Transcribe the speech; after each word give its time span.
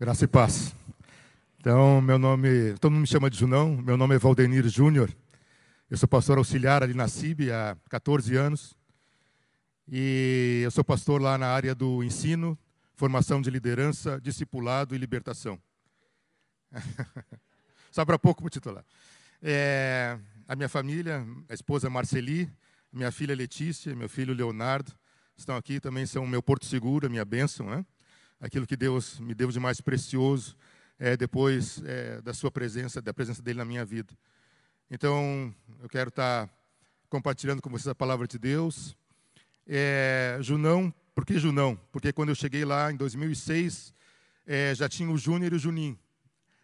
Graça 0.00 0.26
e 0.26 0.28
paz. 0.28 0.76
Então, 1.58 2.00
meu 2.00 2.20
nome, 2.20 2.74
todo 2.74 2.92
mundo 2.92 3.00
me 3.00 3.06
chama 3.08 3.28
de 3.28 3.36
Junão, 3.36 3.76
meu 3.78 3.96
nome 3.96 4.14
é 4.14 4.18
Valdenir 4.18 4.68
Júnior. 4.68 5.12
Eu 5.90 5.96
sou 5.98 6.08
pastor 6.08 6.38
auxiliar 6.38 6.84
ali 6.84 6.94
na 6.94 7.08
CIB 7.08 7.50
há 7.50 7.76
14 7.90 8.36
anos. 8.36 8.76
E 9.88 10.60
eu 10.62 10.70
sou 10.70 10.84
pastor 10.84 11.20
lá 11.20 11.36
na 11.36 11.48
área 11.48 11.74
do 11.74 12.04
ensino, 12.04 12.56
formação 12.94 13.42
de 13.42 13.50
liderança, 13.50 14.20
discipulado 14.20 14.94
e 14.94 14.98
libertação. 14.98 15.60
Só 17.90 18.04
para 18.04 18.20
pouco 18.20 18.40
para 18.42 18.50
titular. 18.50 18.84
É, 19.42 20.16
a 20.46 20.54
minha 20.54 20.68
família, 20.68 21.26
a 21.48 21.54
esposa 21.54 21.90
Marceli, 21.90 22.48
minha 22.92 23.10
filha 23.10 23.34
Letícia, 23.34 23.96
meu 23.96 24.08
filho 24.08 24.32
Leonardo, 24.32 24.92
estão 25.36 25.56
aqui 25.56 25.80
também, 25.80 26.06
são 26.06 26.24
meu 26.24 26.40
porto 26.40 26.66
seguro, 26.66 27.08
a 27.08 27.10
minha 27.10 27.24
bênção, 27.24 27.68
né? 27.68 27.84
Aquilo 28.40 28.66
que 28.66 28.76
Deus 28.76 29.18
me 29.18 29.34
deu 29.34 29.50
de 29.50 29.58
mais 29.58 29.80
precioso 29.80 30.56
é, 30.98 31.16
depois 31.16 31.82
é, 31.84 32.20
da 32.22 32.32
sua 32.34 32.50
presença, 32.50 33.00
da 33.00 33.14
presença 33.14 33.42
dele 33.42 33.58
na 33.58 33.64
minha 33.64 33.84
vida. 33.84 34.12
Então, 34.90 35.54
eu 35.82 35.88
quero 35.88 36.08
estar 36.08 36.48
compartilhando 37.08 37.62
com 37.62 37.70
vocês 37.70 37.88
a 37.88 37.94
palavra 37.94 38.26
de 38.26 38.38
Deus. 38.38 38.96
É, 39.66 40.38
Junão, 40.40 40.92
por 41.14 41.24
que 41.24 41.38
Junão? 41.38 41.78
Porque 41.92 42.12
quando 42.12 42.30
eu 42.30 42.34
cheguei 42.34 42.64
lá 42.64 42.90
em 42.90 42.96
2006, 42.96 43.94
é, 44.46 44.74
já 44.74 44.88
tinha 44.88 45.10
o 45.10 45.18
Júnior 45.18 45.52
e 45.52 45.56
o 45.56 45.58
Juninho. 45.58 45.98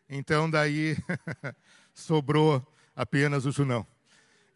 Então, 0.08 0.50
daí 0.50 0.96
sobrou 1.92 2.66
apenas 2.94 3.46
o 3.46 3.52
Junão. 3.52 3.86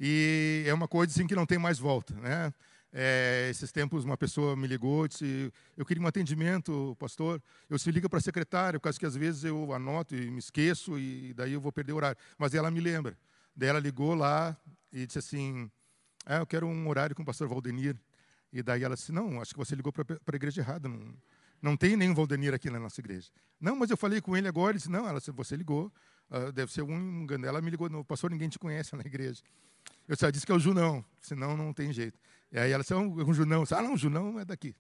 E 0.00 0.64
é 0.66 0.72
uma 0.72 0.86
coisa 0.86 1.12
assim 1.12 1.26
que 1.26 1.34
não 1.34 1.44
tem 1.44 1.58
mais 1.58 1.78
volta, 1.78 2.14
né? 2.14 2.52
É, 2.92 3.48
esses 3.50 3.70
tempos 3.70 4.04
uma 4.04 4.16
pessoa 4.16 4.56
me 4.56 4.66
ligou 4.66 5.04
e 5.04 5.08
disse, 5.08 5.52
eu 5.76 5.84
queria 5.84 6.02
um 6.02 6.06
atendimento, 6.06 6.96
pastor. 6.98 7.42
Eu 7.68 7.78
se 7.78 7.90
liga 7.90 8.08
para 8.08 8.18
a 8.18 8.22
secretária, 8.22 8.78
por 8.78 8.84
causa 8.84 8.98
que 8.98 9.06
às 9.06 9.14
vezes 9.14 9.44
eu 9.44 9.72
anoto 9.72 10.14
e 10.14 10.30
me 10.30 10.38
esqueço 10.38 10.98
e 10.98 11.34
daí 11.34 11.52
eu 11.52 11.60
vou 11.60 11.70
perder 11.70 11.92
o 11.92 11.96
horário. 11.96 12.18
Mas 12.38 12.54
ela 12.54 12.70
me 12.70 12.80
lembra. 12.80 13.16
Daí 13.54 13.68
ela 13.68 13.80
ligou 13.80 14.14
lá 14.14 14.56
e 14.92 15.06
disse 15.06 15.18
assim, 15.18 15.70
ah, 16.24 16.36
eu 16.36 16.46
quero 16.46 16.66
um 16.66 16.88
horário 16.88 17.14
com 17.14 17.22
o 17.22 17.26
pastor 17.26 17.48
Valdenir. 17.48 17.96
E 18.52 18.62
daí 18.62 18.82
ela 18.82 18.94
disse, 18.94 19.12
não, 19.12 19.40
acho 19.40 19.52
que 19.52 19.58
você 19.58 19.74
ligou 19.74 19.92
para 19.92 20.04
a 20.04 20.36
igreja 20.36 20.62
errada. 20.62 20.88
Não, 20.88 21.14
não 21.60 21.76
tem 21.76 21.96
nenhum 21.96 22.14
Valdenir 22.14 22.54
aqui 22.54 22.70
na 22.70 22.78
nossa 22.78 23.00
igreja. 23.00 23.28
Não, 23.60 23.76
mas 23.76 23.90
eu 23.90 23.96
falei 23.96 24.20
com 24.20 24.36
ele 24.36 24.48
agora. 24.48 24.70
Ele 24.70 24.78
disse, 24.78 24.90
não, 24.90 25.06
ela, 25.06 25.20
você 25.34 25.56
ligou. 25.56 25.92
Uh, 26.30 26.52
deve 26.52 26.72
ser 26.72 26.82
um 26.82 27.22
engano. 27.22 27.46
Ela 27.46 27.60
me 27.60 27.70
ligou, 27.70 27.88
pastor, 28.04 28.30
ninguém 28.30 28.48
te 28.48 28.58
conhece 28.58 28.96
na 28.96 29.02
igreja. 29.02 29.42
Eu 30.06 30.16
só 30.16 30.30
disse 30.30 30.46
que 30.46 30.52
é 30.52 30.54
o 30.54 30.58
Junão, 30.58 31.04
senão 31.20 31.56
não 31.56 31.72
tem 31.72 31.92
jeito. 31.92 32.18
E 32.50 32.58
aí 32.58 32.70
ela 32.70 32.82
disse, 32.82 32.92
é 32.92 32.96
um, 32.96 33.32
Junão. 33.34 33.62
disse, 33.62 33.74
ah, 33.74 33.82
não, 33.82 33.96
Junão 33.96 34.40
é 34.40 34.44
daqui. 34.44 34.74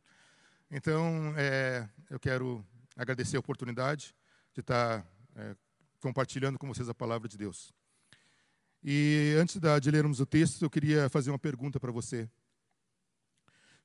Então, 0.70 1.34
é, 1.36 1.88
eu 2.10 2.18
quero 2.18 2.64
agradecer 2.96 3.36
a 3.36 3.40
oportunidade 3.40 4.14
de 4.54 4.60
estar 4.60 5.06
é, 5.36 5.54
compartilhando 6.00 6.58
com 6.58 6.66
vocês 6.66 6.88
a 6.88 6.94
palavra 6.94 7.28
de 7.28 7.36
Deus. 7.36 7.72
E 8.82 9.34
antes 9.38 9.58
de 9.82 9.90
lermos 9.90 10.20
o 10.20 10.26
texto, 10.26 10.62
eu 10.62 10.70
queria 10.70 11.08
fazer 11.08 11.30
uma 11.30 11.38
pergunta 11.38 11.78
para 11.80 11.92
você. 11.92 12.28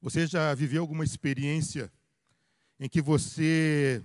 Você 0.02 0.28
já 0.28 0.54
viveu 0.54 0.82
alguma 0.82 1.04
experiência 1.04 1.92
em 2.80 2.88
que 2.88 3.02
você 3.02 4.04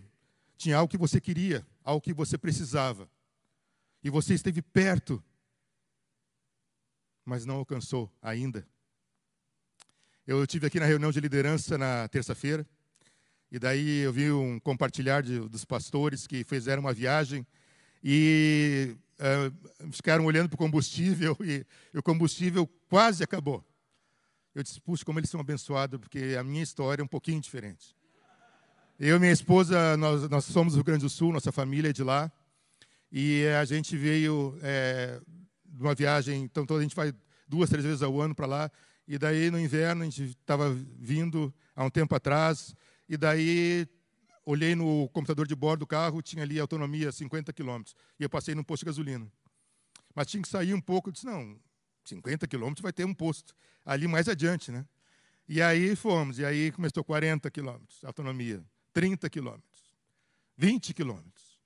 tinha 0.57 0.77
algo 0.77 0.91
que 0.91 0.99
você 0.99 1.21
queria, 1.21 1.67
algo 1.83 2.01
que 2.01 2.13
você 2.13 2.39
precisava, 2.39 3.09
e 4.03 4.11
você 4.11 4.35
esteve 4.35 4.63
perto, 4.63 5.23
mas 7.25 7.45
não 7.45 7.57
alcançou 7.57 8.11
ainda? 8.23 8.67
Eu 10.31 10.47
tive 10.47 10.67
aqui 10.67 10.79
na 10.79 10.85
reunião 10.85 11.11
de 11.11 11.21
liderança 11.21 11.79
na 11.79 12.07
terça-feira, 12.07 12.67
e 13.51 13.59
daí 13.59 14.01
eu 14.01 14.13
vi 14.13 14.31
um 14.31 14.61
compartilhar 14.61 15.23
de, 15.23 15.41
dos 15.49 15.65
pastores 15.65 16.27
que 16.27 16.45
fizeram 16.45 16.83
uma 16.83 16.93
viagem 16.93 17.47
e 18.05 18.95
uh, 19.19 19.91
ficaram 19.91 20.27
olhando 20.27 20.51
para 20.51 20.57
o 20.57 20.59
combustível 20.59 21.35
e, 21.41 21.65
e, 21.95 21.99
o 21.99 22.03
combustível 22.03 22.69
quase 22.91 23.25
acabou. 23.25 23.65
Eu 24.55 24.63
disse, 24.63 24.79
puxa, 24.83 25.03
como 25.03 25.19
eles 25.19 25.31
são 25.31 25.41
abençoados, 25.41 25.99
porque 25.99 26.37
a 26.39 26.45
minha 26.45 26.63
história 26.63 27.01
é 27.01 27.05
um 27.07 27.09
pouquinho 27.09 27.41
diferente. 27.41 27.97
Eu 29.01 29.17
e 29.17 29.19
minha 29.19 29.33
esposa, 29.33 29.97
nós, 29.97 30.29
nós 30.29 30.45
somos 30.45 30.75
do 30.75 30.77
Rio 30.77 30.85
Grande 30.85 31.05
do 31.05 31.09
Sul, 31.09 31.33
nossa 31.33 31.51
família 31.51 31.89
é 31.89 31.93
de 31.95 32.03
lá, 32.05 32.31
e 33.11 33.47
a 33.59 33.65
gente 33.65 33.97
veio 33.97 34.59
é, 34.61 35.23
de 35.65 35.83
uma 35.83 35.95
viagem, 35.95 36.43
então 36.43 36.67
a 36.77 36.83
gente 36.83 36.95
vai 36.95 37.15
duas, 37.49 37.71
três 37.71 37.83
vezes 37.83 38.03
ao 38.03 38.21
ano 38.21 38.35
para 38.35 38.45
lá, 38.47 38.71
e 39.09 39.17
daí 39.17 39.51
no 39.51 39.59
inverno 39.59 40.03
a 40.03 40.05
gente 40.05 40.23
estava 40.23 40.71
vindo 40.99 41.53
há 41.75 41.83
um 41.83 41.89
tempo 41.89 42.15
atrás, 42.15 42.77
e 43.09 43.17
daí 43.17 43.89
olhei 44.45 44.75
no 44.75 45.09
computador 45.09 45.47
de 45.47 45.55
bordo 45.55 45.81
do 45.81 45.87
carro, 45.87 46.21
tinha 46.21 46.43
ali 46.43 46.61
autonomia 46.61 47.11
50 47.11 47.51
quilômetros. 47.55 47.97
E 48.21 48.23
eu 48.23 48.29
passei 48.29 48.55
num 48.55 48.63
posto 48.63 48.83
de 48.83 48.87
gasolina. 48.87 49.27
Mas 50.15 50.27
tinha 50.27 50.43
que 50.43 50.49
sair 50.49 50.75
um 50.75 50.81
pouco, 50.81 51.09
eu 51.09 51.13
disse, 51.13 51.25
não, 51.25 51.59
50 52.05 52.47
quilômetros 52.47 52.83
vai 52.83 52.93
ter 52.93 53.05
um 53.05 53.15
posto. 53.15 53.55
Ali 53.85 54.07
mais 54.07 54.29
adiante, 54.29 54.71
né? 54.71 54.87
E 55.49 55.63
aí 55.63 55.97
fomos, 55.97 56.39
e 56.39 56.45
aí 56.45 56.71
começou 56.71 57.03
40 57.03 57.51
quilômetros, 57.51 58.05
autonomia, 58.05 58.63
30 58.93 59.31
quilômetros, 59.31 59.95
20 60.59 60.93
quilômetros. 60.93 61.59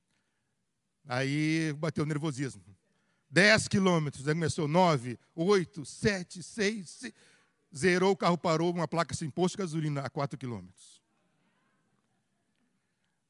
Aí 1.09 1.73
bateu 1.79 2.05
o 2.05 2.07
nervosismo. 2.07 2.63
10 3.29 3.67
quilômetros, 3.67 4.29
aí 4.29 4.35
começou 4.35 4.69
9, 4.69 5.19
8, 5.35 5.85
7, 5.85 6.43
6, 6.43 6.89
6 6.89 7.13
zerou, 7.75 8.13
o 8.13 8.17
carro 8.17 8.37
parou, 8.37 8.73
uma 8.73 8.87
placa 8.87 9.15
sem 9.15 9.31
posto 9.31 9.57
de 9.57 9.63
gasolina 9.63 10.03
a 10.03 10.11
4 10.11 10.39
quilômetros. 10.39 11.03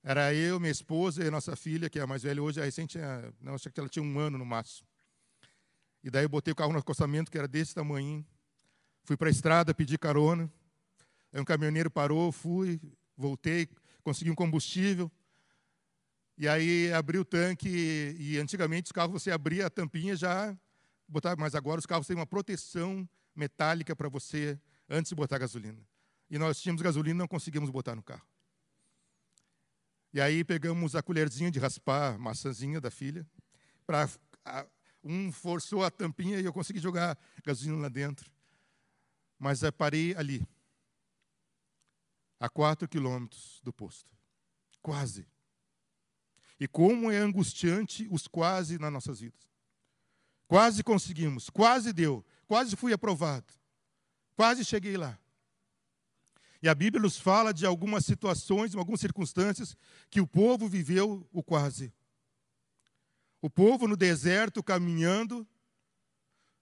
Era 0.03 0.35
eu, 0.35 0.59
minha 0.59 0.73
esposa 0.73 1.25
e 1.25 1.31
nossa 1.31 1.55
filha, 1.55 1.89
que 1.89 1.99
é 1.99 2.03
a 2.03 2.07
mais 2.07 2.25
velha 2.25 2.43
hoje, 2.43 2.61
a 2.61 2.65
recente, 2.65 2.99
não, 3.41 3.55
acho 3.55 3.71
que 3.71 3.79
ela 3.79 3.89
tinha 3.89 4.03
um 4.03 4.19
ano 4.19 4.37
no 4.37 4.45
máximo. 4.45 4.87
E 6.03 6.11
daí 6.11 6.25
eu 6.25 6.29
botei 6.29 6.51
o 6.51 6.57
carro 6.57 6.73
no 6.73 6.81
acostamento, 6.81 7.31
que 7.31 7.39
era 7.39 7.47
desse 7.47 7.73
tamanho. 7.73 8.27
Fui 9.05 9.17
para 9.17 9.29
a 9.29 9.31
estrada, 9.31 9.73
pedi 9.73 9.97
carona. 9.97 10.51
Aí 11.33 11.41
um 11.41 11.45
caminhoneiro 11.45 11.89
parou, 11.89 12.33
fui, 12.33 12.81
voltei, 13.17 13.69
consegui 14.03 14.31
um 14.31 14.35
combustível. 14.35 15.11
E 16.37 16.49
aí 16.49 16.93
abri 16.93 17.19
o 17.19 17.25
tanque, 17.25 17.69
e, 17.69 18.33
e 18.33 18.39
antigamente 18.39 18.87
os 18.87 18.93
carros 18.93 19.13
você 19.13 19.31
abria 19.31 19.67
a 19.67 19.71
tampinha 19.71 20.17
já 20.17 20.57
botava, 21.07 21.41
mas 21.41 21.55
agora 21.55 21.79
os 21.79 21.87
carros 21.87 22.07
têm 22.07 22.17
uma 22.17 22.27
proteção 22.27 23.09
metálica 23.35 23.95
para 23.95 24.09
você 24.09 24.59
antes 24.89 25.11
de 25.11 25.15
botar 25.15 25.39
gasolina. 25.39 25.81
E 26.31 26.39
nós 26.39 26.61
tínhamos 26.61 26.83
gasolina 26.83 27.17
e 27.17 27.19
não 27.19 27.29
conseguimos 27.29 27.71
botar 27.71 27.95
no 27.95 28.03
carro. 28.03 28.27
E 30.13 30.21
aí 30.21 30.45
pegamos 30.45 30.95
a 30.95 31.03
colherzinha 31.03 31.51
de 31.51 31.59
raspar 31.59 32.19
maçãzinha 32.19 32.81
da 32.81 32.91
filha, 32.91 33.27
para 33.87 34.09
um 35.03 35.33
forçou 35.33 35.85
a 35.85 35.91
tampinha 35.91 36.39
e 36.41 36.45
eu 36.45 36.53
consegui 36.53 36.79
jogar 36.79 37.19
gasolina 37.45 37.83
lá 37.83 37.89
dentro. 37.89 38.31
Mas 39.39 39.63
eu 39.63 39.73
parei 39.73 40.15
ali, 40.17 40.47
a 42.39 42.49
quatro 42.49 42.89
quilômetros 42.89 43.61
do 43.63 43.73
posto. 43.73 44.11
Quase. 44.83 45.27
E 46.59 46.69
como 46.69 47.11
é 47.11 47.19
angustiante 47.19 48.07
os 48.11 48.27
quase 48.27 48.79
nas 48.79 48.93
nossas 48.93 49.21
vidas. 49.21 49.49
Quase 50.47 50.83
conseguimos, 50.83 51.49
quase 51.49 51.93
deu, 51.93 52.25
quase 52.53 52.77
fui 52.77 52.93
aprovado, 52.93 53.51
quase 54.37 54.63
cheguei 54.63 54.95
lá. 54.95 55.19
E 56.63 56.69
a 56.69 56.75
Bíblia 56.75 57.01
nos 57.01 57.17
fala 57.19 57.51
de 57.51 57.65
algumas 57.65 58.05
situações, 58.05 58.75
algumas 58.75 59.01
circunstâncias 59.01 59.75
que 60.11 60.21
o 60.21 60.27
povo 60.27 60.69
viveu 60.69 61.27
o 61.33 61.43
quase. 61.43 61.91
O 63.41 63.49
povo 63.49 63.89
no 63.89 63.97
deserto 63.97 64.63
caminhando, 64.63 65.49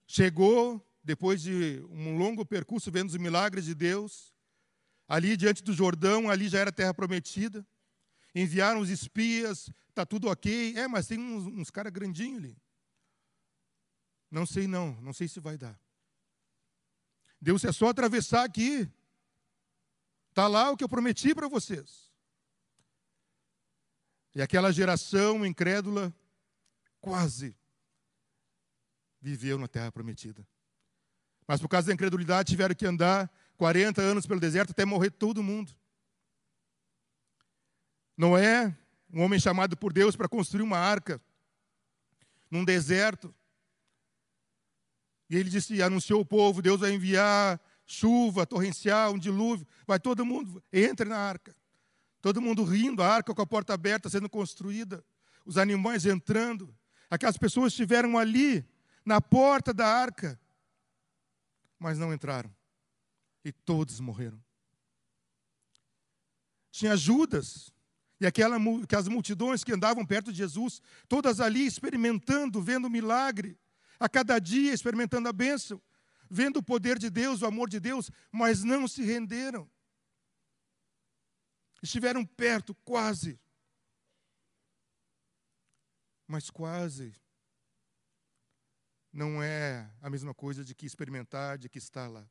chegou, 0.07 0.81
depois 1.03 1.41
de 1.41 1.83
um 1.89 2.17
longo 2.17 2.45
percurso, 2.45 2.89
vendo 2.89 3.09
os 3.09 3.17
milagres 3.17 3.65
de 3.65 3.75
Deus, 3.75 4.33
ali 5.09 5.35
diante 5.35 5.61
do 5.61 5.73
Jordão, 5.73 6.29
ali 6.29 6.47
já 6.47 6.59
era 6.59 6.71
terra 6.71 6.93
prometida. 6.93 7.67
Enviaram 8.33 8.79
os 8.79 8.89
espias, 8.89 9.69
está 9.89 10.05
tudo 10.05 10.29
ok. 10.29 10.73
É, 10.77 10.87
mas 10.87 11.07
tem 11.07 11.19
uns, 11.19 11.47
uns 11.47 11.69
caras 11.69 11.91
grandinhos 11.91 12.37
ali. 12.37 12.57
Não 14.31 14.45
sei 14.45 14.65
não, 14.65 14.93
não 15.01 15.11
sei 15.11 15.27
se 15.27 15.39
vai 15.39 15.57
dar. 15.57 15.77
Deus 17.39 17.63
é 17.65 17.71
só 17.71 17.89
atravessar 17.89 18.45
aqui. 18.45 18.89
Está 20.29 20.47
lá 20.47 20.71
o 20.71 20.77
que 20.77 20.83
eu 20.83 20.89
prometi 20.89 21.35
para 21.35 21.49
vocês. 21.49 22.09
E 24.33 24.41
aquela 24.41 24.71
geração 24.71 25.45
incrédula 25.45 26.13
quase 27.01 27.55
viveu 29.19 29.57
na 29.57 29.67
terra 29.67 29.91
prometida. 29.91 30.47
Mas 31.45 31.59
por 31.59 31.67
causa 31.67 31.87
da 31.87 31.93
incredulidade 31.93 32.49
tiveram 32.49 32.73
que 32.73 32.85
andar 32.85 33.29
40 33.57 34.01
anos 34.01 34.25
pelo 34.25 34.39
deserto 34.39 34.71
até 34.71 34.85
morrer 34.85 35.11
todo 35.11 35.43
mundo. 35.43 35.75
Noé, 38.15 38.75
um 39.11 39.21
homem 39.21 39.39
chamado 39.39 39.75
por 39.75 39.91
Deus 39.91 40.15
para 40.15 40.29
construir 40.29 40.61
uma 40.61 40.77
arca 40.77 41.19
num 42.49 42.63
deserto. 42.63 43.35
E 45.31 45.37
ele 45.37 45.49
disse, 45.49 45.81
anunciou 45.81 46.19
o 46.19 46.25
povo, 46.25 46.61
Deus 46.61 46.81
vai 46.81 46.91
enviar 46.91 47.57
chuva 47.85 48.45
torrencial, 48.45 49.13
um 49.13 49.17
dilúvio, 49.17 49.65
vai 49.87 49.97
todo 49.97 50.25
mundo, 50.25 50.61
entre 50.73 51.07
na 51.07 51.17
arca. 51.17 51.55
Todo 52.21 52.41
mundo 52.41 52.65
rindo, 52.65 53.01
a 53.01 53.07
arca 53.07 53.33
com 53.33 53.41
a 53.41 53.47
porta 53.47 53.73
aberta 53.73 54.09
sendo 54.09 54.29
construída, 54.29 55.01
os 55.45 55.57
animais 55.57 56.05
entrando. 56.05 56.75
Aquelas 57.09 57.37
pessoas 57.37 57.71
estiveram 57.71 58.17
ali, 58.17 58.65
na 59.05 59.21
porta 59.21 59.73
da 59.73 59.87
arca, 59.87 60.37
mas 61.79 61.97
não 61.97 62.13
entraram. 62.13 62.53
E 63.45 63.53
todos 63.53 64.01
morreram. 64.01 64.43
Tinha 66.71 66.97
Judas 66.97 67.71
e 68.19 68.25
aquela, 68.25 68.57
aquelas 68.83 69.07
multidões 69.07 69.63
que 69.63 69.71
andavam 69.71 70.05
perto 70.05 70.29
de 70.29 70.39
Jesus, 70.39 70.81
todas 71.07 71.39
ali 71.39 71.65
experimentando, 71.65 72.61
vendo 72.61 72.87
o 72.87 72.89
milagre, 72.89 73.57
a 74.01 74.09
cada 74.09 74.39
dia 74.39 74.73
experimentando 74.73 75.29
a 75.29 75.31
bênção, 75.31 75.79
vendo 76.27 76.57
o 76.57 76.63
poder 76.63 76.97
de 76.97 77.07
Deus, 77.07 77.43
o 77.43 77.45
amor 77.45 77.69
de 77.69 77.79
Deus, 77.79 78.09
mas 78.31 78.63
não 78.63 78.87
se 78.87 79.03
renderam. 79.03 79.69
Estiveram 81.83 82.25
perto, 82.25 82.73
quase. 82.83 83.39
Mas 86.27 86.49
quase 86.49 87.13
não 89.13 89.43
é 89.43 89.87
a 90.01 90.09
mesma 90.09 90.33
coisa 90.33 90.65
de 90.65 90.73
que 90.73 90.87
experimentar, 90.87 91.59
de 91.59 91.69
que 91.69 91.77
estar 91.77 92.07
lá. 92.07 92.27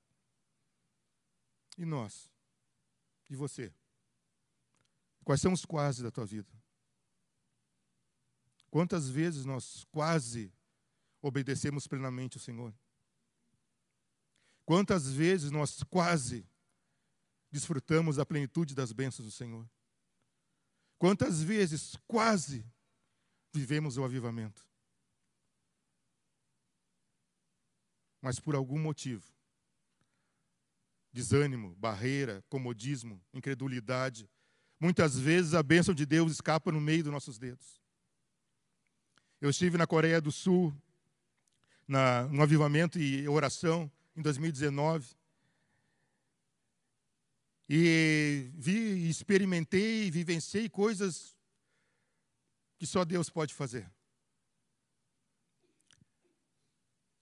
E 1.79 1.85
nós? 1.85 2.29
E 3.29 3.37
você? 3.37 3.73
Quais 5.23 5.41
são 5.41 5.53
os 5.53 5.65
quase 5.65 6.03
da 6.03 6.11
tua 6.11 6.27
vida? 6.27 6.51
Quantas 8.73 9.09
vezes 9.09 9.45
nós 9.45 9.85
quase 9.93 10.53
obedecemos 11.23 11.87
plenamente 11.87 12.37
o 12.37 12.41
Senhor? 12.41 12.75
Quantas 14.65 15.11
vezes 15.11 15.51
nós 15.51 15.83
quase 15.83 16.47
desfrutamos 17.51 18.17
da 18.17 18.25
plenitude 18.25 18.75
das 18.75 18.93
bênçãos 18.93 19.27
do 19.27 19.33
Senhor? 19.33 19.69
Quantas 20.99 21.43
vezes 21.43 21.97
quase 22.07 22.65
vivemos 23.53 23.97
o 23.97 24.05
avivamento? 24.05 24.65
Mas 28.21 28.39
por 28.39 28.55
algum 28.55 28.79
motivo, 28.79 29.27
desânimo, 31.13 31.75
barreira, 31.77 32.45
comodismo, 32.49 33.21
incredulidade, 33.33 34.31
muitas 34.79 35.19
vezes 35.19 35.55
a 35.55 35.63
bênção 35.63 35.95
de 35.95 36.07
Deus 36.07 36.33
escapa 36.33 36.71
no 36.71 36.81
meio 36.81 37.03
dos 37.03 37.13
nossos 37.13 37.39
dedos. 37.39 37.81
Eu 39.41 39.51
estive 39.51 39.79
na 39.79 39.87
Coreia 39.87 40.21
do 40.21 40.31
Sul, 40.31 40.75
na, 41.91 42.23
no 42.29 42.41
avivamento 42.41 43.01
e 43.01 43.29
oração, 43.29 43.91
em 44.17 44.23
2019. 44.23 45.09
E 47.69 48.49
vi, 48.55 49.09
experimentei, 49.09 50.09
vivenciei 50.09 50.69
coisas 50.69 51.37
que 52.79 52.87
só 52.87 53.05
Deus 53.05 53.29
pode 53.29 53.53
fazer. 53.53 53.91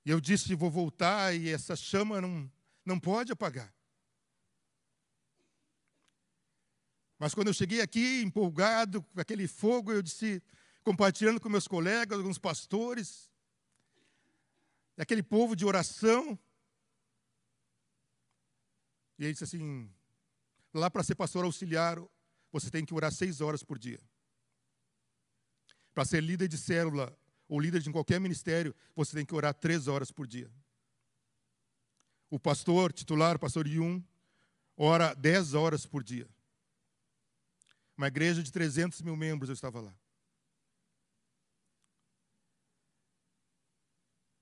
E 0.04 0.10
eu 0.10 0.20
disse: 0.20 0.54
vou 0.54 0.70
voltar, 0.70 1.34
e 1.34 1.48
essa 1.48 1.74
chama 1.74 2.20
não, 2.20 2.52
não 2.84 3.00
pode 3.00 3.32
apagar. 3.32 3.72
Mas 7.18 7.34
quando 7.34 7.48
eu 7.48 7.54
cheguei 7.54 7.80
aqui, 7.80 8.20
empolgado, 8.20 9.02
com 9.02 9.20
aquele 9.20 9.48
fogo, 9.48 9.90
eu 9.90 10.02
disse, 10.02 10.42
compartilhando 10.84 11.40
com 11.40 11.48
meus 11.48 11.66
colegas, 11.66 12.18
alguns 12.18 12.38
pastores, 12.38 13.28
aquele 15.02 15.22
povo 15.22 15.54
de 15.54 15.64
oração. 15.64 16.38
E 19.18 19.24
ele 19.24 19.32
disse 19.32 19.44
assim: 19.44 19.90
lá 20.74 20.90
para 20.90 21.02
ser 21.02 21.14
pastor 21.14 21.44
auxiliar, 21.44 21.98
você 22.52 22.70
tem 22.70 22.84
que 22.84 22.94
orar 22.94 23.12
seis 23.12 23.40
horas 23.40 23.62
por 23.62 23.78
dia. 23.78 24.00
Para 25.94 26.04
ser 26.04 26.22
líder 26.22 26.48
de 26.48 26.58
célula 26.58 27.16
ou 27.48 27.58
líder 27.58 27.80
de 27.80 27.90
qualquer 27.90 28.20
ministério, 28.20 28.74
você 28.94 29.16
tem 29.16 29.24
que 29.24 29.34
orar 29.34 29.54
três 29.54 29.88
horas 29.88 30.10
por 30.10 30.26
dia. 30.26 30.50
O 32.30 32.38
pastor 32.38 32.92
titular, 32.92 33.38
pastor 33.38 33.66
Yun, 33.66 34.02
ora 34.76 35.14
dez 35.14 35.54
horas 35.54 35.86
por 35.86 36.04
dia. 36.04 36.28
Uma 37.96 38.06
igreja 38.06 38.42
de 38.42 38.52
300 38.52 39.02
mil 39.02 39.16
membros, 39.16 39.48
eu 39.48 39.54
estava 39.54 39.80
lá. 39.80 39.94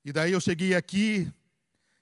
E 0.07 0.13
daí 0.13 0.31
eu 0.31 0.41
cheguei 0.41 0.73
aqui 0.73 1.29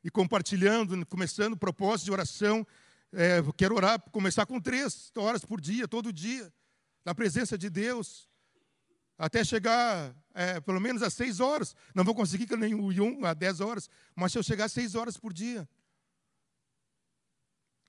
e 0.05 0.11
compartilhando, 0.11 1.07
começando 1.07 1.55
o 1.55 1.57
propósito 1.57 2.05
de 2.05 2.13
oração, 2.13 2.67
é, 3.11 3.41
quero 3.57 3.75
orar, 3.75 3.99
começar 4.11 4.45
com 4.45 4.61
três 4.61 5.11
horas 5.17 5.43
por 5.43 5.59
dia, 5.59 5.89
todo 5.89 6.13
dia, 6.13 6.53
na 7.03 7.15
presença 7.15 7.57
de 7.57 7.71
Deus, 7.71 8.29
até 9.17 9.43
chegar 9.43 10.15
é, 10.35 10.61
pelo 10.61 10.83
menos 10.83 11.03
às 11.03 11.15
seis 11.15 11.41
horas. 11.41 11.75
Não 11.95 12.05
vou 12.05 12.15
conseguir 12.15 12.47
que 12.47 12.55
nem 12.59 12.75
o 12.75 12.93
Yum 12.93 13.25
a 13.25 13.33
dez 13.33 13.63
horas, 13.63 13.89
mas 14.15 14.33
se 14.33 14.37
eu 14.37 14.43
chegar 14.43 14.67
às 14.67 14.73
seis 14.73 14.95
horas 14.95 15.17
por 15.17 15.33
dia. 15.33 15.67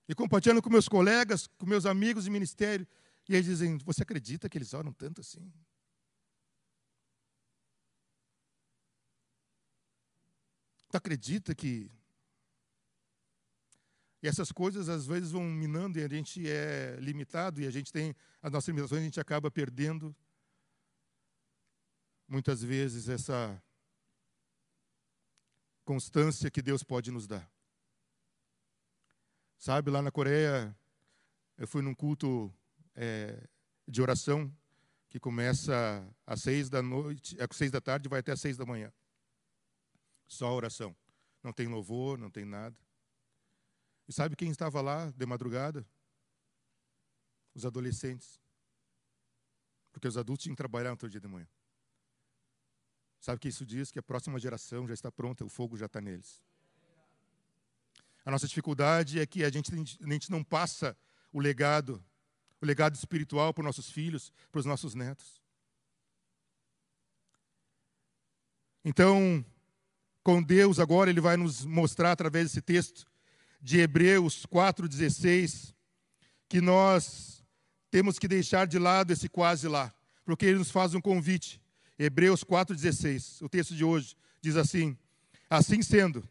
E 0.07 0.15
compartilhando 0.15 0.61
com 0.61 0.69
meus 0.69 0.87
colegas, 0.87 1.45
com 1.45 1.65
meus 1.65 1.85
amigos 1.85 2.23
de 2.23 2.29
ministério, 2.29 2.87
e 3.27 3.33
eles 3.33 3.47
dizem: 3.47 3.77
Você 3.79 4.03
acredita 4.03 4.47
que 4.47 4.57
eles 4.57 4.73
oram 4.73 4.93
tanto 4.93 5.19
assim? 5.19 5.51
Tu 10.95 10.97
acredita 10.97 11.53
que 11.53 11.91
e 14.23 14.27
essas 14.29 14.49
coisas 14.49 14.87
às 14.87 15.05
vezes 15.05 15.29
vão 15.29 15.43
minando 15.43 15.99
e 15.99 16.03
a 16.05 16.07
gente 16.07 16.49
é 16.49 16.95
limitado 17.01 17.59
e 17.59 17.67
a 17.67 17.69
gente 17.69 17.91
tem 17.91 18.15
as 18.41 18.49
nossas 18.49 18.69
limitações, 18.69 19.01
a 19.01 19.03
gente 19.03 19.19
acaba 19.19 19.51
perdendo 19.51 20.15
muitas 22.25 22.63
vezes 22.63 23.09
essa 23.09 23.61
constância 25.83 26.49
que 26.49 26.61
Deus 26.61 26.81
pode 26.81 27.11
nos 27.11 27.27
dar. 27.27 27.45
Sabe, 29.57 29.91
lá 29.91 30.01
na 30.01 30.11
Coreia, 30.11 30.73
eu 31.57 31.67
fui 31.67 31.81
num 31.81 31.93
culto 31.93 32.53
é, 32.95 33.45
de 33.85 34.01
oração 34.01 34.49
que 35.09 35.19
começa 35.19 36.07
às 36.25 36.41
seis 36.41 36.69
da 36.69 36.81
noite, 36.81 37.35
às 37.37 37.53
seis 37.57 37.69
da 37.69 37.81
tarde 37.81 38.07
vai 38.07 38.21
até 38.21 38.31
às 38.31 38.39
seis 38.39 38.55
da 38.55 38.65
manhã. 38.65 38.93
Só 40.27 40.53
oração. 40.53 40.95
Não 41.43 41.53
tem 41.53 41.67
louvor, 41.67 42.17
não 42.17 42.29
tem 42.29 42.45
nada. 42.45 42.75
E 44.07 44.13
sabe 44.13 44.35
quem 44.35 44.49
estava 44.49 44.81
lá 44.81 45.11
de 45.11 45.25
madrugada? 45.25 45.85
Os 47.53 47.65
adolescentes. 47.65 48.39
Porque 49.91 50.07
os 50.07 50.17
adultos 50.17 50.43
tinham 50.43 50.55
que 50.55 50.61
trabalhar 50.61 50.89
no 50.89 50.93
outro 50.93 51.09
dia 51.09 51.21
de 51.21 51.27
manhã. 51.27 51.47
Sabe 53.19 53.39
que 53.39 53.47
isso 53.47 53.65
diz? 53.65 53.91
Que 53.91 53.99
a 53.99 54.03
próxima 54.03 54.39
geração 54.39 54.87
já 54.87 54.93
está 54.93 55.11
pronta, 55.11 55.45
o 55.45 55.49
fogo 55.49 55.77
já 55.77 55.85
está 55.87 56.01
neles. 56.01 56.43
A 58.25 58.31
nossa 58.31 58.47
dificuldade 58.47 59.19
é 59.19 59.25
que 59.25 59.43
a 59.43 59.49
gente, 59.49 59.71
a 59.73 60.11
gente 60.11 60.31
não 60.31 60.43
passa 60.43 60.97
o 61.31 61.39
legado, 61.39 62.03
o 62.61 62.65
legado 62.65 62.95
espiritual 62.95 63.53
para 63.53 63.61
os 63.61 63.65
nossos 63.65 63.89
filhos, 63.89 64.31
para 64.51 64.59
os 64.59 64.65
nossos 64.65 64.95
netos. 64.95 65.41
Então, 68.83 69.43
com 70.25 70.41
Deus 70.41 70.79
agora, 70.79 71.11
Ele 71.11 71.21
vai 71.21 71.37
nos 71.37 71.63
mostrar 71.63 72.11
através 72.11 72.45
desse 72.47 72.59
texto 72.59 73.05
de 73.61 73.79
Hebreus 73.79 74.43
4,16, 74.47 75.71
que 76.49 76.59
nós 76.59 77.43
temos 77.91 78.17
que 78.17 78.27
deixar 78.27 78.65
de 78.65 78.79
lado 78.79 79.13
esse 79.13 79.29
quase 79.29 79.67
lá, 79.67 79.93
porque 80.25 80.47
ele 80.47 80.57
nos 80.57 80.71
faz 80.71 80.95
um 80.95 80.99
convite. 80.99 81.61
Hebreus 81.97 82.43
4,16, 82.43 83.43
o 83.43 83.47
texto 83.47 83.75
de 83.75 83.83
hoje, 83.83 84.15
diz 84.41 84.55
assim: 84.55 84.97
Assim 85.47 85.83
sendo, 85.83 86.27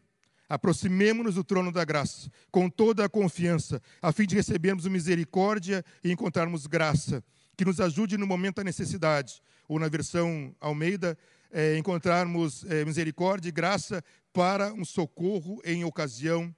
aproximemo-nos 0.49 1.35
do 1.35 1.43
trono 1.45 1.71
da 1.71 1.85
graça, 1.85 2.29
com 2.51 2.69
toda 2.69 3.05
a 3.05 3.09
confiança, 3.09 3.81
a 4.01 4.11
fim 4.11 4.25
de 4.25 4.35
recebermos 4.35 4.85
misericórdia 4.87 5.85
e 6.03 6.11
encontrarmos 6.11 6.67
graça, 6.67 7.23
que 7.55 7.63
nos 7.63 7.79
ajude 7.79 8.17
no 8.17 8.27
momento 8.27 8.57
da 8.57 8.63
necessidade. 8.65 9.41
Ou 9.69 9.79
na 9.79 9.87
versão 9.87 10.53
Almeida, 10.59 11.17
é, 11.51 11.77
encontrarmos 11.77 12.63
é, 12.65 12.83
misericórdia 12.85 13.49
e 13.49 13.51
graça 13.51 14.03
para 14.33 14.73
um 14.73 14.83
socorro 14.83 15.61
em 15.63 15.83
ocasião 15.83 16.53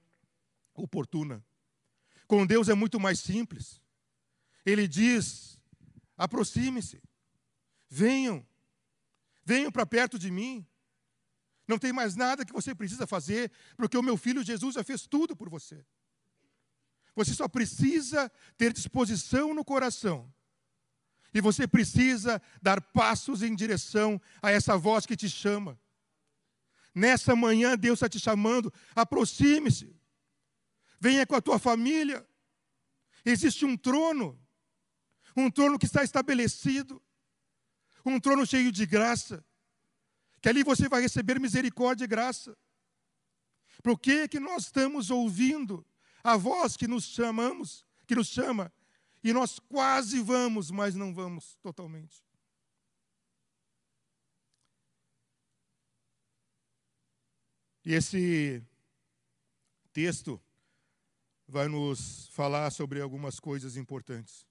oportuna. 0.74 1.44
Com 2.26 2.46
Deus 2.46 2.68
é 2.68 2.74
muito 2.74 3.00
mais 3.00 3.20
simples. 3.20 3.80
Ele 4.64 4.86
diz: 4.86 5.58
aproxime-se, 6.16 7.00
venham, 7.88 8.46
venham 9.44 9.72
para 9.72 9.86
perto 9.86 10.18
de 10.18 10.30
mim. 10.30 10.66
Não 11.66 11.78
tem 11.78 11.92
mais 11.92 12.16
nada 12.16 12.44
que 12.44 12.52
você 12.52 12.74
precisa 12.74 13.06
fazer, 13.06 13.52
porque 13.76 13.96
o 13.96 14.02
meu 14.02 14.16
filho 14.16 14.42
Jesus 14.42 14.74
já 14.74 14.82
fez 14.82 15.06
tudo 15.06 15.36
por 15.36 15.48
você. 15.48 15.84
Você 17.14 17.34
só 17.34 17.48
precisa 17.48 18.30
ter 18.56 18.72
disposição 18.72 19.52
no 19.52 19.64
coração. 19.64 20.32
E 21.32 21.40
você 21.40 21.66
precisa 21.66 22.40
dar 22.60 22.80
passos 22.80 23.42
em 23.42 23.54
direção 23.54 24.20
a 24.42 24.50
essa 24.50 24.76
voz 24.76 25.06
que 25.06 25.16
te 25.16 25.28
chama. 25.28 25.78
Nessa 26.94 27.36
manhã, 27.36 27.76
Deus 27.76 27.98
está 27.98 28.08
te 28.08 28.18
chamando, 28.18 28.72
aproxime-se 28.94 29.98
venha 31.00 31.26
com 31.26 31.34
a 31.34 31.40
tua 31.40 31.58
família. 31.58 32.26
Existe 33.24 33.64
um 33.64 33.76
trono, 33.76 34.40
um 35.36 35.50
trono 35.50 35.78
que 35.78 35.86
está 35.86 36.02
estabelecido, 36.02 37.02
um 38.04 38.18
trono 38.18 38.46
cheio 38.46 38.72
de 38.72 38.86
graça, 38.86 39.44
que 40.40 40.48
ali 40.48 40.62
você 40.62 40.88
vai 40.88 41.02
receber 41.02 41.38
misericórdia 41.40 42.04
e 42.04 42.08
graça. 42.08 42.56
Por 43.82 43.98
que 43.98 44.28
que 44.28 44.40
nós 44.40 44.64
estamos 44.64 45.10
ouvindo 45.10 45.86
a 46.22 46.36
voz 46.36 46.76
que 46.76 46.88
nos 46.88 47.04
chamamos, 47.04 47.86
que 48.06 48.14
nos 48.14 48.28
chama, 48.28 48.72
e 49.22 49.32
nós 49.32 49.58
quase 49.58 50.20
vamos, 50.20 50.70
mas 50.70 50.94
não 50.94 51.14
vamos 51.14 51.56
totalmente? 51.62 52.22
E 57.84 57.94
esse 57.94 58.62
texto 59.92 60.40
vai 61.46 61.66
nos 61.68 62.28
falar 62.28 62.70
sobre 62.70 63.00
algumas 63.00 63.40
coisas 63.40 63.76
importantes. 63.76 64.46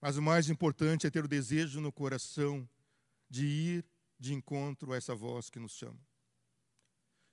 Mas 0.00 0.18
o 0.18 0.22
mais 0.22 0.50
importante 0.50 1.06
é 1.06 1.10
ter 1.10 1.24
o 1.24 1.28
desejo 1.28 1.80
no 1.80 1.90
coração 1.90 2.68
de 3.30 3.46
ir 3.46 3.84
de 4.18 4.34
encontro 4.34 4.92
a 4.92 4.96
essa 4.96 5.14
voz 5.14 5.48
que 5.48 5.58
nos 5.58 5.72
chama. 5.72 5.98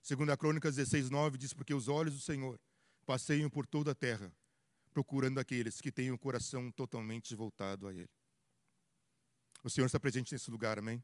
Segundo 0.01 0.31
a 0.31 0.37
Crônicas 0.37 0.77
16, 0.77 1.09
9, 1.09 1.37
diz, 1.37 1.53
porque 1.53 1.73
os 1.73 1.87
olhos 1.87 2.15
do 2.15 2.21
Senhor 2.21 2.59
passeiam 3.05 3.49
por 3.49 3.67
toda 3.67 3.91
a 3.91 3.95
terra, 3.95 4.33
procurando 4.91 5.39
aqueles 5.39 5.79
que 5.79 5.91
têm 5.91 6.11
o 6.11 6.17
coração 6.17 6.71
totalmente 6.71 7.33
voltado 7.33 7.87
a 7.87 7.93
Ele. 7.93 8.09
O 9.63 9.69
Senhor 9.69 9.85
está 9.85 9.99
presente 9.99 10.33
nesse 10.33 10.51
lugar, 10.51 10.77
amém? 10.79 11.03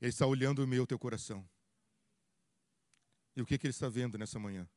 Ele 0.00 0.10
está 0.10 0.26
olhando 0.26 0.62
o 0.62 0.66
meu, 0.66 0.86
teu 0.86 0.98
coração. 0.98 1.48
E 3.36 3.42
o 3.42 3.46
que, 3.46 3.58
que 3.58 3.66
Ele 3.66 3.72
está 3.72 3.88
vendo 3.88 4.16
nessa 4.16 4.38
manhã? 4.38 4.68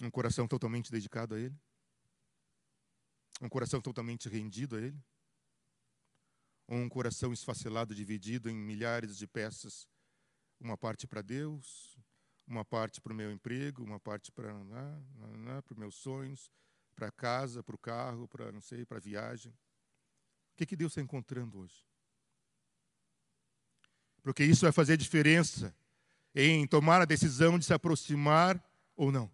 Um 0.00 0.10
coração 0.10 0.48
totalmente 0.48 0.90
dedicado 0.90 1.34
a 1.34 1.38
Ele? 1.38 1.56
Um 3.40 3.48
coração 3.48 3.80
totalmente 3.80 4.28
rendido 4.28 4.76
a 4.76 4.80
Ele? 4.80 4.98
Ou 6.66 6.78
um 6.78 6.88
coração 6.88 7.32
esfacelado, 7.32 7.94
dividido 7.94 8.48
em 8.48 8.54
milhares 8.54 9.16
de 9.16 9.26
peças? 9.26 9.86
Uma 10.58 10.78
parte 10.78 11.06
para 11.06 11.20
Deus, 11.20 11.98
uma 12.46 12.64
parte 12.64 13.00
para 13.00 13.12
o 13.12 13.16
meu 13.16 13.32
emprego, 13.32 13.82
uma 13.82 13.98
parte 13.98 14.30
para 14.30 14.52
né, 14.52 15.02
né, 15.38 15.62
os 15.70 15.76
meus 15.76 15.94
sonhos, 15.96 16.50
para 16.94 17.10
casa, 17.10 17.62
para 17.62 17.74
o 17.74 17.78
carro, 17.78 18.28
para 18.28 18.52
não 18.52 18.60
sei, 18.60 18.84
para 18.84 18.98
a 18.98 19.00
viagem. 19.00 19.52
O 19.52 20.56
que, 20.56 20.66
que 20.66 20.76
Deus 20.76 20.92
está 20.92 21.00
encontrando 21.00 21.58
hoje? 21.58 21.84
Porque 24.22 24.44
isso 24.44 24.62
vai 24.62 24.72
fazer 24.72 24.96
diferença 24.96 25.74
em 26.34 26.66
tomar 26.66 27.00
a 27.00 27.04
decisão 27.04 27.58
de 27.58 27.64
se 27.64 27.74
aproximar 27.74 28.62
ou 28.96 29.10
não 29.10 29.30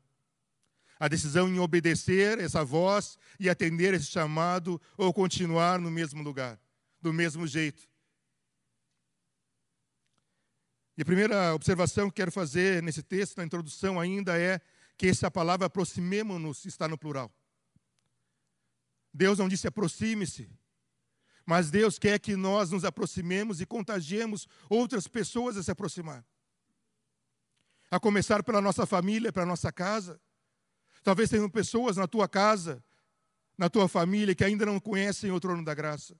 a 1.00 1.09
decisão 1.09 1.49
em 1.49 1.59
obedecer 1.59 2.38
essa 2.38 2.62
voz 2.62 3.19
e 3.40 3.49
atender 3.49 3.95
esse 3.95 4.05
chamado 4.05 4.79
ou 4.99 5.14
continuar 5.14 5.81
no 5.81 5.90
mesmo 5.90 6.23
lugar, 6.23 6.61
do 7.00 7.11
mesmo 7.11 7.47
jeito. 7.47 7.88
E 10.97 11.02
a 11.02 11.04
primeira 11.04 11.54
observação 11.54 12.09
que 12.09 12.16
quero 12.16 12.32
fazer 12.32 12.82
nesse 12.82 13.02
texto, 13.02 13.38
na 13.38 13.44
introdução 13.44 13.99
ainda, 13.99 14.38
é 14.38 14.61
que 14.97 15.06
essa 15.06 15.30
palavra 15.30 15.66
aproximemo-nos 15.66 16.64
está 16.66 16.87
no 16.87 16.99
plural. 16.99 17.32
Deus 19.12 19.38
não 19.38 19.49
disse 19.49 19.66
aproxime-se, 19.66 20.50
mas 21.47 21.70
Deus 21.70 21.99
quer 21.99 22.18
que 22.20 22.37
nós 22.37 22.70
nos 22.70 22.85
aproximemos 22.85 23.61
e 23.61 23.66
contagiemos 23.66 24.47
outras 24.68 25.09
pessoas 25.09 25.56
a 25.56 25.62
se 25.62 25.70
aproximar. 25.70 26.25
A 27.90 27.99
começar 27.99 28.42
pela 28.42 28.61
nossa 28.61 28.87
família, 28.87 29.32
pela 29.32 29.47
nossa 29.47 29.73
casa. 29.73 30.20
Talvez 31.02 31.30
tenham 31.30 31.49
pessoas 31.49 31.97
na 31.97 32.06
tua 32.06 32.28
casa, 32.28 32.85
na 33.59 33.68
tua 33.68 33.88
família, 33.88 34.35
que 34.35 34.44
ainda 34.44 34.64
não 34.64 34.78
conhecem 34.78 35.32
o 35.32 35.40
trono 35.40 35.64
da 35.64 35.75
graça, 35.75 36.14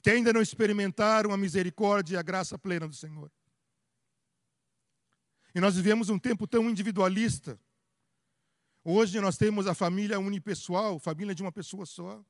que 0.00 0.08
ainda 0.08 0.32
não 0.32 0.40
experimentaram 0.40 1.32
a 1.32 1.36
misericórdia 1.36 2.14
e 2.14 2.18
a 2.18 2.22
graça 2.22 2.58
plena 2.58 2.88
do 2.88 2.94
Senhor. 2.94 3.30
E 5.58 5.60
nós 5.60 5.74
vivemos 5.74 6.08
um 6.08 6.20
tempo 6.20 6.46
tão 6.46 6.70
individualista. 6.70 7.58
Hoje 8.84 9.20
nós 9.20 9.36
temos 9.36 9.66
a 9.66 9.74
família 9.74 10.20
unipessoal, 10.20 11.00
família 11.00 11.34
de 11.34 11.42
uma 11.42 11.50
pessoa 11.50 11.84
só. 11.84 12.24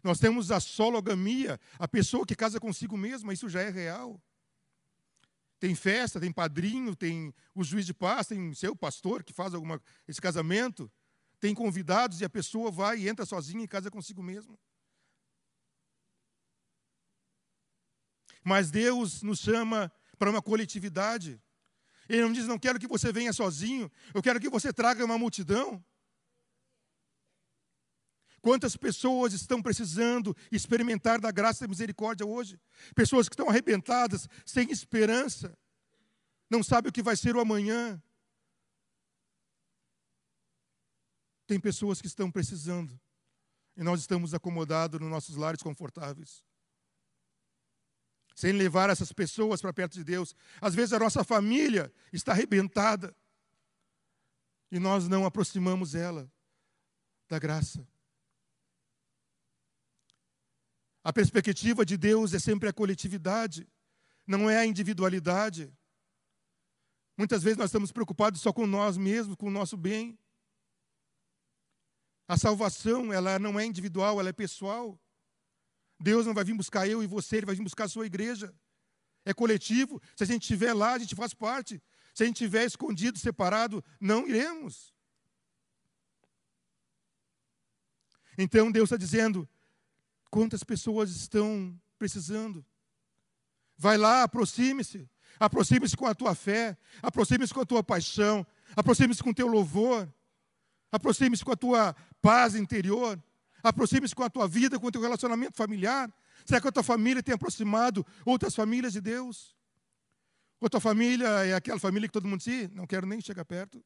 Nós 0.00 0.20
temos 0.20 0.52
a 0.52 0.60
sologamia, 0.60 1.58
a 1.76 1.88
pessoa 1.88 2.24
que 2.24 2.36
casa 2.36 2.60
consigo 2.60 2.96
mesma, 2.96 3.32
isso 3.32 3.48
já 3.48 3.62
é 3.62 3.68
real. 3.68 4.22
Tem 5.58 5.74
festa, 5.74 6.20
tem 6.20 6.30
padrinho, 6.30 6.94
tem 6.94 7.34
o 7.52 7.64
juiz 7.64 7.84
de 7.84 7.92
paz, 7.92 8.28
tem 8.28 8.54
seu 8.54 8.76
pastor 8.76 9.24
que 9.24 9.32
faz 9.32 9.52
alguma, 9.52 9.82
esse 10.06 10.20
casamento. 10.20 10.88
Tem 11.40 11.52
convidados 11.52 12.20
e 12.20 12.24
a 12.24 12.30
pessoa 12.30 12.70
vai 12.70 13.00
e 13.00 13.08
entra 13.08 13.26
sozinha 13.26 13.64
em 13.64 13.66
casa 13.66 13.90
consigo 13.90 14.22
mesma. 14.22 14.56
Mas 18.44 18.70
Deus 18.70 19.20
nos 19.20 19.40
chama 19.40 19.90
para 20.16 20.30
uma 20.30 20.40
coletividade. 20.40 21.42
Ele 22.08 22.22
não 22.22 22.32
diz, 22.32 22.46
não 22.46 22.58
quero 22.58 22.78
que 22.78 22.86
você 22.86 23.12
venha 23.12 23.32
sozinho, 23.32 23.90
eu 24.12 24.22
quero 24.22 24.40
que 24.40 24.48
você 24.48 24.72
traga 24.72 25.04
uma 25.04 25.18
multidão. 25.18 25.82
Quantas 28.40 28.76
pessoas 28.76 29.32
estão 29.32 29.62
precisando 29.62 30.36
experimentar 30.52 31.18
da 31.18 31.30
graça 31.30 31.64
e 31.64 31.66
da 31.66 31.70
misericórdia 31.70 32.26
hoje? 32.26 32.60
Pessoas 32.94 33.26
que 33.26 33.32
estão 33.32 33.48
arrebentadas, 33.48 34.28
sem 34.44 34.70
esperança, 34.70 35.56
não 36.50 36.62
sabem 36.62 36.90
o 36.90 36.92
que 36.92 37.02
vai 37.02 37.16
ser 37.16 37.34
o 37.34 37.40
amanhã. 37.40 38.02
Tem 41.46 41.58
pessoas 41.58 42.02
que 42.02 42.06
estão 42.06 42.30
precisando, 42.30 42.98
e 43.76 43.82
nós 43.82 44.00
estamos 44.00 44.34
acomodados 44.34 45.00
nos 45.00 45.10
nossos 45.10 45.36
lares 45.36 45.62
confortáveis. 45.62 46.44
Sem 48.34 48.52
levar 48.52 48.90
essas 48.90 49.12
pessoas 49.12 49.60
para 49.60 49.72
perto 49.72 49.94
de 49.94 50.04
Deus. 50.04 50.34
Às 50.60 50.74
vezes 50.74 50.92
a 50.92 50.98
nossa 50.98 51.22
família 51.22 51.92
está 52.12 52.32
arrebentada, 52.32 53.14
e 54.74 54.78
nós 54.80 55.06
não 55.06 55.24
aproximamos 55.24 55.94
ela 55.94 56.28
da 57.28 57.38
graça. 57.38 57.86
A 61.04 61.12
perspectiva 61.12 61.84
de 61.84 61.96
Deus 61.96 62.34
é 62.34 62.40
sempre 62.40 62.68
a 62.68 62.72
coletividade, 62.72 63.68
não 64.26 64.50
é 64.50 64.58
a 64.58 64.66
individualidade. 64.66 65.72
Muitas 67.16 67.44
vezes 67.44 67.56
nós 67.56 67.66
estamos 67.66 67.92
preocupados 67.92 68.40
só 68.40 68.52
com 68.52 68.66
nós 68.66 68.96
mesmos, 68.96 69.36
com 69.36 69.46
o 69.46 69.50
nosso 69.50 69.76
bem. 69.76 70.18
A 72.26 72.36
salvação, 72.36 73.12
ela 73.12 73.38
não 73.38 73.60
é 73.60 73.64
individual, 73.64 74.18
ela 74.18 74.30
é 74.30 74.32
pessoal. 74.32 74.98
Deus 75.98 76.26
não 76.26 76.34
vai 76.34 76.44
vir 76.44 76.54
buscar 76.54 76.88
eu 76.88 77.02
e 77.02 77.06
você, 77.06 77.36
Ele 77.36 77.46
vai 77.46 77.54
vir 77.54 77.62
buscar 77.62 77.84
a 77.84 77.88
sua 77.88 78.06
igreja. 78.06 78.54
É 79.24 79.32
coletivo. 79.32 80.00
Se 80.16 80.24
a 80.24 80.26
gente 80.26 80.42
estiver 80.42 80.72
lá, 80.74 80.94
a 80.94 80.98
gente 80.98 81.14
faz 81.14 81.32
parte. 81.32 81.82
Se 82.14 82.22
a 82.22 82.26
gente 82.26 82.36
estiver 82.36 82.64
escondido, 82.64 83.18
separado, 83.18 83.82
não 84.00 84.28
iremos. 84.28 84.94
Então 88.36 88.70
Deus 88.70 88.88
está 88.88 88.96
dizendo: 88.96 89.48
Quantas 90.30 90.62
pessoas 90.62 91.10
estão 91.10 91.80
precisando? 91.98 92.64
Vai 93.76 93.96
lá, 93.96 94.22
aproxime-se. 94.22 95.08
Aproxime-se 95.38 95.96
com 95.96 96.06
a 96.06 96.14
tua 96.14 96.34
fé, 96.34 96.76
aproxime-se 97.02 97.52
com 97.52 97.60
a 97.60 97.66
tua 97.66 97.82
paixão, 97.82 98.46
aproxime-se 98.76 99.22
com 99.22 99.30
o 99.30 99.34
teu 99.34 99.48
louvor, 99.48 100.08
aproxime-se 100.92 101.44
com 101.44 101.50
a 101.52 101.56
tua 101.56 101.96
paz 102.22 102.54
interior, 102.54 103.20
aproxime-se 103.64 104.14
com 104.14 104.22
a 104.22 104.30
tua 104.30 104.46
vida, 104.46 104.78
com 104.78 104.86
o 104.86 104.92
teu 104.92 105.00
relacionamento 105.00 105.56
familiar. 105.56 106.12
Será 106.44 106.60
que 106.60 106.68
a 106.68 106.72
tua 106.72 106.82
família 106.82 107.22
tem 107.22 107.34
aproximado 107.34 108.06
outras 108.24 108.54
famílias 108.54 108.92
de 108.92 109.00
Deus? 109.00 109.56
Ou 110.60 110.66
a 110.66 110.70
tua 110.70 110.80
família 110.80 111.26
é 111.46 111.54
aquela 111.54 111.80
família 111.80 112.06
que 112.06 112.12
todo 112.12 112.28
mundo 112.28 112.40
diz, 112.40 112.70
não 112.70 112.86
quero 112.86 113.06
nem 113.06 113.20
chegar 113.20 113.44
perto. 113.44 113.82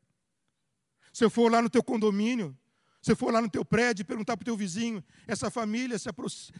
Se 1.13 1.25
eu 1.25 1.31
for 1.31 1.51
lá 1.51 1.63
no 1.63 1.71
teu 1.71 1.83
condomínio, 1.83 2.59
você 3.01 3.15
for 3.15 3.33
lá 3.33 3.41
no 3.41 3.49
teu 3.49 3.65
prédio 3.65 4.03
e 4.03 4.05
perguntar 4.05 4.37
para 4.37 4.43
o 4.43 4.45
teu 4.45 4.57
vizinho, 4.57 5.03
essa 5.27 5.49
família 5.51 5.97
se 5.99 6.09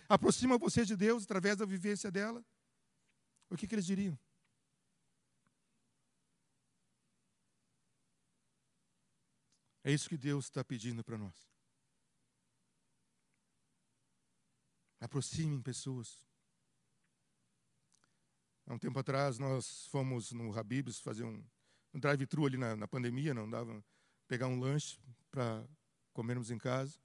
aproxima 0.09 0.57
você 0.57 0.85
de 0.85 0.97
Deus 0.97 1.25
através 1.25 1.57
da 1.57 1.67
vivência 1.67 2.11
dela? 2.11 2.45
O 3.51 3.57
que, 3.57 3.67
que 3.67 3.75
eles 3.75 3.85
diriam? 3.85 4.19
É 9.83 9.91
isso 9.91 10.09
que 10.09 10.17
Deus 10.17 10.45
está 10.45 10.63
pedindo 10.63 11.03
para 11.03 11.19
nós. 11.19 11.58
Aproximem 15.01 15.61
pessoas. 15.63 16.27
Há 18.67 18.75
um 18.75 18.79
tempo 18.79 18.99
atrás 18.99 19.39
nós 19.39 19.87
fomos 19.87 20.33
no 20.33 20.57
Habib's 20.59 21.01
fazer 21.01 21.25
um, 21.25 21.43
um 21.95 22.01
drive-thru 22.01 22.47
ali 22.47 22.57
na, 22.57 22.77
na 22.77 22.89
pandemia, 22.89 23.33
não 23.33 23.49
dava 23.49 23.83
pegar 24.27 24.47
um 24.47 24.59
lanche 24.59 24.99
para 25.31 25.65
comermos 26.13 26.51
em 26.51 26.59
casa. 26.59 26.99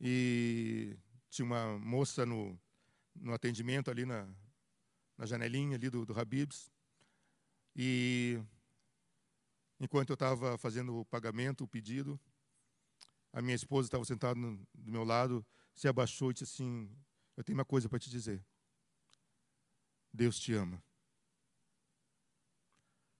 E 0.00 0.96
tinha 1.28 1.44
uma 1.44 1.78
moça 1.78 2.24
no, 2.24 2.58
no 3.14 3.34
atendimento 3.34 3.90
ali 3.90 4.06
na, 4.06 4.28
na 5.16 5.26
janelinha 5.26 5.76
ali 5.76 5.90
do, 5.90 6.06
do 6.06 6.18
Habibs. 6.18 6.70
E 7.74 8.40
enquanto 9.80 10.10
eu 10.10 10.14
estava 10.14 10.56
fazendo 10.56 10.96
o 10.96 11.04
pagamento, 11.04 11.64
o 11.64 11.68
pedido, 11.68 12.18
a 13.32 13.42
minha 13.42 13.54
esposa 13.54 13.88
estava 13.88 14.04
sentada 14.04 14.40
do 14.40 14.90
meu 14.90 15.04
lado, 15.04 15.44
se 15.78 15.86
abaixou 15.86 16.30
e 16.30 16.34
disse 16.34 16.44
assim: 16.44 16.90
Eu 17.36 17.44
tenho 17.44 17.56
uma 17.56 17.64
coisa 17.64 17.88
para 17.88 17.98
te 17.98 18.10
dizer. 18.10 18.44
Deus 20.12 20.38
te 20.38 20.52
ama. 20.52 20.82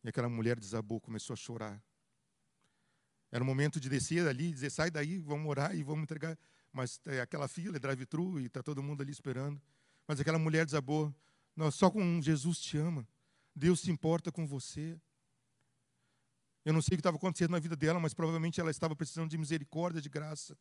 E 0.03 0.09
aquela 0.09 0.29
mulher 0.29 0.59
desabou, 0.59 1.01
começou 1.01 1.35
a 1.35 1.37
chorar. 1.37 1.83
Era 3.31 3.45
o 3.45 3.47
momento 3.47 3.79
de 3.79 3.89
descer 3.89 4.27
ali, 4.27 4.53
dizer: 4.53 4.71
sai 4.71 4.91
daí, 4.91 5.19
vamos 5.19 5.49
orar 5.49 5.75
e 5.77 5.83
vamos 5.83 6.03
entregar. 6.03 6.37
Mas 6.73 7.01
é 7.07 7.21
aquela 7.21 7.47
fila, 7.47 7.77
é 7.77 7.81
drive-thru, 7.81 8.41
e 8.41 8.47
está 8.47 8.63
todo 8.63 8.83
mundo 8.83 9.03
ali 9.03 9.13
esperando. 9.13 9.61
Mas 10.07 10.19
aquela 10.19 10.39
mulher 10.39 10.65
desabou: 10.65 11.15
Não, 11.55 11.71
só 11.71 11.91
com 11.91 12.21
Jesus 12.21 12.59
te 12.59 12.77
ama. 12.77 13.07
Deus 13.55 13.81
se 13.81 13.91
importa 13.91 14.33
com 14.33 14.47
você. 14.47 14.99
Eu 16.65 16.73
não 16.73 16.83
sei 16.83 16.95
o 16.95 16.97
que 16.97 17.01
estava 17.01 17.17
acontecendo 17.17 17.51
na 17.51 17.59
vida 17.59 17.77
dela, 17.77 18.01
mas 18.01 18.13
provavelmente 18.13 18.61
ela 18.61 18.71
estava 18.71 18.95
precisando 18.97 19.31
de 19.31 19.39
misericórdia, 19.39 20.03
de 20.03 20.09
graça. 20.09 20.57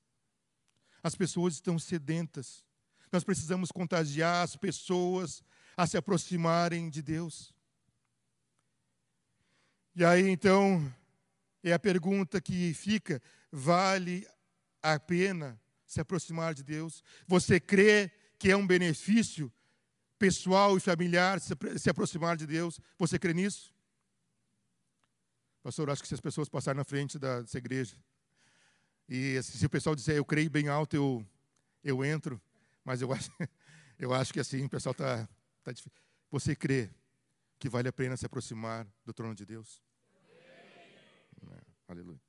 As 1.04 1.16
pessoas 1.16 1.56
estão 1.56 1.78
sedentas. 1.78 2.66
Nós 3.12 3.24
precisamos 3.24 3.72
contagiar 3.72 4.44
as 4.44 4.56
pessoas 4.56 5.44
a 5.76 5.86
se 5.86 5.98
aproximarem 5.98 6.90
de 6.90 7.02
Deus. 7.02 7.54
E 9.96 10.04
aí 10.04 10.28
então, 10.30 10.94
é 11.64 11.74
a 11.74 11.80
pergunta 11.80 12.42
que 12.42 12.74
fica: 12.74 13.22
vale 13.52 14.28
a 14.82 15.00
pena 15.00 15.60
se 15.86 16.02
aproximar 16.02 16.54
de 16.54 16.64
Deus? 16.64 17.04
Você 17.28 17.60
crê 17.60 18.12
que 18.38 18.52
é 18.52 18.58
um 18.58 18.68
benefício 18.68 19.52
pessoal 20.20 20.78
e 20.78 20.80
familiar 20.80 21.40
se 21.40 21.90
aproximar 21.90 22.36
de 22.36 22.46
Deus? 22.46 22.80
Você 22.98 23.18
crê 23.18 23.34
nisso? 23.34 23.74
Pastor, 25.64 25.90
acho 25.90 26.02
que 26.02 26.08
se 26.08 26.14
as 26.14 26.22
pessoas 26.22 26.48
passarem 26.48 26.78
na 26.78 26.86
frente 26.86 27.20
da, 27.20 27.42
dessa 27.42 27.58
igreja, 27.58 27.96
e 29.08 29.42
se 29.42 29.66
o 29.66 29.70
pessoal 29.70 29.96
disser, 29.96 30.18
eu 30.18 30.26
creio 30.26 30.50
bem 30.50 30.68
alto, 30.68 30.96
eu, 30.96 31.26
eu 31.84 32.04
entro, 32.04 32.42
mas 32.84 33.02
eu 33.02 33.12
acho, 33.14 33.32
eu 33.98 34.14
acho 34.14 34.34
que 34.34 34.40
assim, 34.40 34.66
o 34.66 34.70
pessoal 34.70 34.92
está 34.92 35.28
tá 35.64 35.72
difícil. 35.72 35.92
Você 36.30 36.56
crê 36.56 36.90
que 37.58 37.70
vale 37.70 37.88
a 37.88 37.94
pena 37.94 38.18
se 38.18 38.26
aproximar 38.26 38.86
do 39.06 39.14
trono 39.14 39.34
de 39.34 39.46
Deus? 39.46 39.82
É, 41.52 41.62
aleluia. 41.88 42.20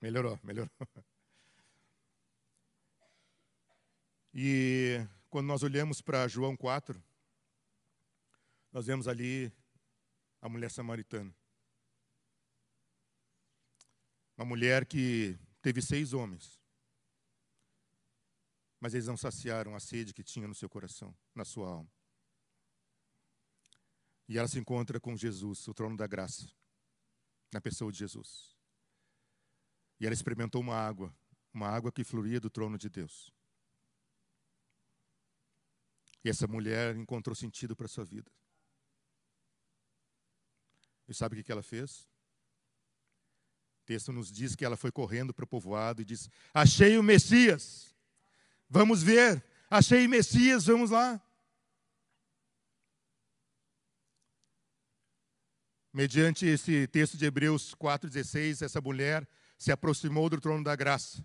Melhorou, 0.00 0.38
melhorou. 0.42 0.70
E 4.38 5.00
quando 5.30 5.46
nós 5.46 5.62
olhamos 5.62 6.02
para 6.02 6.28
João 6.28 6.54
4, 6.54 7.02
nós 8.70 8.84
vemos 8.84 9.08
ali 9.08 9.50
a 10.42 10.48
mulher 10.50 10.70
samaritana. 10.70 11.34
Uma 14.36 14.44
mulher 14.44 14.84
que 14.84 15.38
teve 15.62 15.80
seis 15.80 16.12
homens, 16.12 16.60
mas 18.78 18.92
eles 18.92 19.06
não 19.06 19.16
saciaram 19.16 19.74
a 19.74 19.80
sede 19.80 20.12
que 20.12 20.22
tinha 20.22 20.46
no 20.46 20.54
seu 20.54 20.68
coração, 20.68 21.16
na 21.34 21.44
sua 21.44 21.68
alma. 21.68 21.90
E 24.28 24.36
ela 24.36 24.48
se 24.48 24.58
encontra 24.58 25.00
com 25.00 25.16
Jesus, 25.16 25.66
o 25.68 25.74
trono 25.74 25.96
da 25.96 26.06
graça, 26.06 26.50
na 27.52 27.60
pessoa 27.60 27.90
de 27.90 27.98
Jesus. 27.98 28.56
E 29.98 30.04
ela 30.04 30.12
experimentou 30.12 30.60
uma 30.60 30.76
água, 30.76 31.16
uma 31.54 31.68
água 31.68 31.90
que 31.90 32.04
fluía 32.04 32.38
do 32.38 32.50
trono 32.50 32.76
de 32.76 32.90
Deus. 32.90 33.32
E 36.22 36.28
essa 36.28 36.46
mulher 36.46 36.96
encontrou 36.96 37.34
sentido 37.34 37.74
para 37.74 37.86
a 37.86 37.88
sua 37.88 38.04
vida. 38.04 38.30
E 41.08 41.14
sabe 41.14 41.40
o 41.40 41.44
que 41.44 41.52
ela 41.52 41.62
fez? 41.62 42.06
O 43.86 43.94
texto 43.94 44.12
nos 44.12 44.32
diz 44.32 44.56
que 44.56 44.64
ela 44.64 44.76
foi 44.76 44.90
correndo 44.90 45.32
para 45.32 45.44
o 45.44 45.46
povoado 45.46 46.02
e 46.02 46.04
disse: 46.04 46.28
Achei 46.52 46.98
o 46.98 47.04
Messias. 47.04 47.94
Vamos 48.68 49.00
ver. 49.00 49.44
Achei 49.70 50.04
o 50.04 50.10
Messias, 50.10 50.66
vamos 50.66 50.90
lá. 50.90 51.22
Mediante 55.92 56.46
esse 56.46 56.88
texto 56.88 57.16
de 57.16 57.26
Hebreus 57.26 57.76
4,16, 57.76 58.62
essa 58.62 58.80
mulher 58.80 59.24
se 59.56 59.70
aproximou 59.70 60.28
do 60.28 60.40
trono 60.40 60.64
da 60.64 60.74
graça. 60.74 61.24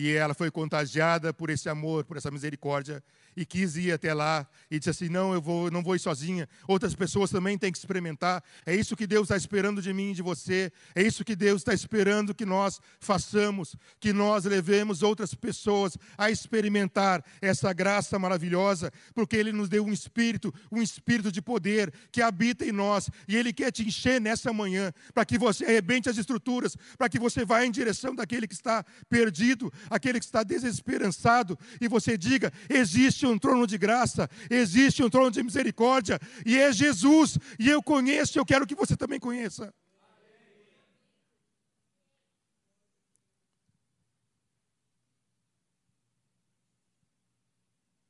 E 0.00 0.12
ela 0.12 0.32
foi 0.32 0.48
contagiada 0.48 1.34
por 1.34 1.50
esse 1.50 1.68
amor, 1.68 2.04
por 2.04 2.16
essa 2.16 2.30
misericórdia, 2.30 3.02
e 3.36 3.44
quis 3.44 3.76
ir 3.76 3.90
até 3.90 4.14
lá 4.14 4.46
e 4.70 4.78
disse 4.78 4.90
assim: 4.90 5.08
Não, 5.08 5.32
eu 5.32 5.42
vou, 5.42 5.72
não 5.72 5.82
vou 5.82 5.96
ir 5.96 5.98
sozinha. 5.98 6.48
Outras 6.68 6.94
pessoas 6.94 7.30
também 7.30 7.58
têm 7.58 7.72
que 7.72 7.78
experimentar. 7.78 8.42
É 8.64 8.72
isso 8.72 8.94
que 8.94 9.08
Deus 9.08 9.24
está 9.24 9.36
esperando 9.36 9.82
de 9.82 9.92
mim 9.92 10.12
e 10.12 10.14
de 10.14 10.22
você. 10.22 10.72
É 10.94 11.02
isso 11.02 11.24
que 11.24 11.34
Deus 11.34 11.62
está 11.62 11.74
esperando 11.74 12.32
que 12.32 12.46
nós 12.46 12.80
façamos, 13.00 13.74
que 13.98 14.12
nós 14.12 14.44
levemos 14.44 15.02
outras 15.02 15.34
pessoas 15.34 15.96
a 16.16 16.30
experimentar 16.30 17.24
essa 17.42 17.72
graça 17.72 18.18
maravilhosa, 18.20 18.92
porque 19.12 19.34
Ele 19.34 19.50
nos 19.50 19.68
deu 19.68 19.84
um 19.84 19.92
espírito, 19.92 20.54
um 20.70 20.80
espírito 20.80 21.32
de 21.32 21.42
poder 21.42 21.92
que 22.12 22.22
habita 22.22 22.64
em 22.64 22.70
nós 22.70 23.10
e 23.26 23.36
Ele 23.36 23.52
quer 23.52 23.72
te 23.72 23.82
encher 23.82 24.20
nessa 24.20 24.52
manhã, 24.52 24.92
para 25.12 25.24
que 25.24 25.36
você 25.36 25.64
arrebente 25.64 26.08
as 26.08 26.18
estruturas, 26.18 26.76
para 26.96 27.08
que 27.08 27.18
você 27.18 27.44
vá 27.44 27.64
em 27.64 27.70
direção 27.72 28.14
daquele 28.14 28.46
que 28.46 28.54
está 28.54 28.84
perdido, 29.08 29.72
aquele 29.90 30.18
que 30.18 30.24
está 30.24 30.42
desesperançado, 30.42 31.58
e 31.80 31.88
você 31.88 32.16
diga: 32.16 32.52
existe 32.68 33.26
um 33.26 33.38
trono 33.38 33.66
de 33.66 33.78
graça, 33.78 34.28
existe 34.50 35.02
um 35.02 35.10
trono 35.10 35.30
de 35.30 35.42
misericórdia, 35.42 36.18
e 36.44 36.56
é 36.58 36.72
Jesus, 36.72 37.38
e 37.58 37.68
eu 37.68 37.82
conheço, 37.82 38.38
e 38.38 38.40
eu 38.40 38.46
quero 38.46 38.66
que 38.66 38.74
você 38.74 38.96
também 38.96 39.20
conheça. 39.20 39.72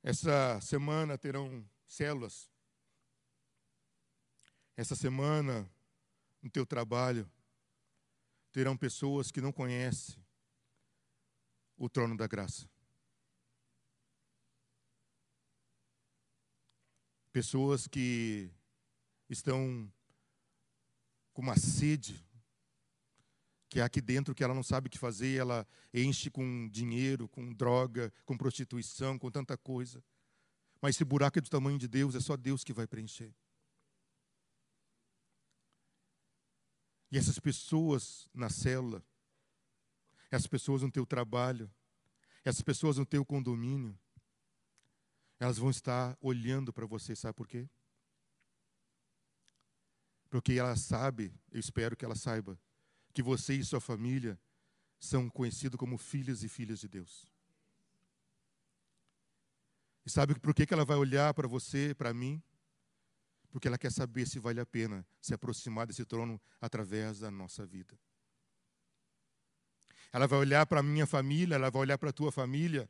Essa 0.03 0.59
semana 0.62 1.19
terão 1.19 1.62
células. 1.87 2.51
Essa 4.75 4.97
semana, 4.97 5.69
no 6.41 6.49
teu 6.49 6.64
trabalho, 6.64 7.31
terão 8.53 8.77
pessoas 8.77 9.31
que 9.31 9.41
não 9.41 9.53
conhecem 9.53 10.17
o 11.79 11.88
trono 11.88 12.17
da 12.17 12.27
graça. 12.27 12.69
Pessoas 17.33 17.87
que 17.87 18.51
estão 19.31 19.91
com 21.33 21.41
uma 21.41 21.57
sede 21.57 22.29
que 23.69 23.81
é 23.81 23.83
aqui 23.83 24.01
dentro 24.01 24.35
que 24.35 24.43
ela 24.43 24.55
não 24.55 24.62
sabe 24.62 24.88
o 24.88 24.91
que 24.91 24.99
fazer, 24.99 25.37
ela 25.37 25.67
enche 25.93 26.31
com 26.31 26.69
dinheiro, 26.71 27.29
com 27.29 27.53
droga, 27.53 28.12
com 28.25 28.37
prostituição, 28.37 29.19
com 29.19 29.31
tanta 29.31 29.57
coisa. 29.59 30.03
Mas 30.81 30.97
esse 30.97 31.05
buraco 31.05 31.38
é 31.38 31.43
do 31.43 31.51
tamanho 31.51 31.79
de 31.79 31.87
Deus, 31.87 32.14
é 32.14 32.21
só 32.21 32.37
Deus 32.37 32.64
que 32.64 32.73
vai 32.73 32.87
preencher. 32.87 33.35
E 37.11 37.19
essas 37.19 37.38
pessoas 37.38 38.29
na 38.33 38.49
célula, 38.49 39.05
essas 40.31 40.47
pessoas 40.47 40.83
no 40.83 40.91
teu 40.91 41.07
trabalho, 41.07 41.71
essas 42.45 42.62
pessoas 42.62 42.97
no 42.99 43.07
teu 43.07 43.25
condomínio, 43.25 43.99
elas 45.41 45.59
vão 45.59 45.71
estar 45.71 46.17
olhando 46.21 46.73
para 46.73 46.87
você, 46.87 47.14
sabe 47.14 47.35
por 47.35 47.47
quê? 47.47 47.69
Porque 50.29 50.53
ela 50.55 50.77
sabe, 50.77 51.33
eu 51.51 51.61
espero 51.61 51.97
que 51.97 52.05
ela 52.05 52.17
saiba, 52.17 52.59
que 53.12 53.23
você 53.23 53.55
e 53.55 53.64
sua 53.64 53.81
família 53.81 54.38
são 54.99 55.31
conhecidos 55.31 55.79
como 55.79 55.97
filhos 55.97 56.43
e 56.43 56.49
filhas 56.49 56.81
de 56.81 56.88
Deus. 56.88 57.27
E 60.05 60.11
sabe 60.11 60.38
por 60.38 60.55
que 60.55 60.73
ela 60.73 60.85
vai 60.85 60.97
olhar 60.97 61.33
para 61.35 61.47
você, 61.47 61.95
para 61.95 62.12
mim? 62.12 62.43
Porque 63.51 63.69
ela 63.69 63.79
quer 63.79 63.93
saber 63.93 64.27
se 64.27 64.38
vale 64.38 64.61
a 64.61 64.67
pena 64.67 65.07
se 65.21 65.33
aproximar 65.33 65.87
desse 65.87 66.05
trono 66.05 66.41
através 66.61 67.21
da 67.21 67.31
nossa 67.31 67.64
vida. 67.64 67.99
Ela 70.12 70.27
vai 70.27 70.38
olhar 70.38 70.66
para 70.66 70.81
a 70.81 70.83
minha 70.83 71.07
família, 71.07 71.55
ela 71.55 71.71
vai 71.71 71.83
olhar 71.83 71.99
para 71.99 72.11
a 72.11 72.12
tua 72.12 72.33
família, 72.33 72.88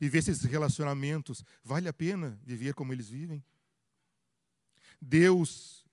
e 0.00 0.08
ver 0.08 0.22
se 0.22 0.30
esses 0.30 0.44
relacionamentos 0.44 1.44
vale 1.64 1.88
a 1.88 1.92
pena 1.92 2.38
viver 2.44 2.74
como 2.74 2.92
eles 2.92 3.08
vivem. 3.08 3.44
Deus, 5.00 5.84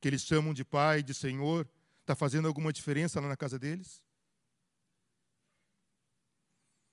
que 0.00 0.08
eles 0.08 0.22
chamam 0.22 0.52
de 0.52 0.64
Pai, 0.64 1.02
de 1.02 1.14
Senhor, 1.14 1.68
está 2.00 2.14
fazendo 2.14 2.48
alguma 2.48 2.72
diferença 2.72 3.20
lá 3.20 3.28
na 3.28 3.36
casa 3.36 3.58
deles? 3.58 4.02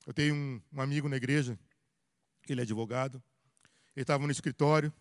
Eu 0.06 0.14
tenho 0.14 0.36
um, 0.36 0.62
um 0.72 0.82
amigo 0.82 1.08
na 1.08 1.16
igreja, 1.16 1.58
ele 2.48 2.62
é 2.62 2.64
advogado, 2.64 3.24
ele 3.96 4.04
estava 4.04 4.26
no 4.26 4.32
escritório, 4.32 4.94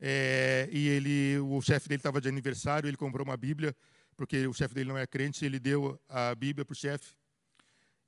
é, 0.00 0.68
e 0.70 0.88
ele, 0.88 1.38
o 1.40 1.60
chefe 1.60 1.88
dele 1.88 1.98
estava 1.98 2.20
de 2.20 2.28
aniversário, 2.28 2.88
ele 2.88 2.96
comprou 2.96 3.26
uma 3.26 3.36
Bíblia, 3.36 3.74
porque 4.18 4.48
o 4.48 4.52
chefe 4.52 4.74
dele 4.74 4.88
não 4.88 4.98
é 4.98 5.06
crente, 5.06 5.44
ele 5.44 5.60
deu 5.60 5.96
a 6.08 6.34
Bíblia 6.34 6.64
para 6.64 6.72
o 6.72 6.76
chefe. 6.76 7.14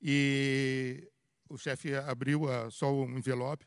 E 0.01 1.09
o 1.47 1.57
chefe 1.57 1.95
abriu 1.95 2.51
a, 2.51 2.69
só 2.69 2.93
um 2.93 3.17
envelope, 3.17 3.65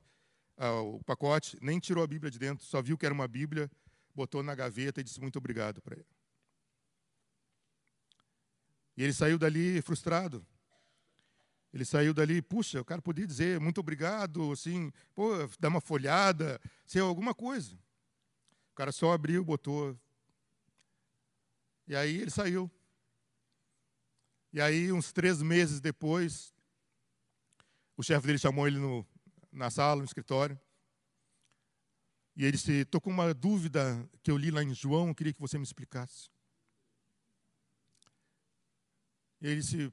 a, 0.59 0.73
o 0.73 1.03
pacote, 1.05 1.57
nem 1.63 1.81
tirou 1.81 2.05
a 2.05 2.07
Bíblia 2.07 2.31
de 2.31 2.39
dentro, 2.39 2.67
só 2.67 2.83
viu 2.83 2.99
que 2.99 3.07
era 3.07 3.15
uma 3.15 3.27
Bíblia, 3.27 3.71
botou 4.15 4.43
na 4.43 4.55
gaveta 4.55 5.01
e 5.01 5.05
disse 5.05 5.23
muito 5.23 5.39
obrigado 5.39 5.81
para 5.81 5.97
ele. 5.97 6.07
E 8.95 9.03
ele 9.03 9.15
saiu 9.15 9.39
dali 9.39 9.81
frustrado. 9.81 10.47
Ele 11.73 11.85
saiu 11.87 12.13
dali, 12.13 12.43
puxa, 12.43 12.79
o 12.79 12.85
cara 12.85 13.01
podia 13.01 13.27
dizer 13.27 13.59
muito 13.59 13.81
obrigado, 13.81 14.53
assim, 14.53 14.93
pô, 15.15 15.31
dar 15.59 15.69
uma 15.69 15.81
folhada, 15.81 16.61
sei 16.85 17.01
alguma 17.01 17.35
coisa. 17.35 17.75
O 18.71 18.75
cara 18.75 18.93
só 18.93 19.15
abriu, 19.15 19.43
botou. 19.43 19.99
E 21.87 21.95
aí 21.95 22.17
ele 22.17 22.31
saiu. 22.31 22.71
E 24.53 24.61
aí, 24.61 24.93
uns 24.93 25.13
três 25.13 25.43
meses 25.43 25.81
depois, 25.81 26.55
o 27.97 28.03
chefe 28.03 28.27
dele 28.27 28.39
chamou 28.39 28.67
ele 28.67 28.79
no, 28.79 29.07
na 29.51 29.71
sala, 29.71 30.01
no 30.01 30.05
escritório. 30.05 30.59
E 32.37 32.45
ele 32.45 32.53
disse: 32.57 32.73
Estou 32.73 33.01
com 33.01 33.11
uma 33.11 33.35
dúvida 33.35 34.09
que 34.23 34.31
eu 34.31 34.37
li 34.37 34.51
lá 34.51 34.63
em 34.63 34.73
João, 34.75 35.13
queria 35.13 35.33
que 35.33 35.41
você 35.41 35.59
me 35.59 35.65
explicasse. 35.65 36.31
E 39.41 39.47
ele 39.47 39.61
disse: 39.61 39.93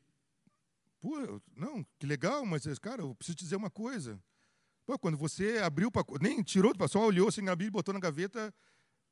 Pô, 1.00 1.42
não, 1.56 1.84
que 1.98 2.06
legal, 2.06 2.46
mas, 2.46 2.64
cara, 2.80 3.02
eu 3.02 3.16
preciso 3.16 3.38
te 3.38 3.44
dizer 3.44 3.56
uma 3.56 3.70
coisa. 3.70 4.22
Pô, 4.86 4.98
quando 4.98 5.18
você 5.18 5.58
abriu 5.58 5.88
o 5.88 5.92
pacote, 5.92 6.24
nem 6.24 6.42
tirou, 6.44 6.74
só 6.88 7.06
olhou 7.06 7.28
assim 7.28 7.42
na 7.42 7.56
Bíblia, 7.56 7.72
botou 7.72 7.94
na 7.94 8.00
gaveta, 8.00 8.54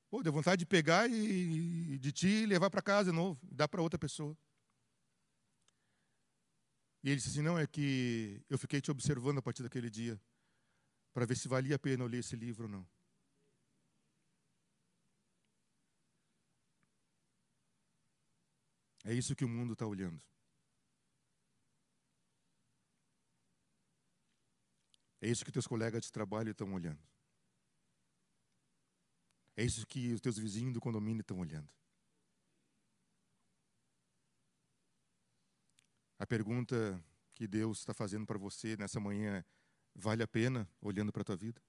pô, 0.10 0.24
deu 0.24 0.34
vontade 0.34 0.60
de 0.60 0.66
pegar 0.66 1.10
e 1.10 1.98
de 2.00 2.12
ti 2.12 2.46
levar 2.46 2.70
para 2.70 2.82
casa 2.82 3.12
de 3.12 3.16
novo, 3.16 3.40
dar 3.52 3.68
para 3.68 3.82
outra 3.82 4.00
pessoa. 4.00 4.38
E 7.04 7.10
ele 7.10 7.18
disse 7.18 7.30
assim: 7.30 7.42
Não, 7.42 7.58
é 7.58 7.66
que 7.68 8.42
eu 8.50 8.58
fiquei 8.58 8.82
te 8.82 8.92
observando 8.92 9.38
a 9.40 9.42
partir 9.42 9.64
daquele 9.64 9.90
dia, 9.90 10.20
para 11.14 11.26
ver 11.26 11.38
se 11.38 11.48
valia 11.48 11.76
a 11.76 11.80
pena 11.80 12.04
eu 12.04 12.08
ler 12.08 12.20
esse 12.20 12.36
livro 12.36 12.64
ou 12.66 12.70
não. 12.70 12.88
É 19.06 19.14
isso 19.14 19.36
que 19.36 19.46
o 19.46 19.50
mundo 19.50 19.74
está 19.74 19.86
olhando. 19.86 20.22
É 25.22 25.28
isso 25.28 25.44
que 25.44 25.52
teus 25.52 25.68
colegas 25.68 26.04
de 26.04 26.12
trabalho 26.12 26.52
estão 26.52 26.74
olhando. 26.74 27.09
É 29.60 29.64
isso 29.66 29.86
que 29.86 30.14
os 30.14 30.22
teus 30.22 30.38
vizinhos 30.38 30.74
do 30.74 30.80
condomínio 30.80 31.20
estão 31.20 31.38
olhando. 31.38 31.70
A 36.18 36.26
pergunta 36.26 37.04
que 37.36 37.46
Deus 37.46 37.80
está 37.80 37.94
fazendo 37.94 38.26
para 38.26 38.38
você 38.38 38.78
nessa 38.78 39.02
manhã 39.02 39.40
é: 39.40 39.46
vale 39.94 40.24
a 40.24 40.28
pena 40.30 40.66
olhando 40.80 41.12
para 41.12 41.24
a 41.24 41.26
tua 41.26 41.36
vida? 41.36 41.62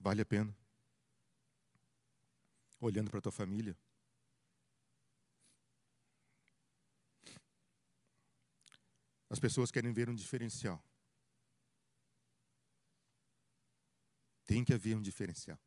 Vale 0.00 0.22
a 0.22 0.26
pena? 0.26 0.52
Olhando 2.80 3.08
para 3.08 3.20
a 3.20 3.22
tua 3.22 3.30
família? 3.30 3.78
As 9.30 9.38
pessoas 9.38 9.70
querem 9.70 9.92
ver 9.92 10.10
um 10.10 10.14
diferencial. 10.14 10.82
Tem 14.46 14.64
que 14.64 14.74
haver 14.74 14.96
um 14.96 15.02
diferencial. 15.02 15.58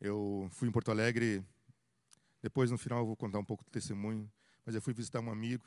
Eu 0.00 0.48
fui 0.50 0.68
em 0.68 0.72
Porto 0.72 0.90
Alegre, 0.90 1.44
depois 2.40 2.70
no 2.70 2.78
final 2.78 3.00
eu 3.00 3.06
vou 3.06 3.16
contar 3.16 3.38
um 3.38 3.44
pouco 3.44 3.64
do 3.64 3.70
testemunho, 3.70 4.30
mas 4.66 4.74
eu 4.74 4.82
fui 4.82 4.92
visitar 4.92 5.20
um 5.20 5.30
amigo 5.30 5.64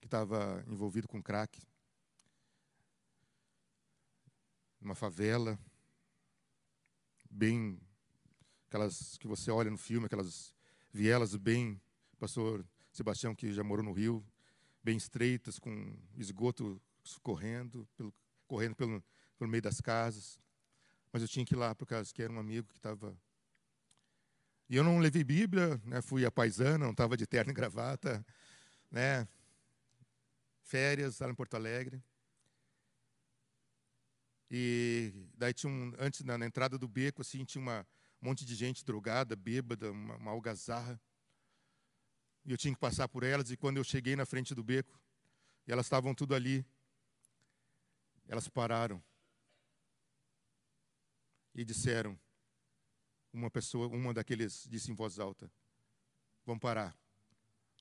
que 0.00 0.06
estava 0.06 0.64
envolvido 0.66 1.06
com 1.06 1.22
crack, 1.22 1.62
numa 4.80 4.94
favela, 4.94 5.58
bem, 7.30 7.80
aquelas 8.66 9.16
que 9.18 9.28
você 9.28 9.50
olha 9.50 9.70
no 9.70 9.78
filme, 9.78 10.06
aquelas 10.06 10.54
vielas 10.92 11.36
bem, 11.36 11.80
pastor 12.18 12.66
Sebastião 12.92 13.34
que 13.36 13.52
já 13.52 13.62
morou 13.62 13.84
no 13.84 13.92
Rio, 13.92 14.24
bem 14.82 14.96
estreitas, 14.96 15.58
com 15.58 15.96
esgoto 16.16 16.82
correndo, 17.18 17.88
pelo, 17.96 18.14
correndo 18.46 18.76
pelo, 18.76 19.04
pelo 19.38 19.50
meio 19.50 19.62
das 19.62 19.80
casas. 19.80 20.40
Mas 21.12 21.22
eu 21.22 21.28
tinha 21.28 21.44
que 21.44 21.54
ir 21.54 21.56
lá 21.56 21.74
por 21.74 21.86
causa 21.86 22.12
que 22.12 22.22
era 22.22 22.32
um 22.32 22.38
amigo 22.38 22.68
que 22.68 22.78
estava. 22.78 23.16
E 24.68 24.76
eu 24.76 24.84
não 24.84 24.98
levei 24.98 25.24
Bíblia, 25.24 25.80
né? 25.84 26.00
fui 26.00 26.24
a 26.24 26.30
paisana, 26.30 26.84
não 26.84 26.92
estava 26.92 27.16
de 27.16 27.26
terno 27.26 27.50
e 27.50 27.54
gravata, 27.54 28.24
né? 28.90 29.26
Férias 30.62 31.18
lá 31.18 31.28
em 31.28 31.34
Porto 31.34 31.54
Alegre. 31.54 32.02
E 34.50 35.12
daí 35.34 35.52
tinha 35.52 35.72
um, 35.72 35.92
antes 35.98 36.24
na, 36.24 36.36
na 36.36 36.46
entrada 36.46 36.76
do 36.76 36.88
beco 36.88 37.22
assim 37.22 37.44
tinha 37.44 37.62
uma, 37.62 37.86
um 38.20 38.26
monte 38.26 38.44
de 38.44 38.54
gente 38.54 38.84
drogada, 38.84 39.36
bêbada, 39.36 39.92
uma, 39.92 40.16
uma 40.16 40.30
algazarra. 40.32 41.00
E 42.44 42.50
eu 42.50 42.58
tinha 42.58 42.74
que 42.74 42.80
passar 42.80 43.08
por 43.08 43.22
elas 43.22 43.50
e 43.50 43.56
quando 43.56 43.76
eu 43.76 43.84
cheguei 43.84 44.16
na 44.16 44.26
frente 44.26 44.54
do 44.54 44.64
beco, 44.64 45.00
elas 45.66 45.86
estavam 45.86 46.14
tudo 46.14 46.34
ali, 46.34 46.66
elas 48.30 48.48
pararam 48.48 49.02
e 51.52 51.64
disseram, 51.64 52.16
uma 53.32 53.50
pessoa, 53.50 53.88
uma 53.88 54.14
daqueles 54.14 54.68
disse 54.70 54.88
em 54.88 54.94
voz 54.94 55.18
alta: 55.18 55.50
Vamos 56.46 56.62
parar. 56.62 56.96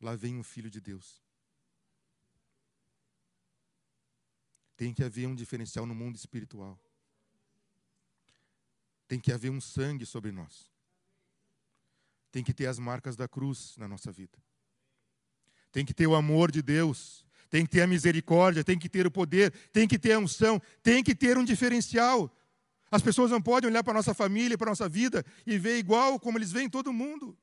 Lá 0.01 0.15
vem 0.15 0.39
um 0.39 0.43
filho 0.43 0.69
de 0.69 0.81
Deus. 0.81 1.21
Tem 4.75 4.91
que 4.91 5.03
haver 5.03 5.27
um 5.27 5.35
diferencial 5.35 5.85
no 5.85 5.93
mundo 5.93 6.15
espiritual. 6.15 6.79
Tem 9.07 9.19
que 9.19 9.31
haver 9.31 9.51
um 9.51 9.61
sangue 9.61 10.05
sobre 10.05 10.31
nós. 10.31 10.71
Tem 12.31 12.43
que 12.43 12.53
ter 12.55 12.65
as 12.65 12.79
marcas 12.79 13.15
da 13.15 13.27
cruz 13.27 13.77
na 13.77 13.87
nossa 13.87 14.11
vida. 14.11 14.37
Tem 15.71 15.85
que 15.85 15.93
ter 15.93 16.07
o 16.07 16.15
amor 16.15 16.51
de 16.51 16.63
Deus. 16.63 17.23
Tem 17.49 17.65
que 17.65 17.71
ter 17.71 17.81
a 17.81 17.87
misericórdia. 17.87 18.63
Tem 18.63 18.77
que 18.77 18.87
ter 18.87 19.07
o 19.07 19.11
poder. 19.11 19.51
Tem 19.71 19.87
que 19.87 19.97
ter 19.97 20.13
a 20.13 20.19
unção. 20.19 20.61
Tem 20.83 21.03
que 21.03 21.15
ter 21.15 21.37
um 21.37 21.43
diferencial. 21.43 22.31
As 22.91 23.01
pessoas 23.01 23.31
não 23.31 23.41
podem 23.41 23.69
olhar 23.69 23.83
para 23.83 23.93
a 23.93 23.95
nossa 23.95 24.13
família, 24.13 24.57
para 24.57 24.67
a 24.67 24.71
nossa 24.71 24.89
vida 24.89 25.25
e 25.45 25.57
ver 25.57 25.77
igual 25.77 26.19
como 26.19 26.37
eles 26.37 26.51
veem 26.51 26.69
todo 26.69 26.93
mundo. 26.93 27.37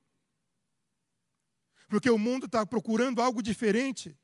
Porque 1.88 2.10
o 2.10 2.18
mundo 2.18 2.46
está 2.46 2.66
procurando 2.66 3.22
algo 3.22 3.42
diferente. 3.42 4.16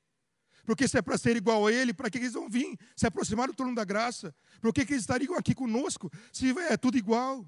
Porque 0.64 0.86
se 0.86 0.98
é 0.98 1.02
para 1.02 1.18
ser 1.18 1.36
igual 1.36 1.66
a 1.66 1.72
ele, 1.72 1.92
para 1.92 2.08
que 2.08 2.18
eles 2.18 2.32
vão 2.32 2.48
vir 2.48 2.78
se 2.96 3.06
aproximar 3.06 3.48
do 3.48 3.54
trono 3.54 3.74
da 3.74 3.84
graça? 3.84 4.34
Por 4.60 4.72
que, 4.72 4.84
que 4.84 4.92
eles 4.92 5.02
estariam 5.02 5.36
aqui 5.36 5.54
conosco 5.54 6.10
se 6.32 6.50
é 6.58 6.76
tudo 6.76 6.96
igual? 6.96 7.46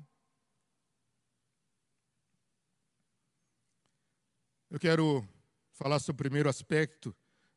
Eu 4.71 4.81
quero 4.81 5.27
falar 5.73 6.01
sobre 6.01 6.21
o 6.21 6.25
primeiro 6.25 6.49
aspecto 6.49 7.15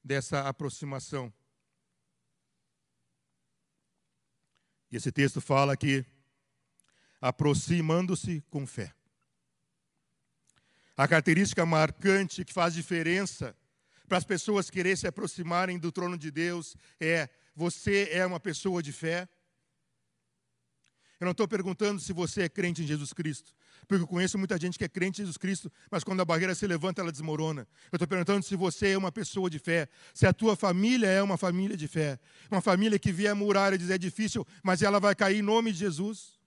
dessa 0.07 0.47
aproximação. 0.47 1.31
E 4.89 4.95
esse 4.95 5.11
texto 5.11 5.41
fala 5.41 5.75
que 5.75 6.05
aproximando-se 7.19 8.41
com 8.49 8.65
fé. 8.65 8.93
A 10.95 11.07
característica 11.07 11.65
marcante 11.65 12.45
que 12.45 12.53
faz 12.53 12.73
diferença 12.73 13.55
para 14.07 14.17
as 14.17 14.23
pessoas 14.23 14.69
querer 14.69 14.97
se 14.97 15.05
aproximarem 15.05 15.77
do 15.77 15.91
trono 15.91 16.17
de 16.17 16.31
Deus 16.31 16.75
é: 16.99 17.29
você 17.53 18.09
é 18.11 18.25
uma 18.25 18.39
pessoa 18.39 18.81
de 18.81 18.93
fé? 18.93 19.27
Eu 21.19 21.25
não 21.25 21.31
estou 21.31 21.47
perguntando 21.47 21.99
se 21.99 22.13
você 22.13 22.43
é 22.43 22.49
crente 22.49 22.81
em 22.81 22.87
Jesus 22.87 23.11
Cristo, 23.11 23.53
porque 23.87 24.03
eu 24.03 24.07
conheço 24.07 24.37
muita 24.37 24.59
gente 24.59 24.77
que 24.77 24.83
é 24.83 24.89
crente 24.89 25.21
em 25.21 25.23
Jesus 25.23 25.37
Cristo, 25.37 25.71
mas 25.89 26.03
quando 26.03 26.21
a 26.21 26.25
barreira 26.25 26.53
se 26.53 26.67
levanta, 26.67 27.01
ela 27.01 27.11
desmorona. 27.11 27.67
Eu 27.91 27.95
estou 27.95 28.07
perguntando 28.07 28.43
se 28.43 28.55
você 28.55 28.89
é 28.89 28.97
uma 28.97 29.11
pessoa 29.11 29.49
de 29.49 29.59
fé, 29.59 29.87
se 30.13 30.27
a 30.27 30.33
tua 30.33 30.55
família 30.55 31.07
é 31.07 31.23
uma 31.23 31.37
família 31.37 31.77
de 31.77 31.87
fé, 31.87 32.19
uma 32.51 32.61
família 32.61 32.99
que 32.99 33.27
a 33.27 33.33
muralha 33.33 33.75
e 33.75 33.77
diz 33.77 33.89
é 33.89 33.97
difícil, 33.97 34.45
mas 34.61 34.81
ela 34.81 34.99
vai 34.99 35.15
cair 35.15 35.37
em 35.37 35.41
nome 35.41 35.71
de 35.71 35.79
Jesus. 35.79 36.37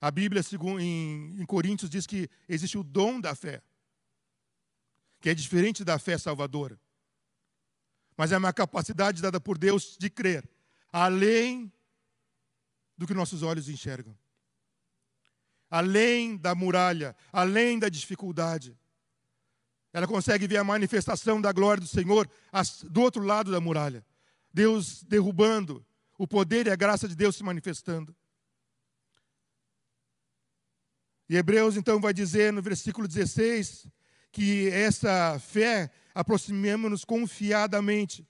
A 0.00 0.10
Bíblia, 0.10 0.42
em 0.80 1.44
Coríntios, 1.46 1.90
diz 1.90 2.06
que 2.06 2.28
existe 2.48 2.78
o 2.78 2.82
dom 2.82 3.20
da 3.20 3.34
fé, 3.34 3.62
que 5.20 5.28
é 5.28 5.34
diferente 5.34 5.84
da 5.84 5.98
fé 5.98 6.16
salvadora, 6.18 6.78
mas 8.16 8.32
é 8.32 8.38
uma 8.38 8.52
capacidade 8.52 9.20
dada 9.20 9.40
por 9.40 9.58
Deus 9.58 9.96
de 9.98 10.08
crer 10.08 10.48
além 10.94 11.72
do 12.96 13.06
que 13.06 13.14
nossos 13.14 13.42
olhos 13.42 13.68
enxergam. 13.68 14.16
Além 15.70 16.36
da 16.36 16.54
muralha, 16.54 17.16
além 17.32 17.78
da 17.78 17.88
dificuldade. 17.88 18.76
Ela 19.92 20.06
consegue 20.06 20.46
ver 20.46 20.56
a 20.58 20.64
manifestação 20.64 21.40
da 21.40 21.52
glória 21.52 21.80
do 21.80 21.86
Senhor 21.86 22.28
do 22.84 23.00
outro 23.00 23.22
lado 23.22 23.50
da 23.50 23.60
muralha. 23.60 24.04
Deus 24.52 25.02
derrubando, 25.02 25.84
o 26.16 26.26
poder 26.26 26.66
e 26.66 26.70
a 26.70 26.76
graça 26.76 27.08
de 27.08 27.14
Deus 27.14 27.36
se 27.36 27.42
manifestando. 27.42 28.14
E 31.28 31.36
Hebreus 31.36 31.76
então 31.76 32.00
vai 32.00 32.12
dizer 32.12 32.52
no 32.52 32.62
versículo 32.62 33.08
16 33.08 33.86
que 34.30 34.68
essa 34.68 35.38
fé 35.38 35.90
aproximemos-nos 36.14 37.04
confiadamente 37.04 38.26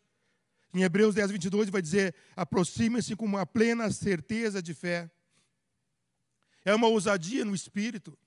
Em 0.74 0.82
Hebreus 0.82 1.14
10, 1.14 1.30
22 1.30 1.70
vai 1.70 1.80
dizer: 1.80 2.12
aproxime-se 2.34 3.14
com 3.14 3.24
uma 3.24 3.46
plena 3.46 3.90
certeza 3.92 4.60
de 4.60 4.74
fé. 4.74 5.08
É 6.64 6.74
uma 6.74 6.88
ousadia 6.88 7.44
no 7.44 7.54
espírito. 7.54 8.18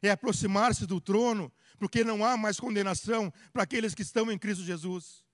É 0.00 0.10
aproximar-se 0.10 0.86
do 0.86 1.00
trono, 1.00 1.52
porque 1.78 2.02
não 2.02 2.24
há 2.24 2.36
mais 2.36 2.58
condenação 2.58 3.30
para 3.52 3.64
aqueles 3.64 3.94
que 3.94 4.02
estão 4.02 4.32
em 4.32 4.38
Cristo 4.38 4.64
Jesus. 4.64 5.24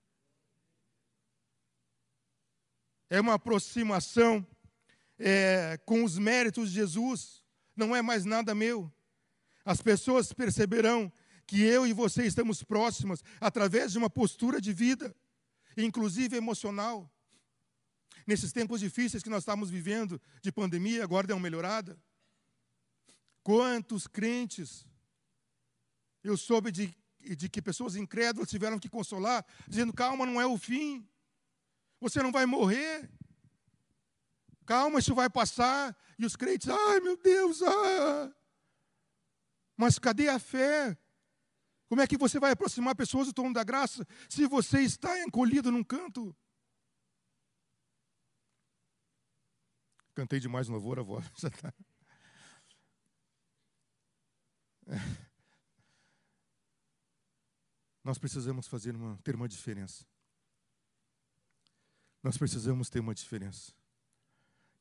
É 3.09 3.21
uma 3.21 3.35
aproximação 3.35 4.45
é, 5.17 5.77
com 5.85 6.03
os 6.03 6.17
méritos 6.17 6.69
de 6.69 6.75
Jesus, 6.75 7.43
não 7.75 7.95
é 7.95 8.01
mais 8.01 8.25
nada 8.25 8.53
meu. 8.53 8.91
As 9.63 9.81
pessoas 9.81 10.33
perceberão 10.33 11.11
que 11.45 11.61
eu 11.61 11.85
e 11.85 11.93
você 11.93 12.25
estamos 12.25 12.63
próximas 12.63 13.23
através 13.39 13.91
de 13.91 13.97
uma 13.97 14.09
postura 14.09 14.61
de 14.61 14.73
vida, 14.73 15.15
inclusive 15.77 16.35
emocional. 16.35 17.09
Nesses 18.25 18.53
tempos 18.53 18.79
difíceis 18.79 19.21
que 19.21 19.29
nós 19.29 19.43
estamos 19.43 19.69
vivendo, 19.69 20.21
de 20.41 20.51
pandemia, 20.51 21.03
agora 21.03 21.27
deu 21.27 21.35
uma 21.35 21.43
melhorada. 21.43 21.99
Quantos 23.43 24.07
crentes 24.07 24.85
eu 26.23 26.37
soube 26.37 26.71
de, 26.71 26.95
de 27.19 27.49
que 27.49 27.61
pessoas 27.61 27.95
incrédulas 27.95 28.49
tiveram 28.49 28.79
que 28.79 28.87
consolar, 28.87 29.45
dizendo: 29.67 29.91
calma, 29.91 30.25
não 30.25 30.39
é 30.39 30.45
o 30.45 30.57
fim, 30.57 31.05
você 31.99 32.23
não 32.23 32.31
vai 32.31 32.45
morrer, 32.45 33.09
calma, 34.65 34.99
isso 34.99 35.13
vai 35.13 35.29
passar. 35.29 35.95
E 36.17 36.25
os 36.25 36.37
crentes, 36.37 36.69
ai 36.69 36.99
meu 37.01 37.17
Deus, 37.17 37.61
ah. 37.61 38.33
mas 39.75 39.99
cadê 39.99 40.29
a 40.29 40.39
fé? 40.39 40.97
Como 41.93 42.01
é 42.01 42.07
que 42.07 42.17
você 42.17 42.39
vai 42.39 42.49
aproximar 42.49 42.95
pessoas 42.95 43.27
do 43.27 43.33
trono 43.33 43.53
da 43.53 43.63
graça 43.63 44.03
se 44.27 44.47
você 44.47 44.81
está 44.81 45.21
encolhido 45.21 45.71
num 45.71 45.83
canto? 45.83 46.35
Cantei 50.15 50.39
demais 50.39 50.67
no 50.67 50.73
louvor, 50.73 50.97
a 50.97 51.03
voz 51.03 51.23
já 51.37 51.49
está. 51.53 51.71
Nós 58.03 58.17
precisamos 58.17 58.67
fazer 58.67 58.95
uma, 58.95 59.15
ter 59.19 59.35
uma 59.35 59.47
diferença. 59.47 60.03
Nós 62.23 62.39
precisamos 62.39 62.89
ter 62.89 63.01
uma 63.01 63.13
diferença. 63.13 63.71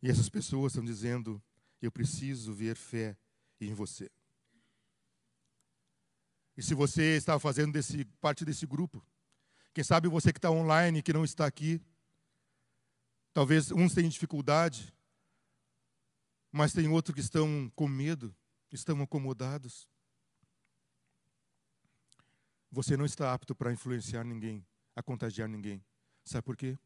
E 0.01 0.09
essas 0.09 0.31
pessoas 0.31 0.73
estão 0.73 0.83
dizendo: 0.83 1.43
eu 1.83 1.93
preciso 1.93 2.55
ver 2.55 2.75
fé 2.75 3.19
em 3.61 3.75
você. 3.75 4.11
E 6.57 6.63
se 6.63 6.75
você 6.75 7.17
está 7.17 7.39
fazendo 7.39 7.73
desse, 7.73 8.05
parte 8.21 8.45
desse 8.45 8.67
grupo, 8.67 9.05
quem 9.73 9.83
sabe 9.83 10.09
você 10.09 10.33
que 10.33 10.39
está 10.39 10.51
online, 10.51 11.03
que 11.03 11.13
não 11.13 11.25
está 11.25 11.47
aqui, 11.47 11.81
talvez 13.33 13.71
uns 13.71 13.95
tenham 13.95 14.11
dificuldade, 14.11 14.93
mas 16.51 16.73
tem 16.73 16.89
outros 16.89 17.15
que 17.15 17.21
estão 17.21 17.73
com 17.75 17.89
medo, 17.89 18.35
estão 18.71 19.01
acomodados. 19.01 19.89
Você 22.71 22.97
não 22.97 23.07
está 23.07 23.33
apto 23.33 23.55
para 23.55 23.73
influenciar 23.73 24.25
ninguém, 24.25 24.65
a 24.95 25.03
contagiar 25.03 25.49
ninguém. 25.49 25.83
Sabe 26.25 26.45
por 26.45 26.57
quê? 26.57 26.79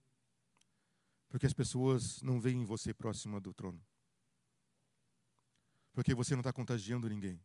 Porque 1.29 1.47
as 1.47 1.53
pessoas 1.53 2.23
não 2.23 2.41
veem 2.41 2.65
você 2.65 2.95
próxima 2.95 3.41
do 3.41 3.53
trono. 3.53 3.85
Porque 5.93 6.15
você 6.15 6.35
não 6.35 6.41
está 6.41 6.53
contagiando 6.53 7.09
ninguém. 7.09 7.41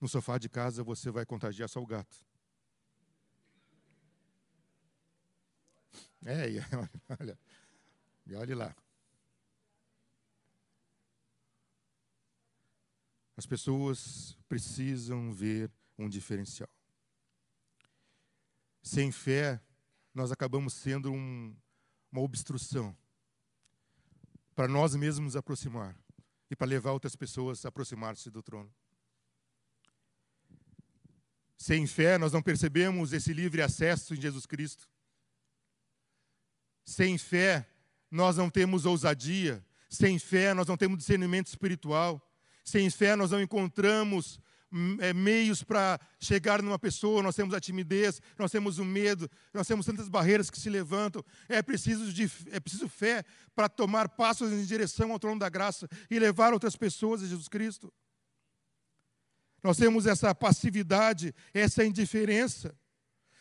No 0.00 0.08
sofá 0.08 0.38
de 0.38 0.48
casa 0.48 0.82
você 0.82 1.10
vai 1.10 1.24
contagiar 1.24 1.68
só 1.68 1.80
o 1.80 1.86
gato. 1.86 2.16
É, 6.24 6.46
olha, 7.20 7.38
olhe 8.36 8.54
lá. 8.54 8.74
As 13.36 13.46
pessoas 13.46 14.36
precisam 14.48 15.32
ver 15.32 15.70
um 15.98 16.08
diferencial. 16.08 16.68
Sem 18.82 19.12
fé, 19.12 19.60
nós 20.14 20.32
acabamos 20.32 20.72
sendo 20.72 21.12
um, 21.12 21.54
uma 22.10 22.22
obstrução 22.22 22.96
para 24.54 24.66
nós 24.66 24.94
mesmos 24.96 25.36
aproximar 25.36 25.94
e 26.50 26.56
para 26.56 26.66
levar 26.66 26.92
outras 26.92 27.14
pessoas 27.14 27.64
a 27.64 27.68
aproximar-se 27.68 28.30
do 28.30 28.42
trono. 28.42 28.72
Sem 31.58 31.86
fé, 31.86 32.18
nós 32.18 32.32
não 32.32 32.42
percebemos 32.42 33.12
esse 33.12 33.32
livre 33.32 33.62
acesso 33.62 34.14
em 34.14 34.20
Jesus 34.20 34.44
Cristo. 34.46 34.88
Sem 36.84 37.16
fé, 37.16 37.66
nós 38.10 38.36
não 38.36 38.50
temos 38.50 38.84
ousadia. 38.84 39.64
Sem 39.88 40.18
fé, 40.18 40.52
nós 40.52 40.66
não 40.66 40.76
temos 40.76 40.98
discernimento 40.98 41.46
espiritual. 41.46 42.22
Sem 42.64 42.90
fé, 42.90 43.16
nós 43.16 43.30
não 43.30 43.40
encontramos 43.40 44.38
é, 45.00 45.12
meios 45.12 45.62
para 45.62 45.98
chegar 46.20 46.60
numa 46.60 46.78
pessoa. 46.78 47.22
Nós 47.22 47.34
temos 47.34 47.54
a 47.54 47.60
timidez, 47.60 48.20
nós 48.38 48.50
temos 48.50 48.78
o 48.78 48.84
medo, 48.84 49.30
nós 49.54 49.66
temos 49.66 49.86
tantas 49.86 50.08
barreiras 50.08 50.50
que 50.50 50.60
se 50.60 50.68
levantam. 50.68 51.24
É 51.48 51.62
preciso, 51.62 52.12
de, 52.12 52.30
é 52.50 52.60
preciso 52.60 52.88
fé 52.88 53.24
para 53.54 53.68
tomar 53.68 54.10
passos 54.10 54.52
em 54.52 54.64
direção 54.64 55.12
ao 55.12 55.18
trono 55.18 55.40
da 55.40 55.48
graça 55.48 55.88
e 56.10 56.18
levar 56.18 56.52
outras 56.52 56.76
pessoas 56.76 57.22
a 57.22 57.26
Jesus 57.26 57.48
Cristo. 57.48 57.92
Nós 59.62 59.76
temos 59.76 60.06
essa 60.06 60.34
passividade, 60.34 61.34
essa 61.52 61.84
indiferença. 61.84 62.74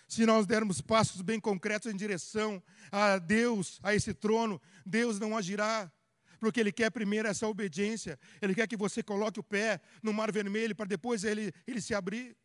Se 0.08 0.25
nós 0.25 0.45
dermos 0.45 0.82
passos 0.82 1.21
bem 1.21 1.39
concretos 1.39 1.91
em 1.91 1.95
direção 1.95 2.62
a 2.91 3.17
Deus, 3.17 3.80
a 3.82 3.93
esse 3.95 4.13
trono, 4.13 4.62
Deus 4.86 5.19
não 5.19 5.36
agirá, 5.36 5.91
porque 6.39 6.60
Ele 6.60 6.71
quer 6.71 6.91
primeiro 6.91 7.28
essa 7.28 7.47
obediência, 7.47 8.19
Ele 8.41 8.54
quer 8.54 8.67
que 8.67 8.78
você 8.78 9.01
coloque 9.01 9.39
o 9.39 9.43
pé 9.43 9.82
no 10.04 10.13
mar 10.13 10.32
vermelho 10.32 10.75
para 10.75 10.86
depois 10.86 11.23
ele, 11.23 11.51
ele 11.65 11.82
se 11.82 11.93
abrir. 11.93 12.38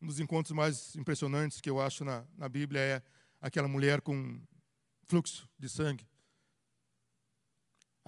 Um 0.00 0.06
dos 0.06 0.20
encontros 0.20 0.54
mais 0.54 0.94
impressionantes 0.94 1.60
que 1.60 1.68
eu 1.68 1.80
acho 1.80 2.04
na, 2.04 2.24
na 2.36 2.48
Bíblia 2.48 2.80
é 2.80 3.02
aquela 3.40 3.66
mulher 3.66 4.00
com 4.00 4.40
fluxo 5.02 5.48
de 5.58 5.68
sangue 5.68 6.06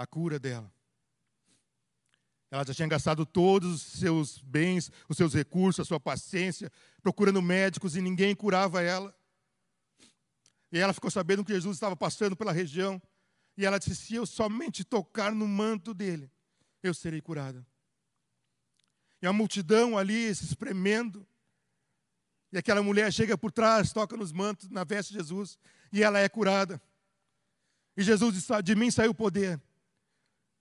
a 0.01 0.07
cura 0.07 0.39
dela. 0.39 0.73
Ela 2.51 2.65
já 2.65 2.73
tinha 2.73 2.89
gastado 2.89 3.27
todos 3.27 3.75
os 3.75 3.83
seus 4.01 4.39
bens, 4.39 4.91
os 5.07 5.17
seus 5.17 5.35
recursos, 5.35 5.81
a 5.81 5.85
sua 5.85 6.01
paciência, 6.01 6.73
procurando 7.03 7.43
médicos 7.43 7.95
e 7.95 8.01
ninguém 8.01 8.35
curava 8.35 8.83
ela. 8.83 9.15
E 10.73 10.79
ela 10.79 10.95
ficou 10.95 11.11
sabendo 11.11 11.45
que 11.45 11.53
Jesus 11.53 11.77
estava 11.77 11.95
passando 11.95 12.35
pela 12.35 12.51
região. 12.51 13.01
E 13.59 13.67
ela 13.67 13.79
disse: 13.79 13.95
Se 13.95 14.15
eu 14.15 14.25
somente 14.25 14.85
tocar 14.85 15.35
no 15.35 15.47
manto 15.47 15.93
dele, 15.93 16.31
eu 16.83 16.95
serei 16.95 17.21
curada. 17.21 17.65
E 19.21 19.27
a 19.27 19.35
multidão 19.35 19.99
ali 19.99 20.35
se 20.35 20.47
espremendo. 20.47 21.27
E 22.51 22.57
aquela 22.57 22.83
mulher 22.83 23.13
chega 23.13 23.37
por 23.37 23.53
trás, 23.53 23.93
toca 23.93 24.17
nos 24.17 24.33
mantos, 24.33 24.71
na 24.71 24.83
veste 24.83 25.13
de 25.13 25.19
Jesus, 25.19 25.59
e 25.93 26.03
ela 26.03 26.19
é 26.19 26.29
curada. 26.29 26.81
E 27.95 28.03
Jesus 28.03 28.35
diz: 28.35 28.49
De 28.65 28.75
mim 28.75 28.91
saiu 28.91 29.11
o 29.11 29.15
poder. 29.15 29.61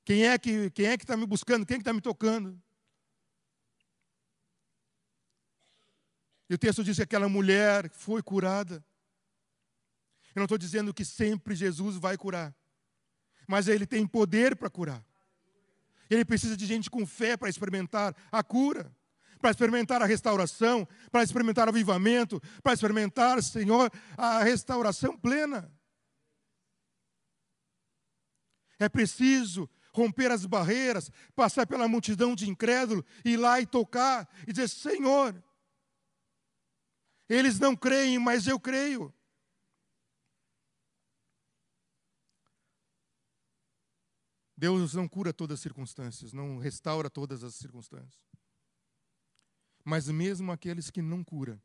Quem 0.10 0.26
é 0.26 0.40
que 0.40 0.72
quem 0.72 0.88
é 0.88 0.98
que 0.98 1.04
está 1.04 1.16
me 1.16 1.28
buscando? 1.28 1.64
Quem 1.68 1.76
é 1.76 1.78
que 1.78 1.84
está 1.84 1.94
me 1.94 2.02
tocando? 2.02 2.60
E 6.50 6.54
o 6.56 6.58
texto 6.58 6.84
diz 6.84 6.96
que 6.96 7.04
aquela 7.04 7.30
mulher 7.30 7.88
foi 7.92 8.24
curada. 8.24 8.84
Eu 10.34 10.40
não 10.40 10.46
estou 10.46 10.58
dizendo 10.58 10.92
que 10.96 11.06
sempre 11.06 11.54
Jesus 11.54 11.98
vai 11.98 12.18
curar, 12.18 12.56
mas 13.48 13.68
ele 13.68 13.86
tem 13.86 14.08
poder 14.08 14.56
para 14.56 14.68
curar. 14.68 15.06
Ele 16.10 16.26
precisa 16.26 16.58
de 16.58 16.66
gente 16.66 16.90
com 16.90 17.06
fé 17.06 17.38
para 17.38 17.48
experimentar 17.48 18.16
a 18.32 18.42
cura, 18.42 18.92
para 19.40 19.52
experimentar 19.52 20.02
a 20.02 20.08
restauração, 20.08 20.88
para 21.12 21.22
experimentar 21.22 21.68
o 21.68 21.70
avivamento, 21.70 22.42
para 22.64 22.74
experimentar, 22.74 23.44
Senhor, 23.44 23.92
a 24.18 24.42
restauração 24.42 25.16
plena. 25.16 25.72
É 28.80 28.90
preciso 28.90 29.70
romper 30.00 30.32
as 30.32 30.46
barreiras, 30.46 31.12
passar 31.36 31.68
pela 31.68 31.88
multidão 31.88 32.34
de 32.34 32.50
incrédulos, 32.50 33.04
ir 33.26 33.38
lá 33.38 33.60
e 33.60 33.66
tocar 33.66 34.28
e 34.48 34.54
dizer: 34.54 34.70
Senhor, 34.70 35.44
eles 37.28 37.60
não 37.60 37.76
creem, 37.76 38.18
mas 38.18 38.48
eu 38.48 38.60
creio. 38.60 39.14
Deus 44.58 44.94
não 44.94 45.08
cura 45.08 45.32
todas 45.32 45.56
as 45.56 45.62
circunstâncias, 45.62 46.34
não 46.34 46.58
restaura 46.58 47.10
todas 47.10 47.44
as 47.44 47.56
circunstâncias. 47.56 48.20
Mas 49.86 50.10
mesmo 50.10 50.52
aqueles 50.52 50.92
que 50.92 51.02
não 51.02 51.24
cura, 51.24 51.62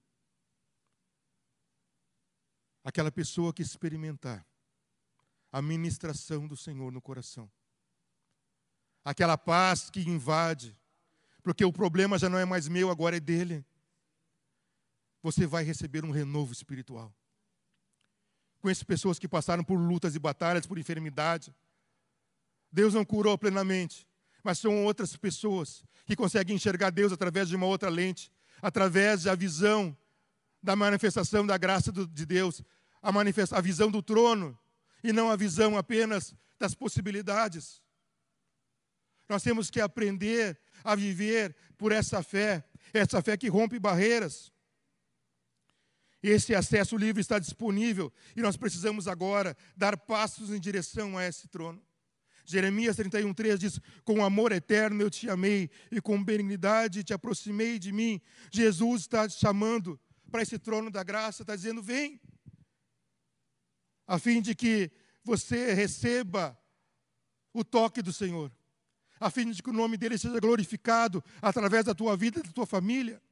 aquela 2.85 3.11
pessoa 3.11 3.53
que 3.53 3.63
experimentar 3.63 4.47
a 5.51 5.61
ministração 5.61 6.47
do 6.47 6.57
Senhor 6.57 6.93
no 6.93 7.03
coração, 7.03 7.51
aquela 9.05 9.37
paz 9.37 9.91
que 9.91 10.01
invade, 10.01 10.77
porque 11.43 11.65
o 11.65 11.73
problema 11.73 12.19
já 12.19 12.29
não 12.29 12.39
é 12.39 12.45
mais 12.45 12.67
meu, 12.69 12.91
agora 12.91 13.17
é 13.17 13.21
dele. 13.21 13.65
Você 15.23 15.47
vai 15.47 15.63
receber 15.63 16.05
um 16.05 16.11
renovo 16.11 16.53
espiritual. 16.53 17.15
Conheço 18.61 18.87
pessoas 18.87 19.19
que 19.19 19.29
passaram 19.29 19.63
por 19.63 19.77
lutas 19.77 20.15
e 20.15 20.19
batalhas, 20.19 20.67
por 20.67 20.79
enfermidade. 20.79 21.55
Deus 22.73 22.95
não 22.95 23.05
curou 23.05 23.37
plenamente, 23.37 24.09
mas 24.43 24.59
são 24.59 24.85
outras 24.85 25.17
pessoas 25.17 25.85
que 26.07 26.17
conseguem 26.17 26.57
enxergar 26.57 26.91
Deus 26.91 27.13
através 27.13 27.49
de 27.49 27.57
uma 27.57 27.67
outra 27.67 27.91
lente, 27.91 28.33
através 28.63 29.25
da 29.25 29.35
visão 29.35 29.97
da 30.63 30.75
manifestação 30.75 31.47
da 31.47 31.59
graça 31.59 31.93
de 31.93 32.25
Deus, 32.25 32.63
a, 33.03 33.11
a 33.11 33.61
visão 33.61 33.91
do 33.91 34.03
trono, 34.03 34.59
e 35.03 35.13
não 35.13 35.31
a 35.31 35.37
visão 35.37 35.77
apenas 35.77 36.35
das 36.59 36.75
possibilidades. 36.75 37.83
Nós 39.29 39.43
temos 39.43 39.71
que 39.71 39.81
aprender 39.81 40.59
a 40.83 40.95
viver 40.95 41.57
por 41.77 41.93
essa 41.93 42.23
fé, 42.23 42.65
essa 42.93 43.23
fé 43.23 43.37
que 43.37 43.49
rompe 43.49 43.79
barreiras. 43.79 44.53
Esse 46.23 46.55
acesso 46.55 46.97
livre 46.97 47.21
está 47.21 47.39
disponível 47.39 48.13
e 48.35 48.41
nós 48.41 48.57
precisamos 48.57 49.07
agora 49.07 49.57
dar 49.77 49.97
passos 49.97 50.51
em 50.51 50.59
direção 50.59 51.19
a 51.19 51.27
esse 51.27 51.49
trono. 51.49 51.83
Jeremias 52.47 52.97
31,3 52.97 53.59
diz: 53.59 53.81
Com 54.05 54.25
amor 54.25 54.53
eterno 54.53 55.03
eu 55.03 55.11
te 55.11 55.29
amei 55.29 55.71
e 55.91 56.01
com 56.01 56.23
benignidade 56.23 57.05
te 57.05 57.13
aproximei 57.13 57.79
de 57.79 57.93
mim. 57.93 58.21
Jesus 58.51 59.03
está 59.03 59.29
te 59.29 59.39
chamando 59.39 60.01
para 60.31 60.43
esse 60.43 60.59
trono 60.59 60.91
da 60.91 61.03
graça, 61.03 61.43
está 61.43 61.57
dizendo: 61.57 61.83
Vem, 61.83 62.21
a 64.07 64.19
fim 64.19 64.43
de 64.43 64.55
que 64.55 64.91
você 65.23 65.73
receba 65.73 66.59
o 67.53 67.65
toque 67.65 68.03
do 68.03 68.13
Senhor, 68.13 68.53
a 69.21 69.31
fim 69.31 69.51
de 69.51 69.63
que 69.63 69.71
o 69.71 69.73
nome 69.73 69.97
dele 69.97 70.19
seja 70.19 70.39
glorificado 70.41 71.23
através 71.41 71.85
da 71.85 71.95
tua 71.95 72.17
vida 72.17 72.41
e 72.41 72.43
da 72.43 72.53
tua 72.53 72.67
família, 72.67 73.23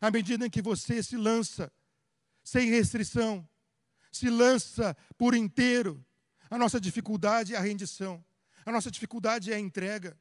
à 0.00 0.10
medida 0.10 0.46
em 0.46 0.50
que 0.50 0.62
você 0.62 1.02
se 1.02 1.16
lança 1.16 1.72
sem 2.42 2.68
restrição, 2.70 3.46
se 4.10 4.30
lança 4.30 4.96
por 5.16 5.34
inteiro. 5.34 6.04
A 6.50 6.56
nossa 6.56 6.80
dificuldade 6.80 7.54
é 7.54 7.58
a 7.58 7.60
rendição, 7.60 8.24
a 8.64 8.72
nossa 8.72 8.90
dificuldade 8.90 9.52
é 9.52 9.56
a 9.56 9.60
entrega. 9.60 10.18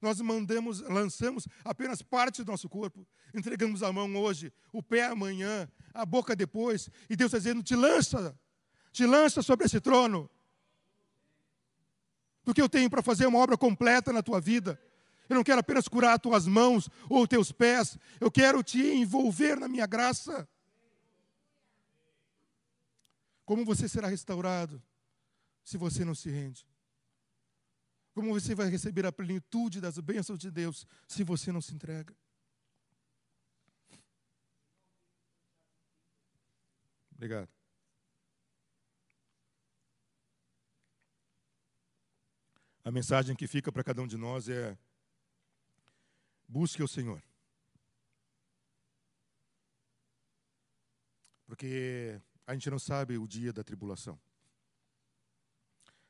Nós 0.00 0.20
mandamos, 0.20 0.80
lançamos 0.80 1.46
apenas 1.64 2.02
parte 2.02 2.44
do 2.44 2.50
nosso 2.50 2.68
corpo, 2.68 3.06
entregamos 3.34 3.82
a 3.82 3.92
mão 3.92 4.16
hoje, 4.16 4.52
o 4.72 4.82
pé 4.82 5.06
amanhã, 5.06 5.68
a 5.92 6.06
boca 6.06 6.36
depois, 6.36 6.88
e 7.10 7.16
Deus 7.16 7.28
está 7.28 7.38
dizendo: 7.38 7.62
te 7.62 7.74
lança, 7.74 8.38
te 8.92 9.04
lança 9.04 9.42
sobre 9.42 9.66
esse 9.66 9.80
trono, 9.80 10.30
porque 12.48 12.62
eu 12.62 12.68
tenho 12.68 12.88
para 12.88 13.02
fazer 13.02 13.26
uma 13.26 13.38
obra 13.40 13.58
completa 13.58 14.10
na 14.10 14.22
tua 14.22 14.40
vida. 14.40 14.80
Eu 15.28 15.36
não 15.36 15.44
quero 15.44 15.60
apenas 15.60 15.86
curar 15.86 16.14
as 16.14 16.22
tuas 16.22 16.46
mãos 16.46 16.88
ou 17.06 17.28
teus 17.28 17.52
pés, 17.52 17.98
eu 18.18 18.30
quero 18.30 18.62
te 18.62 18.80
envolver 18.80 19.60
na 19.60 19.68
minha 19.68 19.86
graça. 19.86 20.48
Como 23.44 23.66
você 23.66 23.86
será 23.86 24.08
restaurado 24.08 24.82
se 25.62 25.76
você 25.76 26.06
não 26.06 26.14
se 26.14 26.30
rende? 26.30 26.66
Como 28.14 28.32
você 28.32 28.54
vai 28.54 28.70
receber 28.70 29.04
a 29.04 29.12
plenitude 29.12 29.78
das 29.78 29.98
bênçãos 29.98 30.38
de 30.38 30.50
Deus 30.50 30.86
se 31.06 31.22
você 31.22 31.52
não 31.52 31.60
se 31.60 31.74
entrega? 31.74 32.16
Obrigado. 37.12 37.57
A 42.88 42.90
mensagem 42.90 43.36
que 43.36 43.46
fica 43.46 43.70
para 43.70 43.84
cada 43.84 44.00
um 44.00 44.06
de 44.06 44.16
nós 44.16 44.48
é: 44.48 44.74
busque 46.48 46.82
o 46.82 46.88
Senhor. 46.88 47.22
Porque 51.44 52.18
a 52.46 52.54
gente 52.54 52.70
não 52.70 52.78
sabe 52.78 53.18
o 53.18 53.28
dia 53.28 53.52
da 53.52 53.62
tribulação. 53.62 54.18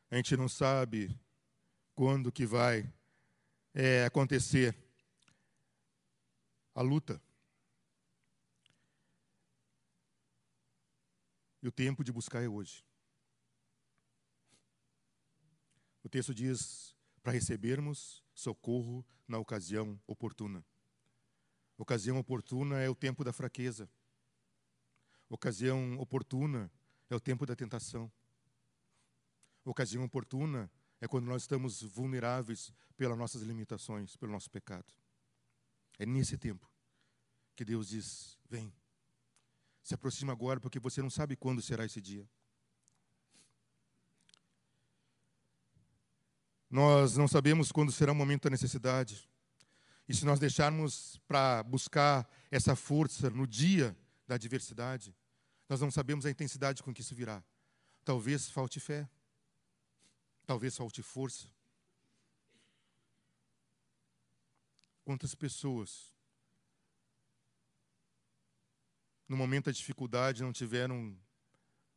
A 0.09 0.15
gente 0.19 0.37
não 0.37 0.49
sabe 0.49 1.21
quando 1.97 2.31
que 2.31 2.47
vai 2.47 2.89
é, 3.75 4.05
acontecer 4.05 4.73
a 6.77 6.81
luta. 6.81 7.21
E 11.61 11.67
o 11.67 11.73
tempo 11.73 12.05
de 12.05 12.13
buscar 12.13 12.41
é 12.41 12.47
hoje. 12.47 12.88
O 16.09 16.11
texto 16.11 16.35
diz 16.35 16.97
para 17.23 17.35
recebermos 17.35 18.25
socorro 18.33 19.05
na 19.27 19.37
ocasião 19.37 20.01
oportuna. 20.07 20.65
Ocasião 21.77 22.19
oportuna 22.19 22.81
é 22.81 22.89
o 22.89 22.95
tempo 22.95 23.23
da 23.23 23.31
fraqueza. 23.31 23.91
Ocasião 25.29 25.99
oportuna 25.99 26.73
é 27.11 27.15
o 27.15 27.21
tempo 27.21 27.45
da 27.45 27.55
tentação. 27.55 28.11
Ocasião 29.67 30.03
oportuna 30.03 30.73
é 30.99 31.07
quando 31.07 31.27
nós 31.27 31.43
estamos 31.43 31.83
vulneráveis 31.83 32.73
pelas 32.97 33.19
nossas 33.19 33.43
limitações, 33.43 34.17
pelo 34.17 34.33
nosso 34.33 34.51
pecado. 34.51 34.91
É 35.99 36.07
nesse 36.07 36.39
tempo 36.39 36.73
que 37.55 37.67
Deus 37.67 37.89
diz: 37.89 38.39
vem, 38.49 38.73
se 39.83 39.93
aproxima 39.93 40.33
agora, 40.33 40.59
porque 40.59 40.81
você 40.81 41.03
não 41.03 41.11
sabe 41.11 41.37
quando 41.37 41.61
será 41.61 41.85
esse 41.85 42.01
dia. 42.01 42.27
Nós 46.71 47.17
não 47.17 47.27
sabemos 47.27 47.73
quando 47.73 47.91
será 47.91 48.13
o 48.13 48.15
momento 48.15 48.45
da 48.45 48.51
necessidade. 48.51 49.29
E 50.07 50.15
se 50.15 50.25
nós 50.25 50.39
deixarmos 50.39 51.19
para 51.27 51.63
buscar 51.63 52.29
essa 52.51 52.77
força 52.77 53.31
no 53.31 53.47
dia 53.47 53.97
da 54.27 54.35
adversidade, 54.35 55.15
nós 55.69 55.81
não 55.81 55.91
sabemos 55.91 56.27
a 56.27 56.31
intensidade 56.31 56.83
com 56.83 56.93
que 56.93 57.01
isso 57.01 57.15
virá. 57.15 57.43
Talvez 58.05 58.51
falte 58.51 58.81
fé. 58.81 59.09
Talvez 60.47 60.77
falte 60.77 61.03
força. 61.03 61.47
Quantas 65.05 65.35
pessoas, 65.35 66.13
no 69.27 69.37
momento 69.37 69.67
da 69.67 69.73
dificuldade, 69.73 70.43
não 70.43 70.53
tiveram 70.53 71.19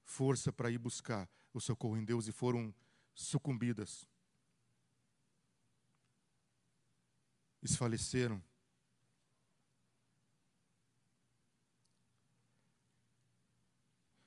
força 0.03 0.51
para 0.51 0.71
ir 0.71 0.77
buscar 0.77 1.29
o 1.53 1.59
socorro 1.59 1.97
em 1.97 2.05
Deus 2.05 2.27
e 2.27 2.31
foram 2.31 2.73
sucumbidas 3.13 4.07
desfaleceram. 7.61 8.41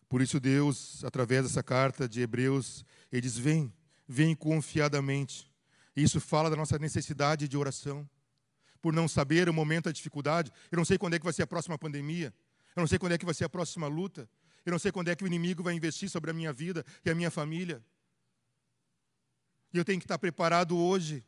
Por 0.09 0.23
isso, 0.23 0.38
Deus, 0.38 1.03
através 1.05 1.42
dessa 1.42 1.62
carta 1.62 2.09
de 2.09 2.20
Hebreus, 2.20 2.85
ele 3.11 3.23
diz: 3.23 3.37
Vem, 3.37 3.73
vem 4.07 4.35
confiadamente. 4.35 5.53
Isso 5.97 6.20
fala 6.20 6.49
da 6.49 6.57
nossa 6.57 6.79
necessidade 6.79 7.49
de 7.49 7.57
oração. 7.57 8.09
Por 8.81 8.92
não 8.92 9.09
saber 9.09 9.49
o 9.49 9.53
momento 9.53 9.87
da 9.87 9.92
dificuldade, 9.92 10.53
eu 10.70 10.77
não 10.77 10.85
sei 10.85 10.99
quando 10.99 11.14
é 11.14 11.18
que 11.18 11.25
vai 11.25 11.33
ser 11.33 11.42
a 11.42 11.47
próxima 11.47 11.77
pandemia, 11.77 12.33
eu 12.77 12.81
não 12.81 12.87
sei 12.87 12.99
quando 12.99 13.12
é 13.12 13.18
que 13.18 13.25
vai 13.25 13.35
ser 13.35 13.44
a 13.44 13.49
próxima 13.49 13.88
luta, 13.88 14.29
eu 14.64 14.70
não 14.70 14.79
sei 14.79 14.92
quando 14.92 15.09
é 15.09 15.16
que 15.16 15.25
o 15.25 15.27
inimigo 15.27 15.62
vai 15.62 15.75
investir 15.75 16.09
sobre 16.09 16.31
a 16.31 16.35
minha 16.35 16.53
vida 16.53 16.85
e 17.05 17.11
a 17.11 17.14
minha 17.14 17.31
família. 17.31 17.83
E 19.73 19.79
eu 19.79 19.85
tenho 19.85 19.99
que 19.99 20.05
estar 20.05 20.18
preparado 20.18 20.77
hoje 20.77 21.25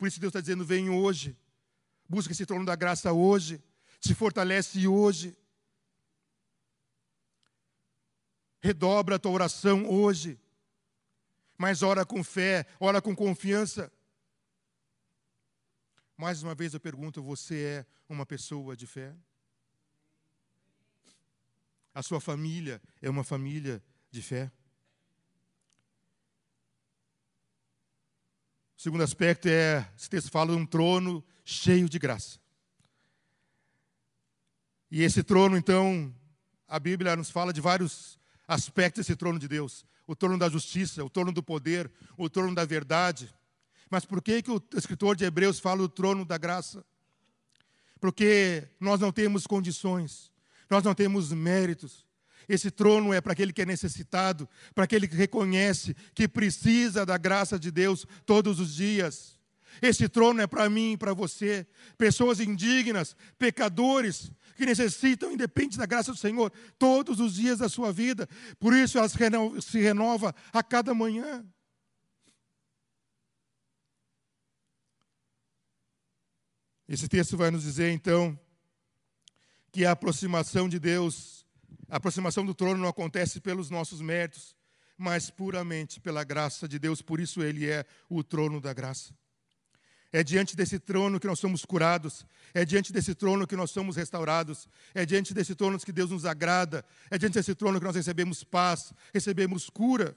por 0.00 0.08
isso 0.08 0.18
Deus 0.18 0.30
está 0.30 0.40
dizendo: 0.40 0.64
vem 0.64 0.88
hoje. 0.88 1.36
Busca 2.08 2.32
esse 2.32 2.46
trono 2.46 2.64
da 2.64 2.74
graça 2.74 3.12
hoje. 3.12 3.62
Se 4.00 4.14
fortalece 4.14 4.88
hoje. 4.88 5.36
Redobra 8.62 9.16
a 9.16 9.18
tua 9.18 9.32
oração 9.32 9.86
hoje. 9.86 10.40
Mas 11.58 11.82
ora 11.82 12.06
com 12.06 12.24
fé, 12.24 12.66
ora 12.80 13.02
com 13.02 13.14
confiança. 13.14 13.92
Mais 16.16 16.42
uma 16.42 16.54
vez 16.54 16.72
eu 16.72 16.80
pergunto: 16.80 17.22
você 17.22 17.62
é 17.62 17.86
uma 18.08 18.24
pessoa 18.24 18.74
de 18.74 18.86
fé? 18.86 19.14
A 21.92 22.02
sua 22.02 22.22
família 22.22 22.80
é 23.02 23.10
uma 23.10 23.22
família 23.22 23.84
de 24.10 24.22
fé? 24.22 24.50
O 28.80 28.82
segundo 28.82 29.02
aspecto 29.02 29.46
é, 29.46 29.86
esse 29.94 30.08
texto 30.08 30.30
fala 30.30 30.52
de 30.52 30.56
um 30.56 30.64
trono 30.64 31.22
cheio 31.44 31.86
de 31.86 31.98
graça. 31.98 32.38
E 34.90 35.02
esse 35.02 35.22
trono, 35.22 35.54
então, 35.54 36.10
a 36.66 36.78
Bíblia 36.78 37.14
nos 37.14 37.28
fala 37.28 37.52
de 37.52 37.60
vários 37.60 38.18
aspectos 38.48 39.04
desse 39.04 39.14
trono 39.14 39.38
de 39.38 39.46
Deus. 39.46 39.84
O 40.06 40.16
trono 40.16 40.38
da 40.38 40.48
justiça, 40.48 41.04
o 41.04 41.10
trono 41.10 41.30
do 41.30 41.42
poder, 41.42 41.92
o 42.16 42.30
trono 42.30 42.54
da 42.54 42.64
verdade. 42.64 43.30
Mas 43.90 44.06
por 44.06 44.22
que, 44.22 44.40
que 44.40 44.50
o 44.50 44.62
escritor 44.74 45.14
de 45.14 45.26
Hebreus 45.26 45.60
fala 45.60 45.82
do 45.82 45.88
trono 45.90 46.24
da 46.24 46.38
graça? 46.38 46.82
Porque 48.00 48.66
nós 48.80 48.98
não 48.98 49.12
temos 49.12 49.46
condições, 49.46 50.32
nós 50.70 50.82
não 50.82 50.94
temos 50.94 51.30
méritos, 51.32 52.06
esse 52.48 52.70
trono 52.70 53.12
é 53.12 53.20
para 53.20 53.32
aquele 53.32 53.52
que 53.52 53.62
é 53.62 53.66
necessitado, 53.66 54.48
para 54.74 54.84
aquele 54.84 55.06
que 55.06 55.16
reconhece 55.16 55.94
que 56.14 56.28
precisa 56.28 57.06
da 57.06 57.16
graça 57.16 57.58
de 57.58 57.70
Deus 57.70 58.06
todos 58.26 58.60
os 58.60 58.74
dias. 58.74 59.38
Esse 59.80 60.08
trono 60.08 60.40
é 60.40 60.46
para 60.46 60.68
mim 60.68 60.92
e 60.92 60.96
para 60.96 61.14
você, 61.14 61.66
pessoas 61.96 62.40
indignas, 62.40 63.16
pecadores, 63.38 64.32
que 64.56 64.66
necessitam, 64.66 65.32
independente 65.32 65.78
da 65.78 65.86
graça 65.86 66.12
do 66.12 66.18
Senhor, 66.18 66.52
todos 66.78 67.20
os 67.20 67.34
dias 67.34 67.58
da 67.58 67.68
sua 67.68 67.92
vida. 67.92 68.28
Por 68.58 68.74
isso 68.74 68.98
ela 68.98 69.08
se 69.08 69.78
renova 69.78 70.34
a 70.52 70.62
cada 70.62 70.92
manhã. 70.92 71.44
Esse 76.86 77.08
texto 77.08 77.36
vai 77.36 77.52
nos 77.52 77.62
dizer, 77.62 77.90
então, 77.92 78.38
que 79.70 79.86
a 79.86 79.92
aproximação 79.92 80.68
de 80.68 80.80
Deus, 80.80 81.39
a 81.88 81.96
aproximação 81.96 82.44
do 82.44 82.54
trono 82.54 82.80
não 82.80 82.88
acontece 82.88 83.40
pelos 83.40 83.70
nossos 83.70 84.00
méritos, 84.00 84.54
mas 84.96 85.30
puramente 85.30 86.00
pela 86.00 86.22
graça 86.22 86.68
de 86.68 86.78
Deus, 86.78 87.00
por 87.00 87.20
isso 87.20 87.42
ele 87.42 87.68
é 87.68 87.84
o 88.08 88.22
trono 88.22 88.60
da 88.60 88.72
graça. 88.72 89.14
É 90.12 90.24
diante 90.24 90.56
desse 90.56 90.78
trono 90.78 91.20
que 91.20 91.26
nós 91.26 91.38
somos 91.38 91.64
curados, 91.64 92.26
é 92.52 92.64
diante 92.64 92.92
desse 92.92 93.14
trono 93.14 93.46
que 93.46 93.54
nós 93.54 93.70
somos 93.70 93.96
restaurados, 93.96 94.68
é 94.92 95.06
diante 95.06 95.32
desse 95.32 95.54
trono 95.54 95.78
que 95.78 95.92
Deus 95.92 96.10
nos 96.10 96.26
agrada, 96.26 96.84
é 97.10 97.16
diante 97.16 97.34
desse 97.34 97.54
trono 97.54 97.78
que 97.78 97.86
nós 97.86 97.94
recebemos 97.94 98.42
paz, 98.42 98.92
recebemos 99.14 99.70
cura. 99.70 100.16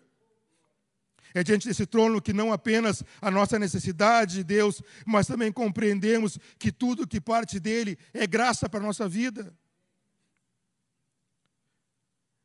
É 1.34 1.44
diante 1.44 1.68
desse 1.68 1.86
trono 1.86 2.22
que 2.22 2.34
não 2.34 2.52
apenas 2.52 3.04
a 3.22 3.32
nossa 3.32 3.58
necessidade 3.58 4.36
de 4.36 4.44
Deus, 4.44 4.82
mas 5.06 5.28
também 5.28 5.52
compreendemos 5.52 6.38
que 6.60 6.72
tudo 6.72 7.08
que 7.08 7.22
parte 7.22 7.60
dele 7.60 7.98
é 8.14 8.28
graça 8.28 8.68
para 8.68 8.80
a 8.80 8.84
nossa 8.84 9.08
vida. 9.08 9.54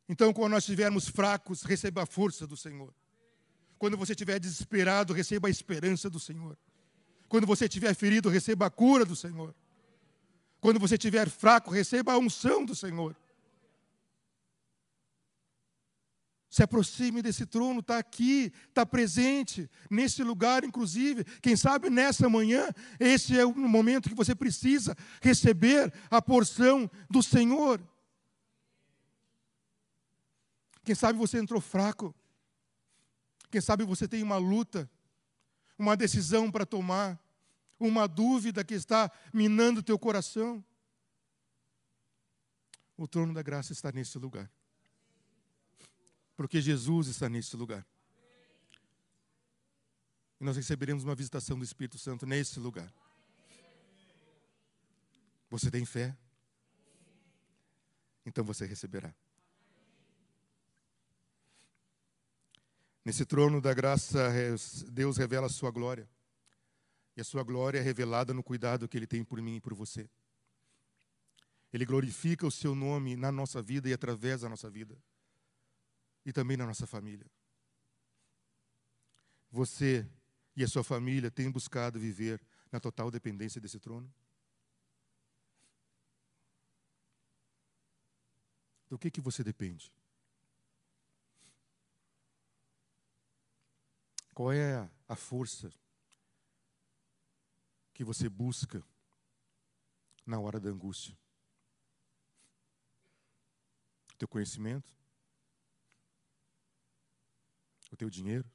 Então, 0.09 0.33
quando 0.33 0.53
nós 0.53 0.65
estivermos 0.65 1.07
fracos, 1.09 1.63
receba 1.63 2.03
a 2.03 2.07
força 2.07 2.47
do 2.47 2.57
Senhor. 2.57 2.95
Quando 3.79 3.97
você 3.97 4.13
estiver 4.13 4.41
desesperado, 4.41 5.13
receba 5.13 5.49
a 5.49 5.51
esperança 5.51 6.09
do 6.09 6.19
Senhor. 6.19 6.57
Quando 7.29 7.47
você 7.47 7.67
estiver 7.67 7.95
ferido, 7.95 8.29
receba 8.29 8.67
a 8.67 8.71
cura 8.71 9.05
do 9.05 9.15
Senhor. 9.15 9.55
Quando 10.61 10.81
você 10.81 10.95
estiver 10.95 11.29
fraco, 11.29 11.71
receba 11.71 12.13
a 12.13 12.19
unção 12.19 12.65
do 12.65 12.75
Senhor. 12.75 13.15
Se 16.51 16.63
aproxime 16.63 17.21
desse 17.21 17.45
trono, 17.45 17.81
está 17.81 17.99
aqui, 17.99 18.51
está 18.69 18.87
presente, 18.87 19.71
nesse 19.91 20.25
lugar, 20.25 20.65
inclusive. 20.65 21.23
Quem 21.43 21.55
sabe 21.55 21.91
nessa 21.91 22.29
manhã, 22.29 22.67
esse 22.99 23.39
é 23.39 23.45
o 23.45 23.55
momento 23.55 24.09
que 24.09 24.15
você 24.15 24.35
precisa 24.35 24.97
receber 25.21 25.93
a 26.11 26.23
porção 26.23 26.91
do 27.09 27.23
Senhor. 27.23 27.81
Quem 30.89 30.95
sabe 30.95 31.19
você 31.19 31.37
entrou 31.37 31.61
fraco. 31.61 32.15
Quem 33.51 33.61
sabe 33.61 33.85
você 33.85 34.09
tem 34.09 34.23
uma 34.23 34.39
luta, 34.39 34.91
uma 35.79 35.95
decisão 35.95 36.51
para 36.51 36.65
tomar, 36.65 37.23
uma 37.79 38.09
dúvida 38.09 38.65
que 38.65 38.73
está 38.73 39.13
minando 39.31 39.83
teu 39.83 39.99
coração. 39.99 40.65
O 42.97 43.07
trono 43.07 43.35
da 43.35 43.43
graça 43.43 43.71
está 43.75 43.93
nesse 43.93 44.19
lugar 44.19 44.51
porque 46.35 46.59
Jesus 46.59 47.09
está 47.09 47.29
nesse 47.29 47.55
lugar. 47.55 47.87
E 50.41 50.45
nós 50.45 50.57
receberemos 50.57 51.05
uma 51.05 51.15
visitação 51.15 51.59
do 51.59 51.65
Espírito 51.67 51.99
Santo 51.99 52.25
nesse 52.25 52.59
lugar. 52.59 52.91
Você 55.51 55.71
tem 55.71 55.85
fé? 55.85 56.17
Então 58.25 58.43
você 58.43 58.65
receberá. 58.65 59.15
Nesse 63.09 63.25
trono 63.25 63.59
da 63.59 63.73
graça, 63.73 64.29
Deus 64.93 65.17
revela 65.17 65.47
a 65.47 65.49
sua 65.49 65.71
glória. 65.71 66.07
E 67.17 67.23
a 67.23 67.25
sua 67.25 67.43
glória 67.43 67.79
é 67.79 67.81
revelada 67.81 68.35
no 68.35 68.43
cuidado 68.43 68.87
que 68.87 68.99
Ele 68.99 69.07
tem 69.07 69.25
por 69.25 69.41
mim 69.41 69.57
e 69.57 69.61
por 69.63 69.73
você. 69.73 70.11
Ele 71.73 71.87
glorifica 71.87 72.47
o 72.47 72.51
seu 72.51 72.75
nome 72.75 73.17
na 73.17 73.33
nossa 73.33 73.63
vida 73.63 73.89
e 73.89 73.95
através 73.95 74.43
da 74.43 74.49
nossa 74.51 74.69
vida 74.69 74.95
e 76.23 76.35
também 76.35 76.59
na 76.59 76.67
nossa 76.67 76.87
família. 76.87 77.25
Você 79.51 80.07
e 80.55 80.63
a 80.63 80.69
sua 80.69 80.85
família 80.85 81.31
têm 81.31 81.51
buscado 81.51 81.99
viver 81.99 82.39
na 82.71 82.79
total 82.79 83.11
dependência 83.11 83.59
desse 83.59 83.81
trono? 83.81 84.13
Do 88.87 88.99
que 88.99 89.11
que 89.11 89.23
você 89.23 89.43
depende? 89.43 89.91
Qual 94.39 94.53
é 94.53 94.89
a 95.09 95.17
força 95.17 95.69
que 97.93 98.05
você 98.05 98.29
busca 98.29 98.81
na 100.25 100.39
hora 100.39 100.61
da 100.61 100.71
angústia? 100.71 101.19
Teu 104.17 104.29
conhecimento? 104.29 104.97
o 107.91 107.97
teu 107.97 108.09
dinheiro, 108.09 108.49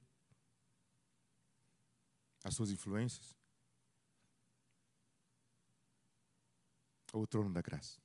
as 2.45 2.55
suas 2.55 2.71
influências, 2.71 3.37
ou 7.11 7.23
o 7.23 7.27
trono 7.27 7.51
da 7.51 7.61
graça. 7.61 8.01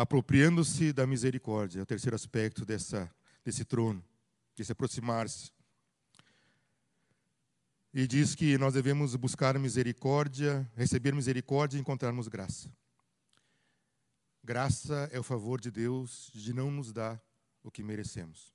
Apropriando-se 0.00 0.92
da 0.92 1.04
misericórdia, 1.08 1.80
é 1.80 1.82
o 1.82 1.86
terceiro 1.86 2.14
aspecto 2.14 2.64
dessa, 2.64 3.12
desse 3.44 3.64
trono, 3.64 4.00
de 4.54 4.64
se 4.64 4.70
aproximar-se. 4.70 5.50
E 7.92 8.06
diz 8.06 8.36
que 8.36 8.56
nós 8.58 8.74
devemos 8.74 9.16
buscar 9.16 9.58
misericórdia, 9.58 10.70
receber 10.76 11.12
misericórdia 11.12 11.76
e 11.76 11.80
encontrarmos 11.80 12.28
graça. 12.28 12.72
Graça 14.44 15.08
é 15.10 15.18
o 15.18 15.24
favor 15.24 15.60
de 15.60 15.68
Deus 15.68 16.30
de 16.32 16.52
não 16.52 16.70
nos 16.70 16.92
dar 16.92 17.20
o 17.64 17.68
que 17.68 17.82
merecemos. 17.82 18.54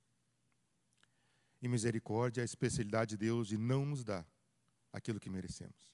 E 1.61 1.67
misericórdia 1.67 2.39
é 2.39 2.43
a 2.43 2.45
especialidade 2.45 3.17
de 3.17 3.17
Deus 3.17 3.49
de 3.49 3.57
não 3.57 3.85
nos 3.85 4.01
dar 4.01 4.25
aquilo 4.93 5.19
que 5.19 5.29
merecemos. 5.29 5.92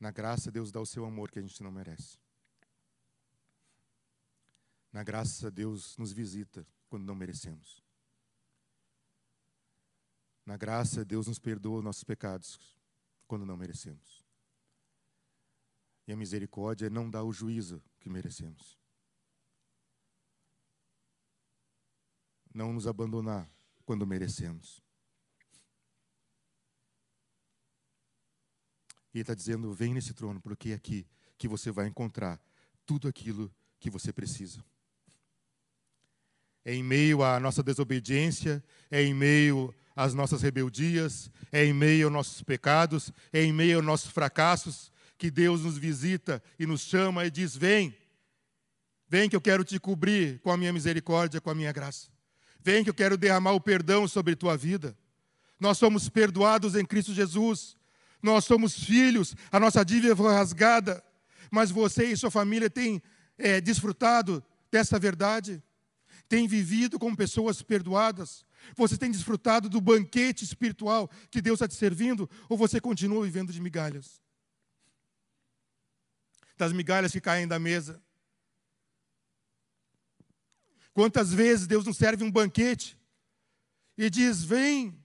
Na 0.00 0.10
graça, 0.10 0.50
Deus 0.50 0.70
dá 0.70 0.80
o 0.80 0.86
seu 0.86 1.04
amor 1.04 1.30
que 1.30 1.38
a 1.38 1.42
gente 1.42 1.62
não 1.62 1.72
merece. 1.72 2.18
Na 4.92 5.02
graça, 5.02 5.50
Deus 5.50 5.96
nos 5.96 6.12
visita 6.12 6.66
quando 6.88 7.04
não 7.04 7.14
merecemos. 7.14 7.82
Na 10.46 10.56
graça, 10.56 11.04
Deus 11.04 11.26
nos 11.26 11.38
perdoa 11.38 11.82
nossos 11.82 12.04
pecados 12.04 12.58
quando 13.26 13.44
não 13.44 13.56
merecemos. 13.56 14.24
E 16.06 16.12
a 16.12 16.16
misericórdia 16.16 16.88
não 16.88 17.10
dá 17.10 17.22
o 17.22 17.32
juízo 17.32 17.82
que 18.00 18.08
merecemos. 18.08 18.78
Não 22.54 22.72
nos 22.72 22.86
abandonar 22.86 23.50
quando 23.84 24.06
merecemos. 24.06 24.82
E 29.12 29.18
ele 29.18 29.22
está 29.22 29.34
dizendo: 29.34 29.72
vem 29.72 29.94
nesse 29.94 30.12
trono, 30.12 30.40
porque 30.40 30.70
é 30.70 30.74
aqui 30.74 31.06
que 31.36 31.48
você 31.48 31.70
vai 31.70 31.86
encontrar 31.86 32.40
tudo 32.84 33.08
aquilo 33.08 33.52
que 33.78 33.90
você 33.90 34.12
precisa. 34.12 34.64
É 36.64 36.74
em 36.74 36.82
meio 36.82 37.22
à 37.22 37.40
nossa 37.40 37.62
desobediência, 37.62 38.62
é 38.90 39.02
em 39.02 39.14
meio 39.14 39.74
às 39.96 40.12
nossas 40.12 40.42
rebeldias, 40.42 41.30
é 41.50 41.64
em 41.64 41.72
meio 41.72 42.06
aos 42.06 42.12
nossos 42.12 42.42
pecados, 42.42 43.12
é 43.32 43.42
em 43.42 43.52
meio 43.52 43.78
aos 43.78 43.86
nossos 43.86 44.10
fracassos, 44.10 44.92
que 45.16 45.30
Deus 45.30 45.62
nos 45.62 45.78
visita 45.78 46.42
e 46.58 46.66
nos 46.66 46.82
chama 46.82 47.24
e 47.24 47.30
diz: 47.30 47.56
Vem, 47.56 47.96
vem 49.08 49.30
que 49.30 49.36
eu 49.36 49.40
quero 49.40 49.64
te 49.64 49.80
cobrir 49.80 50.40
com 50.40 50.50
a 50.50 50.56
minha 50.56 50.72
misericórdia, 50.72 51.40
com 51.40 51.48
a 51.48 51.54
minha 51.54 51.72
graça. 51.72 52.08
Vem 52.60 52.84
que 52.84 52.90
eu 52.90 52.94
quero 52.94 53.16
derramar 53.16 53.52
o 53.52 53.60
perdão 53.60 54.06
sobre 54.06 54.36
tua 54.36 54.56
vida. 54.56 54.94
Nós 55.58 55.78
somos 55.78 56.08
perdoados 56.08 56.74
em 56.74 56.84
Cristo 56.84 57.14
Jesus. 57.14 57.77
Nós 58.22 58.44
somos 58.44 58.74
filhos, 58.84 59.34
a 59.50 59.60
nossa 59.60 59.84
dívida 59.84 60.14
foi 60.16 60.32
rasgada. 60.32 61.04
Mas 61.50 61.70
você 61.70 62.04
e 62.06 62.16
sua 62.16 62.30
família 62.30 62.68
têm 62.68 63.02
é, 63.36 63.60
desfrutado 63.60 64.44
dessa 64.70 64.98
verdade? 64.98 65.62
Têm 66.28 66.46
vivido 66.46 66.98
como 66.98 67.16
pessoas 67.16 67.62
perdoadas? 67.62 68.44
Você 68.76 68.98
tem 68.98 69.10
desfrutado 69.10 69.68
do 69.68 69.80
banquete 69.80 70.44
espiritual 70.44 71.10
que 71.30 71.40
Deus 71.40 71.56
está 71.56 71.68
te 71.68 71.74
servindo? 71.74 72.28
Ou 72.48 72.56
você 72.56 72.80
continua 72.80 73.24
vivendo 73.24 73.52
de 73.52 73.60
migalhas? 73.60 74.20
das 76.58 76.72
migalhas 76.72 77.12
que 77.12 77.20
caem 77.20 77.46
da 77.46 77.58
mesa. 77.58 78.02
Quantas 80.92 81.32
vezes 81.32 81.68
Deus 81.68 81.86
nos 81.86 81.96
serve 81.96 82.24
um 82.24 82.30
banquete 82.30 82.98
e 83.96 84.10
diz: 84.10 84.42
Vem. 84.42 85.00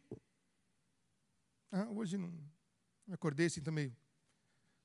Ah, 1.71 1.87
hoje 1.91 2.17
não. 2.17 2.33
Acordei 3.13 3.45
assim 3.45 3.61
também. 3.61 3.87
O 3.89 3.95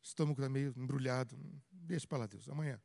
estômago 0.02 0.40
está 0.40 0.48
meio 0.48 0.72
embrulhado. 0.76 1.36
Deixa 1.70 2.06
para 2.06 2.18
lá, 2.18 2.26
Deus, 2.26 2.48
amanhã. 2.48 2.80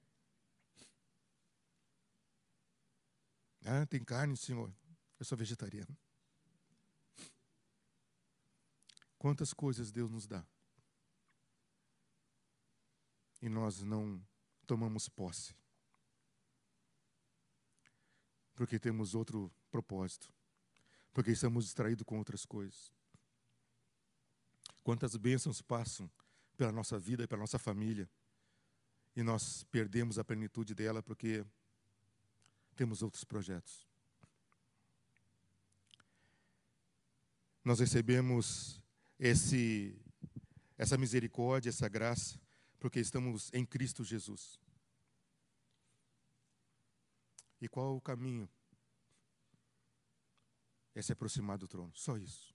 Ah, 3.65 3.85
tem 3.85 4.03
carne, 4.03 4.35
Senhor. 4.35 4.73
Eu 5.19 5.25
sou 5.25 5.37
vegetariano. 5.37 5.97
Quantas 9.17 9.53
coisas 9.53 9.91
Deus 9.91 10.11
nos 10.11 10.27
dá. 10.27 10.45
E 13.41 13.47
nós 13.47 13.81
não 13.81 14.21
tomamos 14.65 15.07
posse. 15.07 15.55
Porque 18.53 18.79
temos 18.79 19.15
outro 19.15 19.51
propósito. 19.71 20.31
Porque 21.13 21.31
estamos 21.31 21.65
distraídos 21.65 22.03
com 22.03 22.17
outras 22.17 22.45
coisas. 22.45 22.91
Quantas 24.83 25.15
bênçãos 25.15 25.61
passam 25.61 26.09
pela 26.55 26.71
nossa 26.71 26.99
vida 26.99 27.23
e 27.23 27.27
pela 27.27 27.41
nossa 27.41 27.59
família. 27.59 28.09
E 29.15 29.23
nós 29.23 29.63
perdemos 29.65 30.17
a 30.17 30.23
plenitude 30.23 30.73
dela 30.73 31.01
porque 31.01 31.45
temos 32.75 33.01
outros 33.01 33.23
projetos. 33.23 33.87
Nós 37.63 37.79
recebemos 37.79 38.81
esse, 39.17 39.95
essa 40.77 40.97
misericórdia, 40.97 41.69
essa 41.69 41.87
graça, 41.87 42.39
porque 42.79 42.99
estamos 42.99 43.51
em 43.53 43.65
Cristo 43.65 44.03
Jesus. 44.03 44.59
E 47.61 47.67
qual 47.69 47.95
o 47.95 48.01
caminho? 48.01 48.49
É 50.93 51.01
se 51.01 51.13
aproximar 51.13 51.57
do 51.57 51.67
trono, 51.67 51.91
só 51.95 52.17
isso. 52.17 52.52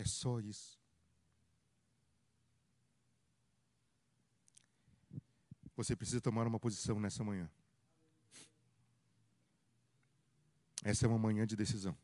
É 0.00 0.04
só 0.06 0.40
isso. 0.40 0.80
Você 5.76 5.94
precisa 5.94 6.22
tomar 6.22 6.46
uma 6.46 6.58
posição 6.58 6.98
nessa 6.98 7.22
manhã. 7.22 7.50
Essa 10.82 11.04
é 11.04 11.08
uma 11.08 11.18
manhã 11.18 11.46
de 11.46 11.54
decisão. 11.54 11.94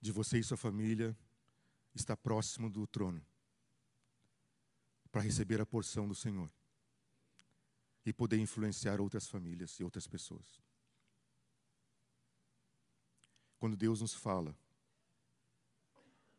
De 0.00 0.12
você 0.12 0.38
e 0.38 0.44
sua 0.44 0.56
família 0.56 1.16
estar 1.92 2.16
próximo 2.16 2.70
do 2.70 2.86
trono 2.86 3.20
para 5.10 5.20
receber 5.20 5.60
a 5.60 5.66
porção 5.66 6.06
do 6.06 6.14
Senhor 6.14 6.48
e 8.04 8.12
poder 8.12 8.38
influenciar 8.38 9.00
outras 9.00 9.26
famílias 9.26 9.80
e 9.80 9.82
outras 9.82 10.06
pessoas. 10.06 10.62
Quando 13.58 13.76
Deus 13.76 14.00
nos 14.00 14.14
fala, 14.14 14.56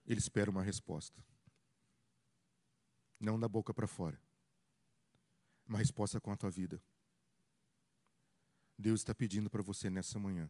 Ele 0.08 0.20
espera 0.20 0.50
uma 0.50 0.64
resposta 0.64 1.22
não 3.20 3.40
da 3.40 3.48
boca 3.48 3.74
para 3.74 3.88
fora. 3.88 4.20
Uma 5.68 5.80
resposta 5.80 6.22
com 6.22 6.32
a 6.32 6.38
tua 6.38 6.50
vida. 6.50 6.82
Deus 8.78 9.02
está 9.02 9.14
pedindo 9.14 9.50
para 9.50 9.64
você 9.64 9.90
nessa 9.90 10.20
manhã. 10.20 10.50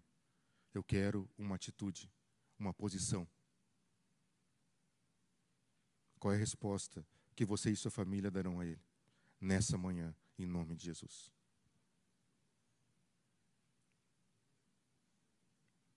Eu 0.74 0.84
quero 0.84 1.30
uma 1.38 1.56
atitude, 1.56 2.12
uma 2.60 2.74
posição. 2.74 3.28
Qual 6.20 6.34
é 6.34 6.36
a 6.36 6.40
resposta 6.40 7.06
que 7.36 7.46
você 7.46 7.72
e 7.72 7.76
sua 7.76 7.92
família 7.92 8.30
darão 8.30 8.60
a 8.60 8.66
Ele 8.66 8.82
nessa 9.40 9.78
manhã, 9.78 10.16
em 10.38 10.46
nome 10.46 10.76
de 10.76 10.86
Jesus? 10.86 11.32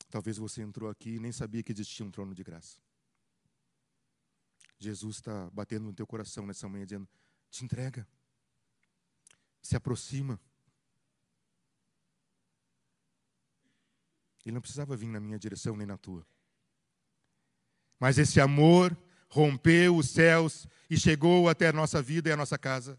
Talvez 0.08 0.38
você 0.38 0.62
entrou 0.62 0.88
aqui 0.88 1.16
e 1.16 1.20
nem 1.20 1.32
sabia 1.32 1.62
que 1.62 1.72
existia 1.72 2.04
um 2.04 2.10
trono 2.10 2.34
de 2.34 2.42
graça. 2.42 2.80
Jesus 4.80 5.16
está 5.16 5.50
batendo 5.50 5.84
no 5.84 5.92
teu 5.92 6.06
coração 6.06 6.46
nessa 6.46 6.66
manhã, 6.66 6.86
dizendo: 6.86 7.06
te 7.50 7.62
entrega, 7.62 8.08
se 9.60 9.76
aproxima. 9.76 10.40
Ele 14.44 14.54
não 14.54 14.60
precisava 14.62 14.96
vir 14.96 15.08
na 15.08 15.20
minha 15.20 15.38
direção 15.38 15.76
nem 15.76 15.86
na 15.86 15.98
tua. 15.98 16.26
Mas 17.98 18.16
esse 18.16 18.40
amor 18.40 18.96
rompeu 19.28 19.94
os 19.94 20.08
céus 20.08 20.66
e 20.88 20.98
chegou 20.98 21.46
até 21.50 21.68
a 21.68 21.72
nossa 21.74 22.00
vida 22.00 22.30
e 22.30 22.32
a 22.32 22.36
nossa 22.36 22.56
casa. 22.56 22.98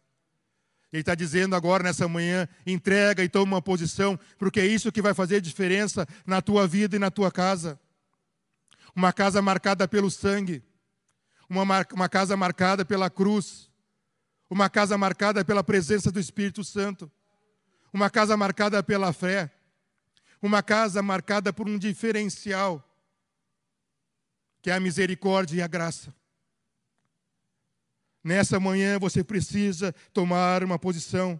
Ele 0.93 1.01
está 1.01 1.15
dizendo 1.15 1.55
agora 1.55 1.81
nessa 1.81 2.07
manhã: 2.07 2.47
entrega 2.63 3.23
e 3.23 3.29
toma 3.29 3.55
uma 3.55 3.61
posição, 3.61 4.19
porque 4.37 4.59
é 4.59 4.67
isso 4.67 4.91
que 4.91 5.01
vai 5.01 5.15
fazer 5.15 5.41
diferença 5.41 6.07
na 6.27 6.43
tua 6.43 6.67
vida 6.67 6.95
e 6.95 6.99
na 6.99 7.09
tua 7.09 7.31
casa. 7.31 7.79
Uma 8.95 9.11
casa 9.11 9.41
marcada 9.41 9.87
pelo 9.87 10.11
sangue 10.11 10.63
uma, 11.59 11.85
uma 11.93 12.07
casa 12.07 12.37
marcada 12.37 12.85
pela 12.85 13.09
cruz, 13.09 13.69
uma 14.49 14.69
casa 14.69 14.97
marcada 14.97 15.43
pela 15.43 15.63
presença 15.63 16.09
do 16.09 16.19
Espírito 16.19 16.63
Santo, 16.63 17.11
uma 17.91 18.09
casa 18.09 18.37
marcada 18.37 18.81
pela 18.81 19.11
fé, 19.11 19.51
uma 20.41 20.63
casa 20.63 21.01
marcada 21.01 21.51
por 21.51 21.67
um 21.67 21.77
diferencial, 21.77 22.81
que 24.61 24.69
é 24.69 24.73
a 24.73 24.79
misericórdia 24.79 25.57
e 25.57 25.61
a 25.61 25.67
graça. 25.67 26.15
Nessa 28.23 28.59
manhã 28.59 28.97
você 28.97 29.23
precisa 29.23 29.93
tomar 30.13 30.63
uma 30.63 30.79
posição. 30.79 31.39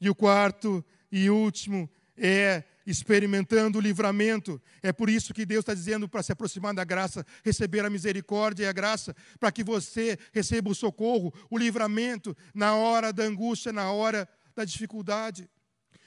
E 0.00 0.10
o 0.10 0.14
quarto 0.14 0.84
e 1.10 1.30
último 1.30 1.88
é 2.16 2.62
experimentando 2.86 3.78
o 3.78 3.80
livramento. 3.80 4.62
É 4.80 4.92
por 4.92 5.10
isso 5.10 5.34
que 5.34 5.44
Deus 5.44 5.60
está 5.62 5.74
dizendo 5.74 6.08
para 6.08 6.22
se 6.22 6.30
aproximar 6.30 6.72
da 6.72 6.84
graça, 6.84 7.26
receber 7.44 7.84
a 7.84 7.90
misericórdia 7.90 8.64
e 8.64 8.68
a 8.68 8.72
graça, 8.72 9.14
para 9.40 9.50
que 9.50 9.64
você 9.64 10.16
receba 10.32 10.70
o 10.70 10.74
socorro, 10.74 11.34
o 11.50 11.58
livramento 11.58 12.36
na 12.54 12.74
hora 12.74 13.12
da 13.12 13.24
angústia, 13.24 13.72
na 13.72 13.90
hora 13.90 14.28
da 14.54 14.64
dificuldade. 14.64 15.50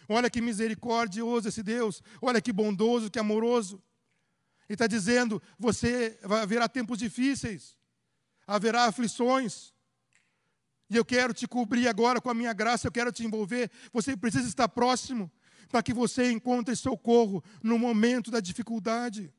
Olha 0.08 0.30
que 0.30 0.42
misericordioso 0.42 1.50
esse 1.50 1.62
Deus, 1.62 2.02
olha 2.22 2.42
que 2.42 2.54
bondoso, 2.54 3.12
que 3.12 3.20
amoroso. 3.20 3.84
Ele 4.68 4.76
está 4.76 4.88
dizendo: 4.88 5.42
você 5.58 6.18
haverá 6.24 6.70
tempos 6.70 6.98
difíceis, 6.98 7.78
haverá 8.48 8.86
aflições. 8.86 9.74
E 10.90 10.96
eu 10.96 11.06
quero 11.06 11.36
te 11.36 11.48
cobrir 11.48 11.88
agora 11.88 12.20
com 12.20 12.32
a 12.32 12.34
minha 12.34 12.52
graça, 12.52 12.88
eu 12.88 12.92
quero 12.92 13.12
te 13.12 13.24
envolver. 13.24 13.70
Você 13.94 14.18
precisa 14.18 14.48
estar 14.48 14.68
próximo 14.68 15.32
para 15.70 15.84
que 15.84 15.94
você 15.94 16.32
encontre 16.32 16.76
socorro 16.76 17.44
no 17.62 17.78
momento 17.78 18.32
da 18.32 18.40
dificuldade. 18.40 19.32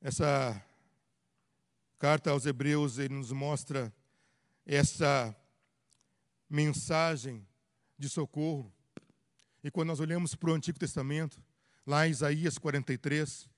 Essa 0.00 0.64
carta 1.98 2.30
aos 2.30 2.46
Hebreus 2.46 2.98
ele 2.98 3.14
nos 3.14 3.32
mostra 3.32 3.92
essa 4.64 5.34
mensagem 6.48 7.46
de 7.98 8.08
socorro. 8.08 8.72
E 9.64 9.70
quando 9.70 9.88
nós 9.88 9.98
olhamos 9.98 10.36
para 10.36 10.50
o 10.50 10.54
Antigo 10.54 10.78
Testamento, 10.78 11.42
lá 11.84 12.06
em 12.06 12.12
Isaías 12.12 12.56
43, 12.58 13.48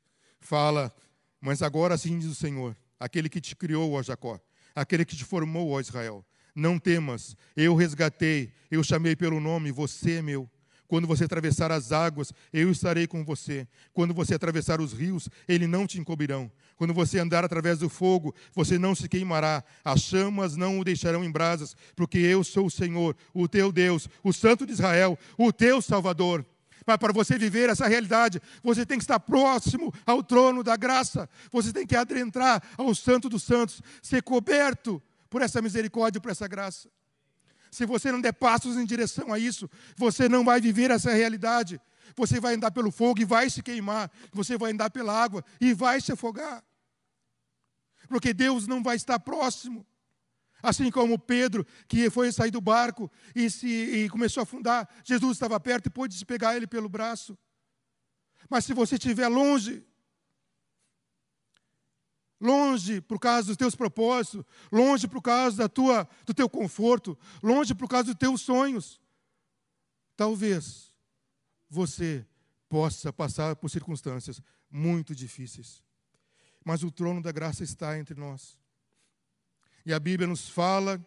fala: 0.41 0.95
Mas 1.39 1.61
agora 1.61 1.95
assim 1.95 2.19
diz 2.19 2.31
o 2.31 2.35
Senhor, 2.35 2.75
aquele 2.99 3.29
que 3.29 3.43
te 3.43 3.55
criou, 3.55 3.93
ó 3.93 4.03
Jacó, 4.03 4.41
aquele 4.75 5.05
que 5.05 5.17
te 5.17 5.25
formou, 5.25 5.71
ó 5.71 5.81
Israel, 5.81 6.25
não 6.59 6.79
temas, 6.79 7.37
eu 7.57 7.75
resgatei, 7.75 8.53
eu 8.71 8.83
chamei 8.83 9.15
pelo 9.15 9.41
nome, 9.41 9.71
você 9.71 10.15
é 10.15 10.23
meu. 10.23 10.49
Quando 10.89 11.07
você 11.07 11.25
atravessar 11.25 11.71
as 11.71 11.93
águas, 11.93 12.33
eu 12.51 12.71
estarei 12.71 13.07
com 13.07 13.23
você. 13.23 13.69
Quando 13.93 14.15
você 14.15 14.35
atravessar 14.35 14.81
os 14.81 14.95
rios, 14.95 15.29
eles 15.47 15.69
não 15.69 15.87
te 15.87 16.01
encobrirão. 16.01 16.51
Quando 16.77 16.95
você 16.95 17.19
andar 17.19 17.45
através 17.45 17.81
do 17.81 17.91
fogo, 17.91 18.35
você 18.55 18.79
não 18.79 18.95
se 18.95 19.07
queimará. 19.07 19.63
As 19.85 20.01
chamas 20.01 20.57
não 20.57 20.81
o 20.81 20.85
deixarão 20.85 21.23
em 21.23 21.31
brasas, 21.31 21.77
porque 21.95 22.19
eu 22.19 22.43
sou 22.43 22.67
o 22.67 22.71
Senhor, 22.71 23.15
o 23.35 23.47
teu 23.47 23.71
Deus, 23.71 24.09
o 24.25 24.33
Santo 24.33 24.65
de 24.65 24.73
Israel, 24.73 25.19
o 25.37 25.53
teu 25.53 25.83
Salvador. 25.83 26.45
Mas 26.87 26.97
para 26.97 27.13
você 27.13 27.37
viver 27.37 27.69
essa 27.69 27.87
realidade, 27.87 28.41
você 28.63 28.87
tem 28.87 28.97
que 28.97 29.05
estar 29.05 29.21
próximo 29.21 29.93
ao 30.07 30.23
trono 30.23 30.63
da 30.63 30.75
graça. 30.75 31.29
Você 31.53 31.71
tem 31.71 31.87
que 31.87 31.95
adentrar 31.95 32.63
ao 32.79 32.95
Santo 32.95 33.29
dos 33.29 33.43
Santos, 33.43 33.83
ser 34.01 34.23
coberto 34.23 35.03
por 35.29 35.43
essa 35.43 35.61
misericórdia, 35.61 36.21
por 36.21 36.31
essa 36.31 36.47
graça. 36.47 36.91
Se 37.71 37.85
você 37.85 38.11
não 38.11 38.21
der 38.21 38.33
passos 38.33 38.77
em 38.77 38.85
direção 38.85 39.33
a 39.33 39.39
isso, 39.39 39.69
você 39.97 40.29
não 40.29 40.45
vai 40.45 40.61
viver 40.61 40.91
essa 40.91 41.13
realidade. 41.13 41.81
Você 42.17 42.41
vai 42.41 42.55
andar 42.55 42.71
pelo 42.71 42.91
fogo 42.91 43.21
e 43.21 43.25
vai 43.25 43.51
se 43.51 43.63
queimar. 43.63 44.11
Você 44.33 44.57
vai 44.57 44.73
andar 44.73 44.91
pela 44.91 45.13
água 45.13 45.45
e 45.61 45.75
vai 45.75 46.01
se 46.01 46.13
afogar. 46.13 46.65
Porque 48.09 48.33
Deus 48.33 48.67
não 48.67 48.83
vai 48.83 48.97
estar 48.97 49.19
próximo. 49.19 49.87
Assim 50.63 50.91
como 50.91 51.19
Pedro, 51.19 51.65
que 51.87 52.11
foi 52.11 52.33
sair 52.33 52.51
do 52.51 52.61
barco 52.61 53.11
e, 53.35 53.49
se, 53.49 53.69
e 53.69 54.09
começou 54.09 54.41
a 54.41 54.45
afundar, 54.45 54.89
Jesus 55.05 55.33
estava 55.33 55.61
perto 55.61 55.87
e 55.87 55.91
pôde 55.91 56.25
pegar 56.25 56.57
ele 56.57 56.67
pelo 56.67 56.89
braço. 56.89 57.39
Mas 58.51 58.65
se 58.65 58.73
você 58.73 58.97
estiver 58.97 59.29
longe, 59.29 59.87
longe 62.41 63.01
por 63.01 63.19
causa 63.19 63.49
dos 63.49 63.57
teus 63.57 63.75
propósitos, 63.75 64.45
longe 64.71 65.09
por 65.09 65.21
causa 65.21 65.57
da 65.57 65.69
tua, 65.69 66.09
do 66.25 66.33
teu 66.33 66.49
conforto, 66.49 67.19
longe 67.43 67.75
por 67.75 67.89
causa 67.89 68.05
dos 68.05 68.15
teus 68.15 68.41
sonhos. 68.41 69.01
Talvez 70.17 70.93
você 71.69 72.27
possa 72.69 73.13
passar 73.13 73.57
por 73.57 73.69
E 79.85 79.93
a 79.93 79.99
Bíblia 79.99 80.27
nos 80.27 80.49
fala 80.49 81.05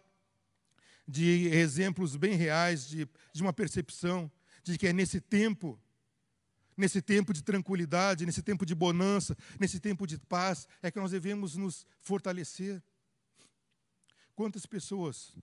de 1.06 1.48
exemplos 1.48 2.16
bem 2.16 2.34
reais, 2.34 2.86
de, 2.86 3.08
de 3.32 3.42
uma 3.42 3.52
percepção 3.52 4.30
de 4.62 4.78
que 4.78 4.86
é 4.86 4.92
nesse 4.92 5.20
tempo, 5.20 5.80
nesse 6.76 7.02
tempo 7.02 7.32
de 7.32 7.42
tranquilidade, 7.42 8.24
nesse 8.24 8.42
tempo 8.42 8.64
de 8.64 8.74
bonança, 8.74 9.36
nesse 9.58 9.78
tempo 9.78 10.06
de 10.06 10.18
paz, 10.18 10.66
é 10.82 10.90
que 10.90 10.98
nós 10.98 11.10
devemos 11.10 11.56
nos 11.56 11.86
fortalecer. 12.00 12.82
Quantas 14.34 14.66
pessoas 14.66 15.34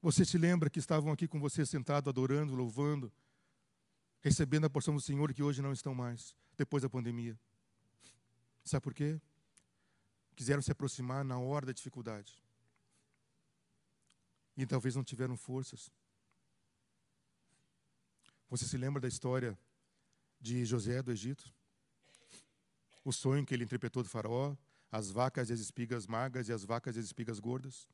você 0.00 0.24
se 0.24 0.36
lembra 0.36 0.70
que 0.70 0.78
estavam 0.78 1.12
aqui 1.12 1.28
com 1.28 1.38
você 1.38 1.64
sentado, 1.64 2.10
adorando, 2.10 2.54
louvando, 2.54 3.12
recebendo 4.20 4.64
a 4.64 4.70
porção 4.70 4.94
do 4.94 5.00
Senhor 5.00 5.32
que 5.32 5.42
hoje 5.42 5.62
não 5.62 5.72
estão 5.72 5.94
mais, 5.94 6.34
depois 6.56 6.82
da 6.82 6.88
pandemia? 6.88 7.38
Sabe 8.64 8.82
por 8.82 8.94
quê? 8.94 9.20
Quiseram 10.34 10.62
se 10.62 10.72
aproximar 10.72 11.24
na 11.24 11.38
hora 11.38 11.66
da 11.66 11.72
dificuldade. 11.72 12.42
E 14.56 14.66
talvez 14.66 14.94
não 14.94 15.04
tiveram 15.04 15.36
forças. 15.36 15.90
Você 18.48 18.66
se 18.66 18.76
lembra 18.76 19.00
da 19.00 19.08
história 19.08 19.58
de 20.42 20.64
José 20.64 21.00
do 21.00 21.12
Egito? 21.12 21.54
O 23.04 23.12
sonho 23.12 23.46
que 23.46 23.54
ele 23.54 23.64
interpretou 23.64 24.02
do 24.02 24.08
faraó, 24.08 24.56
as 24.90 25.10
vacas 25.10 25.48
e 25.48 25.52
as 25.52 25.60
espigas 25.60 26.06
magras 26.06 26.48
e 26.48 26.52
as 26.52 26.64
vacas 26.64 26.96
e 26.96 26.98
as 26.98 27.06
espigas 27.06 27.38
gordas. 27.38 27.88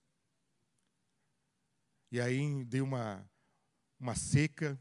E 2.11 2.19
aí 2.21 2.65
deu 2.65 2.85
uma, 2.85 3.31
uma 4.01 4.15
seca 4.15 4.81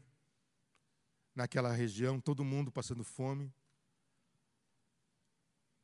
naquela 1.34 1.70
região, 1.72 2.18
todo 2.18 2.42
mundo 2.42 2.72
passando 2.72 3.04
fome. 3.04 3.52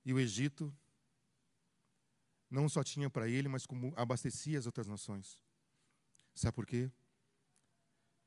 E 0.05 0.12
o 0.12 0.18
Egito 0.18 0.74
não 2.51 2.68
só 2.68 2.82
tinha 2.82 3.11
para 3.11 3.28
ele, 3.28 3.47
mas 3.47 3.66
como 3.66 3.93
abastecia 3.95 4.59
as 4.59 4.66
outras 4.66 4.87
nações. 4.87 5.39
Sabe 6.35 6.55
por 6.55 6.66
quê? 6.66 6.91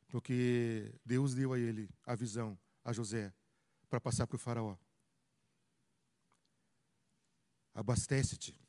Porque 0.07 0.93
Deus 1.03 1.33
deu 1.33 1.53
a 1.53 1.59
ele 1.59 1.89
a 2.05 2.15
visão, 2.15 2.57
a 2.83 2.93
José, 2.93 3.33
para 3.89 3.99
passar 3.99 4.27
para 4.27 4.35
o 4.35 4.39
faraó. 4.39 4.75
Abastece-te 7.73 8.59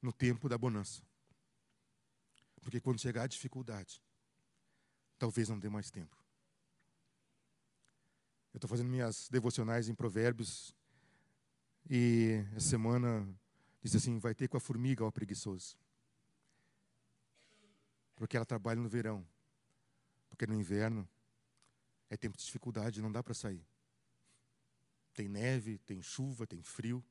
no 0.00 0.12
tempo 0.12 0.48
da 0.48 0.58
bonança. 0.58 1.02
Porque 2.60 2.80
quando 2.80 3.00
chegar 3.00 3.24
a 3.24 3.26
dificuldade, 3.26 4.02
talvez 5.18 5.48
não 5.48 5.58
dê 5.58 5.68
mais 5.68 5.90
tempo. 5.90 6.16
Eu 8.52 8.58
estou 8.58 8.68
fazendo 8.68 8.88
minhas 8.88 9.28
devocionais 9.28 9.88
em 9.88 9.94
Provérbios 9.94 10.74
e 11.90 12.44
essa 12.54 12.68
semana 12.68 13.28
disse 13.82 13.96
assim: 13.96 14.18
vai 14.18 14.34
ter 14.34 14.48
com 14.48 14.56
a 14.56 14.60
formiga, 14.60 15.04
ó 15.04 15.10
preguiçoso. 15.10 15.76
Porque 18.14 18.36
ela 18.36 18.46
trabalha 18.46 18.80
no 18.80 18.88
verão. 18.88 19.26
Porque 20.28 20.46
no 20.46 20.54
inverno 20.54 21.08
é 22.08 22.16
tempo 22.16 22.36
de 22.36 22.44
dificuldade, 22.44 23.02
não 23.02 23.10
dá 23.10 23.22
para 23.22 23.34
sair. 23.34 23.64
Tem 25.14 25.28
neve, 25.28 25.78
tem 25.78 26.02
chuva, 26.02 26.46
tem 26.46 26.60
frio. 26.62 27.02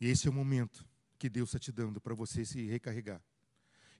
E 0.00 0.08
esse 0.08 0.26
é 0.26 0.30
o 0.30 0.34
momento 0.34 0.84
que 1.18 1.28
Deus 1.28 1.50
está 1.50 1.58
te 1.58 1.70
dando 1.70 2.00
para 2.00 2.14
você 2.14 2.44
se 2.44 2.62
recarregar. 2.66 3.22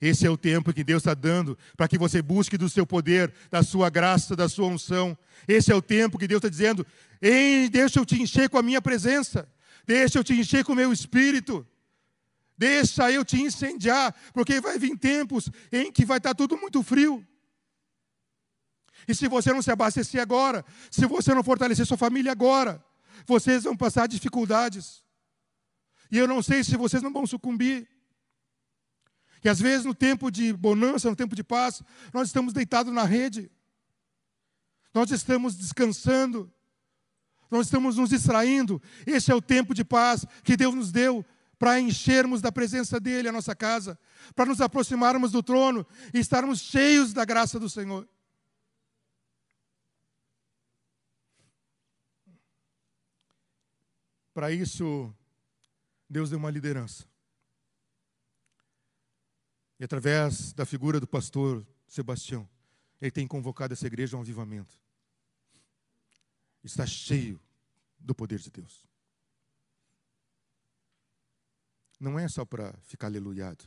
Esse 0.01 0.26
é 0.26 0.30
o 0.30 0.36
tempo 0.36 0.72
que 0.72 0.82
Deus 0.82 1.03
está 1.03 1.14
dando 1.14 1.57
para 1.76 1.86
que 1.86 1.97
você 1.97 2.20
busque 2.20 2.59
do 2.59 2.68
seu 2.68 2.86
poder, 2.86 3.32
da 3.51 3.62
sua 3.62 3.88
graça, 3.88 4.34
da 4.34 4.49
sua 4.49 4.66
unção. 4.66 5.16
Esse 5.47 5.70
é 5.70 5.74
o 5.74 5.82
tempo 5.82 6.18
que 6.18 6.26
Deus 6.26 6.38
está 6.38 6.49
dizendo: 6.49 6.86
Ei, 7.20 7.68
deixa 7.68 8.01
eu 8.01 8.05
te 8.05 8.20
encher 8.20 8.49
com 8.49 8.59
a 8.59 8.62
minha 8.62 8.82
presença, 8.82 9.49
deixa 9.86 10.18
eu 10.18 10.24
te 10.24 10.34
encher 10.34 10.64
com 10.64 10.72
o 10.72 10.76
meu 10.76 10.92
espírito, 10.92 11.66
deixa 12.57 13.11
eu 13.12 13.24
te 13.24 13.40
incendiar, 13.40 14.14
porque 14.32 14.61
vai 14.61 14.78
vir 14.78 14.99
tempos 14.99 15.49
em 15.70 15.92
que 15.92 16.05
vai 16.05 16.18
estar 16.18 16.34
tudo 16.34 16.57
muito 16.57 16.82
frio. 16.82 17.24
E 19.07 19.14
se 19.14 19.28
você 19.28 19.52
não 19.52 19.62
se 19.62 19.70
abastecer 19.70 20.20
agora, 20.20 20.64
se 20.90 21.07
você 21.07 21.34
não 21.34 21.42
fortalecer 21.42 21.86
sua 21.86 21.96
família 21.96 22.32
agora, 22.32 22.84
vocês 23.26 23.64
vão 23.64 23.76
passar 23.76 24.07
dificuldades. 24.07 25.02
E 26.11 26.18
eu 26.18 26.28
não 26.28 26.42
sei 26.42 26.62
se 26.62 26.76
vocês 26.76 27.02
não 27.02 27.12
vão 27.12 27.26
sucumbir. 27.26 27.88
E 29.42 29.48
às 29.48 29.61
vezes, 29.61 29.84
no 29.84 29.94
tempo 29.94 30.30
de 30.30 30.52
bonança, 30.52 31.11
no 31.11 31.16
tempo 31.16 31.36
de 31.36 31.44
paz, 31.44 31.82
nós 32.12 32.28
estamos 32.28 32.52
deitados 32.52 32.92
na 32.92 33.05
rede, 33.05 33.50
nós 34.94 35.11
estamos 35.11 35.55
descansando, 35.55 36.50
nós 37.50 37.66
estamos 37.66 37.96
nos 37.96 38.11
distraindo. 38.11 38.80
Esse 39.07 39.30
é 39.30 39.34
o 39.34 39.42
tempo 39.42 39.74
de 39.74 39.84
paz 39.84 40.24
que 40.42 40.57
Deus 40.57 40.74
nos 40.74 40.90
deu 40.90 41.24
para 41.59 41.78
enchermos 41.78 42.40
da 42.40 42.50
presença 42.50 42.98
dEle 42.98 43.28
a 43.28 43.32
nossa 43.32 43.55
casa, 43.55 43.98
para 44.34 44.46
nos 44.46 44.61
aproximarmos 44.61 45.32
do 45.32 45.42
trono 45.42 45.86
e 46.12 46.18
estarmos 46.18 46.61
cheios 46.61 47.12
da 47.12 47.24
graça 47.24 47.59
do 47.61 47.68
Senhor. 47.68 48.09
Para 54.35 54.51
isso, 54.51 55.14
Deus 56.11 56.28
deu 56.28 56.41
uma 56.41 56.51
liderança. 56.51 57.09
E 59.78 59.85
através 59.85 60.53
da 60.53 60.66
figura 60.66 60.99
do 60.99 61.07
pastor 61.07 61.64
Sebastião, 61.87 62.49
ele 63.01 63.12
tem 63.12 63.28
convocado 63.28 63.74
essa 63.74 63.87
igreja 63.87 64.16
a 64.16 64.18
um 64.18 64.22
avivamento. 64.22 64.76
Está 66.64 66.85
cheio 66.85 67.41
do 67.97 68.12
poder 68.12 68.41
de 68.41 68.51
Deus. 68.51 68.85
Não 72.01 72.18
é 72.18 72.26
só 72.28 72.45
para 72.45 72.72
ficar 72.82 73.07
aleluiado. 73.07 73.64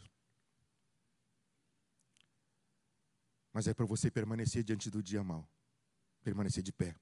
Mas 3.53 3.67
é 3.67 3.73
para 3.73 3.85
você 3.85 4.11
permanecer 4.11 4.63
diante 4.65 4.91
do 4.91 5.01
dia 5.01 5.23
mal. 5.23 5.49
Permanecer 6.23 6.61
de 6.61 6.73
pé. 6.73 6.93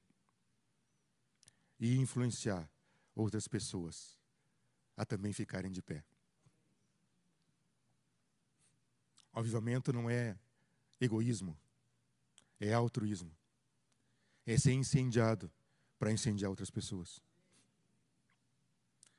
E 1.80 1.96
influenciar 1.98 2.70
outras 3.16 3.48
pessoas 3.48 4.20
a 4.98 5.06
também 5.06 5.34
ficarem 5.34 5.72
de 5.72 5.82
pé. 5.82 6.04
O 9.34 9.40
avivamento 9.40 9.92
não 9.92 10.10
é 10.10 10.38
egoísmo, 11.00 11.58
é 12.60 12.74
altruísmo. 12.74 13.36
É 14.46 14.58
ser 14.58 14.74
incendiado 14.74 15.52
para 15.98 16.12
incendiar 16.12 16.50
outras 16.50 16.70
pessoas. 16.70 17.20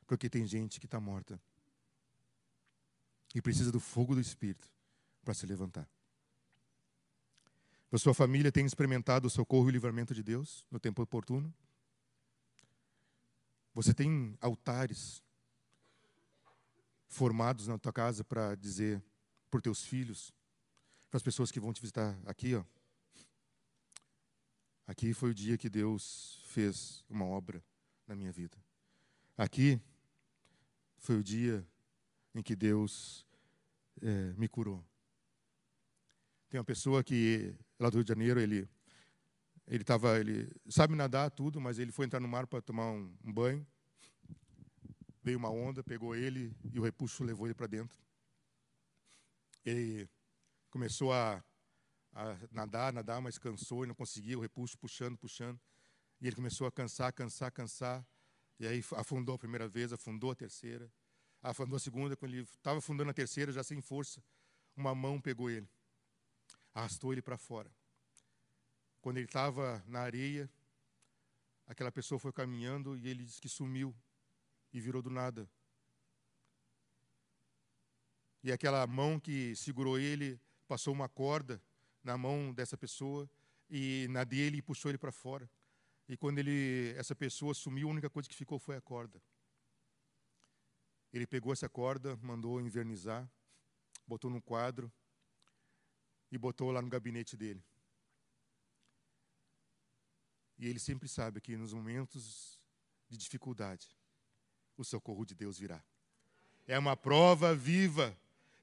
Porque 0.07 0.31
tem 0.31 0.47
gente 0.47 0.79
que 0.79 0.87
está 0.87 1.01
morta 1.01 1.41
e 3.35 3.43
precisa 3.43 3.73
do 3.73 3.81
fogo 3.81 4.15
do 4.15 4.21
Espírito 4.21 4.71
para 5.25 5.35
se 5.35 5.45
levantar. 5.47 5.89
A 7.91 7.99
sua 7.99 8.15
família 8.15 8.53
tem 8.53 8.65
experimentado 8.65 9.27
o 9.27 9.31
socorro 9.31 9.67
e 9.67 9.69
o 9.69 9.73
livramento 9.73 10.15
de 10.15 10.23
Deus 10.23 10.67
no 10.71 10.79
tempo 10.79 11.03
oportuno? 11.03 11.53
Você 13.77 13.93
tem 13.93 14.39
altares 14.41 15.23
formados 17.09 17.67
na 17.67 17.77
tua 17.77 17.93
casa 17.93 18.25
para 18.25 18.55
dizer 18.55 19.05
por 19.51 19.61
teus 19.61 19.85
filhos, 19.85 20.33
para 21.11 21.19
as 21.19 21.23
pessoas 21.23 21.51
que 21.51 21.61
vão 21.61 21.75
te 21.75 21.83
visitar 21.83 22.19
aqui, 22.25 22.55
ó. 22.55 22.65
Aqui 24.87 25.13
foi 25.13 25.29
o 25.29 25.35
dia 25.35 25.59
que 25.59 25.69
Deus 25.69 26.41
fez 26.47 27.05
uma 27.07 27.27
obra 27.27 27.63
na 28.07 28.17
minha 28.17 28.33
vida. 28.33 28.57
Aqui 29.37 29.79
foi 30.97 31.19
o 31.19 31.23
dia 31.23 31.63
em 32.35 32.43
que 32.43 32.57
Deus 32.57 33.27
é, 34.01 34.33
me 34.39 34.49
curou. 34.49 34.83
Tem 36.49 36.59
uma 36.59 36.65
pessoa 36.65 37.05
que 37.05 37.55
lá 37.79 37.91
do 37.91 37.97
Rio 37.97 38.05
de 38.05 38.09
Janeiro 38.09 38.41
ele 38.41 38.67
ele 39.67 39.85
tava 39.85 40.19
ele 40.19 40.51
sabe 40.69 40.95
nadar 40.95 41.31
tudo, 41.31 41.61
mas 41.61 41.79
ele 41.79 41.93
foi 41.93 42.07
entrar 42.07 42.21
no 42.21 42.29
mar 42.29 42.47
para 42.47 42.61
tomar 42.61 42.91
um, 42.91 43.15
um 43.25 43.33
banho. 43.33 43.67
Veio 45.23 45.39
uma 45.39 45.51
onda, 45.51 45.83
pegou 45.83 46.15
ele 46.15 46.57
e 46.73 46.79
o 46.79 46.83
repuxo 46.83 47.25
levou 47.25 47.47
ele 47.47 47.55
para 47.55 47.67
dentro 47.67 48.07
ele 49.67 50.09
começou 50.71 51.13
a, 51.13 51.45
a, 52.13 52.39
nadar, 52.53 52.93
nadar, 52.93 53.21
mas 53.21 53.37
cansou 53.37 53.83
e 53.85 53.87
não 53.87 53.95
conseguia, 53.95 54.39
o 54.39 54.41
repuxo 54.41 54.79
puxando, 54.79 55.19
puxando. 55.19 55.61
E 56.21 56.27
ele 56.27 56.37
começou 56.37 56.67
a 56.67 56.73
cansar, 56.73 57.13
cansar, 57.13 57.51
cansar. 57.51 58.07
E 58.59 58.67
aí 58.67 58.83
afundou 58.95 59.35
a 59.35 59.39
primeira 59.39 59.69
vez, 59.69 59.93
afundou 59.93 60.31
a 60.31 60.35
terceira, 60.35 60.91
afundou 61.43 61.77
a 61.77 61.81
segunda. 61.81 62.17
Quando 62.17 62.33
ele 62.33 62.43
estava 62.43 62.79
afundando 62.79 63.11
a 63.11 63.15
terceira, 63.15 63.53
já 63.53 63.63
sem 63.65 63.81
força, 63.81 64.23
uma 64.77 64.95
mão 64.95 65.21
pegou 65.21 65.51
ele, 65.51 65.69
arrastou 66.73 67.13
ele 67.13 67.21
para 67.21 67.37
fora. 67.37 67.71
Quando 69.07 69.19
ele 69.19 69.27
estava 69.27 69.85
na 69.87 70.01
areia, 70.01 70.51
aquela 71.65 71.93
pessoa 71.93 72.19
foi 72.19 72.33
caminhando 72.33 72.97
e 72.97 73.07
ele 73.07 73.23
disse 73.23 73.41
que 73.41 73.49
sumiu 73.49 73.95
e 74.73 74.81
virou 74.81 75.01
do 75.01 75.11
nada 75.11 75.49
e 78.43 78.51
aquela 78.51 78.85
mão 78.85 79.21
que 79.21 79.55
segurou 79.55 79.97
ele 79.97 80.41
passou 80.67 80.93
uma 80.93 81.09
corda 81.09 81.63
na 82.03 82.19
mão 82.19 82.53
dessa 82.53 82.77
pessoa 82.77 83.31
e 83.71 84.09
na 84.11 84.25
dele 84.25 84.57
e 84.57 84.63
puxou 84.63 84.91
ele 84.91 84.99
para 84.99 85.13
fora. 85.13 85.49
E 86.09 86.17
quando 86.17 86.41
ele, 86.41 86.93
essa 86.97 87.15
pessoa 87.15 87.55
sumiu, 87.55 87.87
a 87.87 87.93
única 87.93 88.11
coisa 88.11 88.29
que 88.29 88.35
ficou 88.35 88.59
foi 88.59 88.75
a 88.75 88.81
corda. 88.81 89.23
Ele 91.13 91.29
pegou 91.29 91.53
essa 91.53 91.69
corda, 91.69 92.17
mandou 92.17 92.61
invernizar, 92.61 93.31
botou 94.05 94.29
num 94.29 94.41
quadro 94.41 94.93
e 96.29 96.37
botou 96.37 96.73
lá 96.73 96.83
no 96.83 96.89
gabinete 96.89 97.37
dele. 97.37 97.65
E 100.59 100.67
ele 100.67 100.79
sempre 100.79 101.09
sabe 101.09 101.41
que 101.41 101.57
nos 101.57 101.73
momentos 101.73 102.59
de 103.09 103.17
dificuldade, 103.17 103.87
o 104.77 104.85
socorro 104.85 105.25
de 105.25 105.35
Deus 105.35 105.59
virá. 105.59 105.83
É 106.67 106.79
uma 106.79 106.97
prova 106.97 107.55
viva 107.55 108.17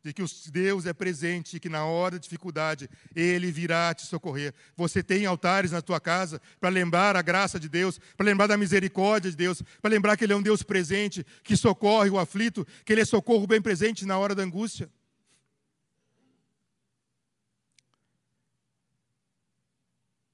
de 0.04 0.12
que 0.12 0.24
Deus 0.52 0.86
é 0.86 0.94
presente 0.94 1.56
e 1.56 1.60
que 1.60 1.70
na 1.70 1.86
hora 1.86 2.16
da 2.16 2.22
dificuldade 2.22 2.90
Ele 3.16 3.52
virá 3.52 3.94
te 3.94 4.06
socorrer. 4.06 4.54
Você 4.76 5.02
tem 5.02 5.26
altares 5.26 5.72
na 5.72 5.82
tua 5.82 6.00
casa 6.00 6.42
para 6.60 6.70
lembrar 6.70 7.16
a 7.16 7.22
graça 7.22 7.58
de 7.58 7.70
Deus, 7.70 8.00
para 8.18 8.26
lembrar 8.26 8.48
da 8.48 8.58
misericórdia 8.58 9.32
de 9.32 9.38
Deus, 9.38 9.62
para 9.82 9.92
lembrar 9.92 10.18
que 10.18 10.26
Ele 10.26 10.34
é 10.34 10.36
um 10.36 10.42
Deus 10.42 10.62
presente, 10.62 11.26
que 11.42 11.56
socorre 11.56 12.10
o 12.10 12.20
aflito, 12.20 12.68
que 12.84 12.92
Ele 12.92 13.02
é 13.02 13.06
socorro 13.06 13.48
bem 13.48 13.62
presente 13.62 14.06
na 14.06 14.18
hora 14.18 14.36
da 14.36 14.44
angústia. 14.44 14.92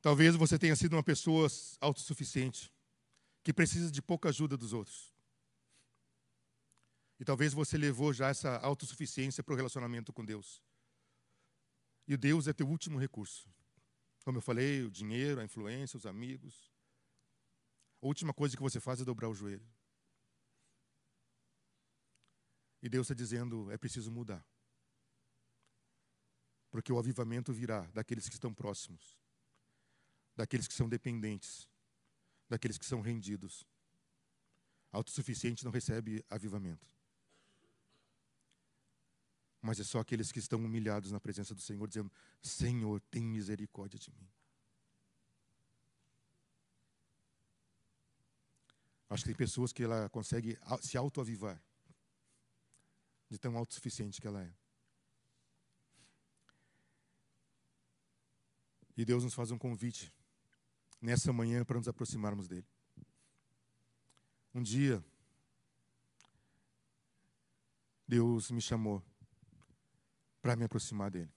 Talvez 0.10 0.36
você 0.36 0.58
tenha 0.58 0.76
sido 0.76 0.94
uma 0.94 1.04
pessoa 1.04 1.48
autossuficiente, 1.80 2.74
que 3.44 3.54
precisa 3.54 3.92
de 3.92 4.02
pouca 4.02 4.30
ajuda 4.30 4.58
dos 4.58 4.74
outros. 4.74 5.14
E 7.20 7.24
talvez 7.24 7.54
você 7.54 7.78
levou 7.78 8.12
já 8.12 8.30
essa 8.30 8.58
autossuficiência 8.58 9.44
para 9.44 9.54
o 9.54 9.56
relacionamento 9.56 10.12
com 10.12 10.26
Deus. 10.26 10.64
E 12.08 12.18
Deus 12.18 12.48
é 12.48 12.54
teu 12.54 12.68
último 12.68 12.98
recurso. 12.98 13.48
Como 14.26 14.40
eu 14.40 14.42
falei, 14.42 14.82
o 14.82 14.90
dinheiro, 14.90 15.42
a 15.42 15.44
influência, 15.44 15.96
os 15.96 16.08
amigos. 16.08 16.74
A 18.02 18.08
última 18.08 18.34
coisa 18.34 18.58
que 18.58 18.64
você 18.64 18.80
faz 18.80 19.00
é 19.00 19.06
dobrar 19.06 19.30
o 19.30 19.36
joelho. 19.36 19.70
E 22.82 22.90
Deus 22.90 23.06
está 23.06 23.14
dizendo: 23.14 23.70
é 23.70 23.78
preciso 23.78 24.12
mudar. 24.12 24.44
Porque 26.72 26.92
o 26.92 26.98
avivamento 26.98 27.54
virá 27.54 27.82
daqueles 27.94 28.28
que 28.28 28.34
estão 28.34 28.52
próximos, 28.52 29.20
daqueles 30.40 30.68
que 30.70 30.74
são 30.74 30.88
dependentes, 30.88 31.68
daqueles 32.48 32.78
que 32.78 32.86
são 32.86 33.02
rendidos. 33.02 33.68
Autossuficiente 34.92 35.66
não 35.66 35.72
recebe 35.72 36.26
avivamento 36.30 36.88
mas 39.62 39.78
é 39.78 39.84
só 39.84 40.00
aqueles 40.00 40.32
que 40.32 40.40
estão 40.40 40.58
humilhados 40.64 41.12
na 41.12 41.20
presença 41.20 41.54
do 41.54 41.62
Senhor, 41.62 41.86
dizendo: 41.86 42.10
Senhor, 42.42 43.02
tem 43.12 43.22
misericórdia 43.22 44.00
de 44.00 44.10
mim. 44.12 44.26
Acho 49.10 49.24
que 49.24 49.30
tem 49.32 49.36
pessoas 49.36 49.74
que 49.74 49.84
ela 49.84 50.08
consegue 50.10 50.58
se 50.82 50.98
autoavivar, 50.98 51.62
de 53.30 53.38
tão 53.38 53.58
autossuficiente 53.58 54.22
que 54.22 54.28
ela 54.28 54.42
é. 54.42 54.54
E 58.96 59.04
Deus 59.04 59.26
nos 59.26 59.34
faz 59.34 59.52
um 59.52 59.58
convite 59.58 60.14
nessa 61.02 61.32
manhã 61.32 61.64
para 61.64 61.78
nos 61.78 61.88
aproximarmos 61.88 62.48
dele. 62.48 62.68
Um 64.54 64.62
dia, 64.62 65.04
Deus 68.08 68.50
me 68.50 68.62
chamou 68.62 69.04
para 70.42 70.56
me 70.56 70.66
aproximar 70.66 71.12
dele. 71.12 71.32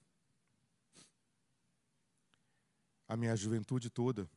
A 3.07 3.17
minha 3.17 3.37
juventude 3.37 3.91
toda, 3.91 4.29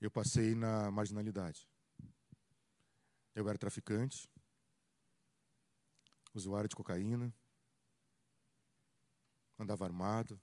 eu 0.00 0.10
passei 0.10 0.54
na 0.54 0.90
marginalidade. 0.90 1.68
Eu 3.34 3.48
era 3.48 3.58
traficante, 3.58 4.30
usuário 6.32 6.68
de 6.68 6.76
cocaína, 6.76 7.34
andava 9.58 9.84
armado, 9.84 10.40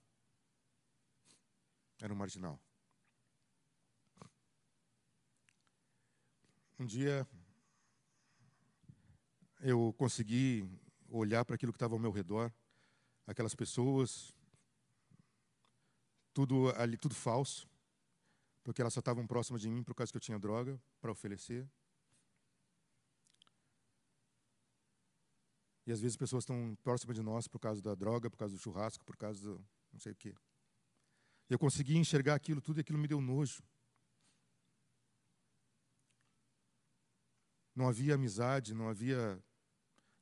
era 2.02 2.14
um 2.14 2.18
marginal. 2.18 2.60
Um 6.78 6.86
dia 6.86 7.26
eu 9.62 9.94
consegui 9.98 10.70
olhar 11.10 11.46
para 11.46 11.56
aquilo 11.56 11.72
que 11.72 11.78
estava 11.78 11.96
ao 11.96 12.00
meu 12.00 12.12
redor, 12.12 12.52
aquelas 13.26 13.56
pessoas, 13.56 14.36
tudo 16.34 16.70
ali, 16.76 16.98
tudo 16.98 17.16
falso, 17.16 17.66
porque 18.62 18.82
elas 18.82 18.94
só 18.94 19.00
estavam 19.00 19.26
próximas 19.26 19.62
de 19.62 19.70
mim 19.70 19.84
por 19.84 19.96
causa 19.96 20.12
que 20.12 20.18
eu 20.18 20.22
tinha 20.22 20.38
droga 20.38 20.78
para 21.00 21.12
oferecer. 21.12 21.66
E 25.88 25.94
às 25.94 26.02
vezes 26.02 26.18
pessoas 26.18 26.44
estão 26.44 26.78
próximas 26.84 27.16
de 27.16 27.22
nós 27.22 27.48
por 27.48 27.60
causa 27.60 27.82
da 27.82 27.96
droga, 27.96 28.30
por 28.30 28.38
causa 28.38 28.54
do 28.54 28.60
churrasco, 28.60 29.06
por 29.06 29.16
causa 29.16 29.42
do 29.42 29.66
não 29.94 30.00
sei 30.00 30.12
o 30.12 30.16
quê. 30.16 30.36
E 31.50 31.54
eu 31.54 31.60
consegui 31.60 31.96
enxergar 31.96 32.36
aquilo 32.36 32.60
tudo 32.60 32.80
e 32.80 32.82
aquilo 32.82 33.00
me 33.00 33.08
deu 33.08 33.22
nojo. 33.22 33.64
Não 37.76 37.88
havia 37.88 38.16
amizade, 38.16 38.74
não 38.74 38.88
havia 38.88 39.44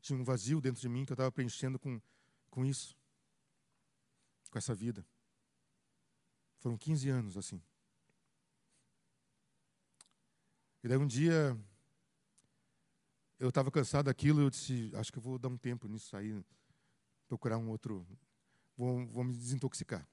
tinha 0.04 0.20
um 0.20 0.24
vazio 0.24 0.60
dentro 0.60 0.82
de 0.82 0.90
mim 0.90 1.06
que 1.06 1.14
eu 1.14 1.16
estava 1.16 1.32
preenchendo 1.32 1.80
com, 1.80 2.02
com 2.50 2.66
isso, 2.66 2.98
com 4.52 4.58
essa 4.58 4.76
vida. 4.76 5.06
Foram 6.60 6.78
15 6.78 7.10
anos 7.10 7.38
assim. 7.38 7.62
E 10.84 10.88
daí 10.90 10.98
um 10.98 11.08
dia 11.08 11.58
eu 13.40 13.48
estava 13.48 13.72
cansado 13.72 14.06
daquilo 14.06 14.42
e 14.42 14.44
eu 14.44 14.50
disse, 14.50 14.92
acho 14.96 15.12
que 15.12 15.18
eu 15.18 15.24
vou 15.24 15.40
dar 15.40 15.48
um 15.48 15.58
tempo 15.58 15.88
nisso 15.88 16.16
aí, 16.18 16.44
procurar 17.28 17.58
um 17.58 17.70
outro, 17.70 18.06
vou, 18.76 19.06
vou 19.08 19.24
me 19.24 19.34
desintoxicar. 19.34 20.06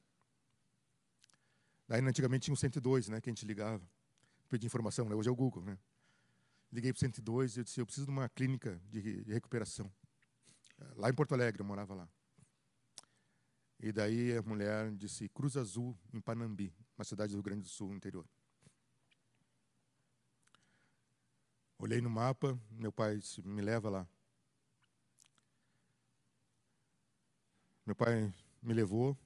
Daí 1.88 2.00
antigamente 2.00 2.44
tinha 2.44 2.54
o 2.54 2.56
102, 2.56 3.08
né, 3.08 3.20
que 3.20 3.28
a 3.28 3.32
gente 3.32 3.44
ligava, 3.44 3.82
pedir 4.48 4.66
informação, 4.66 5.08
né? 5.08 5.16
hoje 5.16 5.28
é 5.28 5.32
o 5.32 5.36
Google, 5.36 5.64
né? 5.64 5.76
Liguei 6.72 6.92
para 6.92 6.98
o 6.98 7.00
102 7.00 7.56
e 7.56 7.60
eu 7.60 7.64
disse, 7.64 7.80
eu 7.80 7.86
preciso 7.86 8.06
de 8.06 8.12
uma 8.12 8.28
clínica 8.28 8.80
de, 8.88 9.24
de 9.24 9.32
recuperação. 9.32 9.92
Lá 10.96 11.10
em 11.10 11.14
Porto 11.14 11.32
Alegre, 11.34 11.60
eu 11.60 11.66
morava 11.66 11.94
lá. 11.94 12.08
E 13.78 13.92
daí 13.92 14.36
a 14.36 14.42
mulher 14.42 14.94
disse, 14.94 15.28
Cruz 15.30 15.56
Azul, 15.56 15.98
em 16.12 16.20
Panambi, 16.20 16.74
uma 16.96 17.04
cidade 17.04 17.32
do 17.32 17.36
Rio 17.36 17.42
Grande 17.42 17.62
do 17.62 17.68
Sul, 17.68 17.94
interior. 17.94 18.26
Olhei 21.78 22.00
no 22.00 22.10
mapa, 22.10 22.60
meu 22.70 22.92
pai 22.92 23.16
disse, 23.16 23.42
me 23.42 23.62
leva 23.62 23.88
lá. 23.88 24.08
Meu 27.86 27.96
pai 27.96 28.32
me 28.62 28.74
levou. 28.74 29.18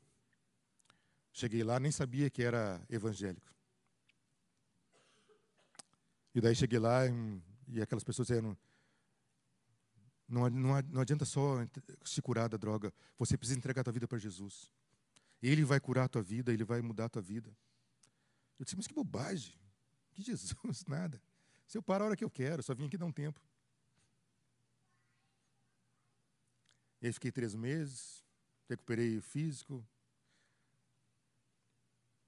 Cheguei 1.32 1.64
lá, 1.64 1.80
nem 1.80 1.90
sabia 1.90 2.30
que 2.30 2.42
era 2.42 2.80
evangélico. 2.88 3.53
E 6.34 6.40
daí 6.40 6.54
cheguei 6.54 6.78
lá 6.78 7.02
e, 7.68 7.80
aquelas 7.80 8.02
pessoas 8.02 8.26
disseram: 8.26 8.56
não, 10.28 10.50
não, 10.50 10.82
não 10.82 11.00
adianta 11.00 11.24
só 11.24 11.58
se 12.04 12.20
curar 12.20 12.48
da 12.48 12.56
droga, 12.56 12.92
você 13.16 13.36
precisa 13.36 13.58
entregar 13.58 13.82
a 13.82 13.84
tua 13.84 13.92
vida 13.92 14.08
para 14.08 14.18
Jesus. 14.18 14.70
Ele 15.40 15.64
vai 15.64 15.78
curar 15.78 16.04
a 16.04 16.08
tua 16.08 16.22
vida, 16.22 16.52
ele 16.52 16.64
vai 16.64 16.80
mudar 16.82 17.04
a 17.04 17.08
tua 17.08 17.22
vida. 17.22 17.54
Eu 18.58 18.64
disse: 18.64 18.76
Mas 18.76 18.86
que 18.86 18.94
bobagem, 18.94 19.54
que 20.12 20.22
Jesus, 20.22 20.54
nada. 20.88 21.20
Se 21.66 21.78
eu 21.78 21.82
parar 21.82 22.04
a 22.04 22.06
hora 22.08 22.16
que 22.16 22.24
eu 22.24 22.30
quero, 22.30 22.62
só 22.62 22.74
vim 22.74 22.86
aqui 22.86 22.98
dar 22.98 23.06
um 23.06 23.12
tempo. 23.12 23.40
E 27.00 27.06
aí 27.06 27.12
fiquei 27.12 27.30
três 27.30 27.54
meses, 27.54 28.24
recuperei 28.66 29.18
o 29.18 29.22
físico, 29.22 29.86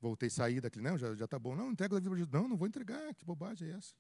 Voltei 0.07 0.29
a 0.29 0.31
sair 0.31 0.61
daquele, 0.61 0.89
não, 0.89 0.97
já 0.97 1.25
está 1.25 1.37
bom. 1.37 1.57
Não, 1.57 1.73
entrega 1.73 1.97
a 1.97 1.99
vida 1.99 2.09
para 2.09 2.19
Jesus. 2.19 2.33
Não, 2.33 2.49
não 2.49 2.57
vou 2.57 2.69
entregar, 2.69 3.13
que 3.13 3.25
bobagem 3.25 3.69
é 3.69 3.73
essa? 3.73 3.93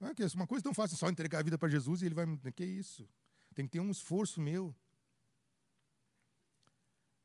Ah, 0.00 0.14
que 0.14 0.22
é 0.22 0.26
uma 0.34 0.46
coisa 0.46 0.62
tão 0.62 0.72
fácil, 0.72 0.96
só 0.96 1.06
entregar 1.10 1.40
a 1.40 1.42
vida 1.42 1.58
para 1.58 1.68
Jesus 1.68 2.00
e 2.00 2.06
ele 2.06 2.14
vai. 2.14 2.24
Que 2.52 2.64
isso? 2.64 3.06
Tem 3.54 3.66
que 3.66 3.72
ter 3.72 3.80
um 3.80 3.90
esforço 3.90 4.40
meu. 4.40 4.74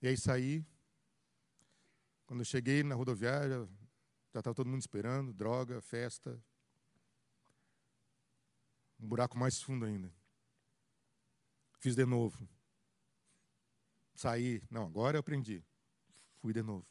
E 0.01 0.07
aí 0.09 0.17
saí. 0.17 0.65
Quando 2.25 2.41
eu 2.41 2.45
cheguei 2.45 2.83
na 2.83 2.93
rodoviária, 2.93 3.65
já 4.33 4.39
estava 4.41 4.53
todo 4.53 4.69
mundo 4.69 4.81
esperando, 4.81 5.33
droga, 5.33 5.81
festa. 5.81 6.37
Um 8.99 9.07
buraco 9.07 9.37
mais 9.37 9.61
fundo 9.61 9.85
ainda. 9.85 10.13
Fiz 11.79 11.95
de 11.95 12.05
novo. 12.05 12.45
Saí. 14.13 14.61
Não, 14.69 14.87
agora 14.87 15.15
eu 15.15 15.21
aprendi. 15.21 15.63
Fui 16.39 16.51
de 16.51 16.61
novo. 16.61 16.85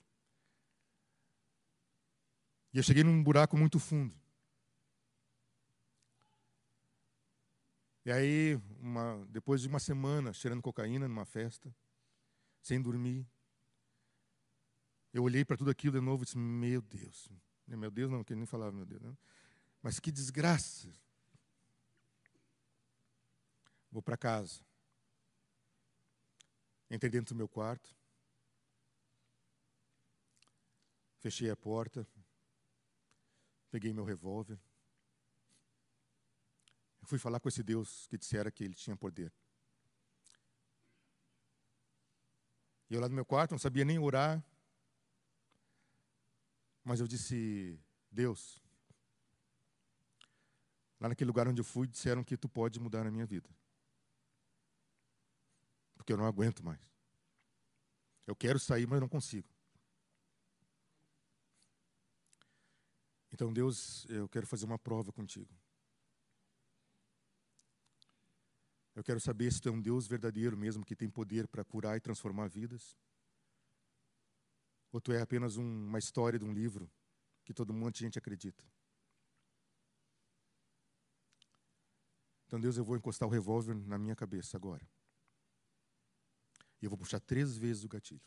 E 2.72 2.78
eu 2.78 2.82
cheguei 2.82 3.02
num 3.02 3.22
buraco 3.22 3.56
muito 3.56 3.78
fundo. 3.78 4.14
E 8.04 8.10
aí, 8.10 8.60
uma, 8.80 9.26
depois 9.28 9.60
de 9.60 9.68
uma 9.68 9.78
semana 9.78 10.32
cheirando 10.32 10.62
cocaína 10.62 11.06
numa 11.06 11.24
festa, 11.24 11.74
sem 12.62 12.80
dormir, 12.80 13.26
eu 15.12 15.22
olhei 15.24 15.44
para 15.44 15.56
tudo 15.56 15.70
aquilo 15.70 15.98
de 15.98 16.04
novo 16.04 16.22
e 16.22 16.24
disse: 16.24 16.38
Meu 16.38 16.80
Deus. 16.80 17.28
Meu 17.66 17.90
Deus, 17.90 18.10
não, 18.10 18.24
que 18.24 18.34
nem 18.34 18.46
falava, 18.46 18.72
meu 18.72 18.86
Deus. 18.86 19.00
Não. 19.00 19.16
Mas 19.82 19.98
que 19.98 20.10
desgraça. 20.10 20.88
Vou 23.90 24.02
para 24.02 24.16
casa. 24.16 24.60
Entrei 26.90 27.10
dentro 27.10 27.34
do 27.34 27.38
meu 27.38 27.48
quarto. 27.48 27.94
Fechei 31.18 31.50
a 31.50 31.56
porta. 31.56 32.06
Peguei 33.70 33.92
meu 33.92 34.04
revólver. 34.04 34.58
fui 37.04 37.18
falar 37.18 37.40
com 37.40 37.48
esse 37.48 37.62
Deus 37.62 38.06
que 38.06 38.16
dissera 38.16 38.50
que 38.50 38.62
ele 38.62 38.74
tinha 38.74 38.96
poder. 38.96 39.32
E 42.88 42.94
eu 42.94 43.00
lá 43.00 43.08
no 43.08 43.14
meu 43.14 43.24
quarto, 43.24 43.52
não 43.52 43.58
sabia 43.58 43.84
nem 43.84 43.98
orar. 43.98 44.44
Mas 46.84 47.00
eu 47.00 47.06
disse, 47.06 47.78
Deus, 48.10 48.62
lá 51.00 51.08
naquele 51.08 51.28
lugar 51.28 51.48
onde 51.48 51.60
eu 51.60 51.64
fui, 51.64 51.88
disseram 51.88 52.22
que 52.22 52.36
tu 52.36 52.48
pode 52.48 52.78
mudar 52.78 53.06
a 53.06 53.10
minha 53.10 53.26
vida. 53.26 53.50
Porque 55.96 56.12
eu 56.12 56.16
não 56.16 56.26
aguento 56.26 56.64
mais. 56.64 56.80
Eu 58.24 58.36
quero 58.36 58.58
sair, 58.58 58.86
mas 58.86 59.00
não 59.00 59.08
consigo. 59.08 59.49
Então, 63.40 63.54
Deus, 63.54 64.04
eu 64.10 64.28
quero 64.28 64.46
fazer 64.46 64.66
uma 64.66 64.78
prova 64.78 65.10
contigo. 65.10 65.50
Eu 68.94 69.02
quero 69.02 69.18
saber 69.18 69.50
se 69.50 69.62
tu 69.62 69.70
é 69.70 69.72
um 69.72 69.80
Deus 69.80 70.06
verdadeiro 70.06 70.58
mesmo, 70.58 70.84
que 70.84 70.94
tem 70.94 71.08
poder 71.08 71.48
para 71.48 71.64
curar 71.64 71.96
e 71.96 72.00
transformar 72.02 72.48
vidas. 72.48 72.94
Ou 74.92 75.00
tu 75.00 75.10
é 75.10 75.22
apenas 75.22 75.56
um, 75.56 75.64
uma 75.64 75.98
história 75.98 76.38
de 76.38 76.44
um 76.44 76.52
livro 76.52 76.92
que 77.42 77.54
todo 77.54 77.72
mundo 77.72 77.94
de 77.94 78.00
gente 78.00 78.18
acredita. 78.18 78.62
Então, 82.44 82.60
Deus, 82.60 82.76
eu 82.76 82.84
vou 82.84 82.94
encostar 82.94 83.26
o 83.26 83.32
revólver 83.32 83.74
na 83.74 83.96
minha 83.96 84.14
cabeça 84.14 84.58
agora. 84.58 84.86
E 86.82 86.84
eu 86.84 86.90
vou 86.90 86.98
puxar 86.98 87.20
três 87.20 87.56
vezes 87.56 87.84
o 87.84 87.88
gatilho. 87.88 88.20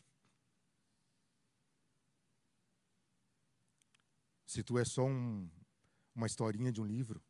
Se 4.54 4.62
tu 4.62 4.78
é 4.78 4.84
só 4.84 5.04
um, 5.04 5.50
uma 6.14 6.28
historinha 6.28 6.70
de 6.70 6.80
um 6.80 6.84
livro, 6.84 7.20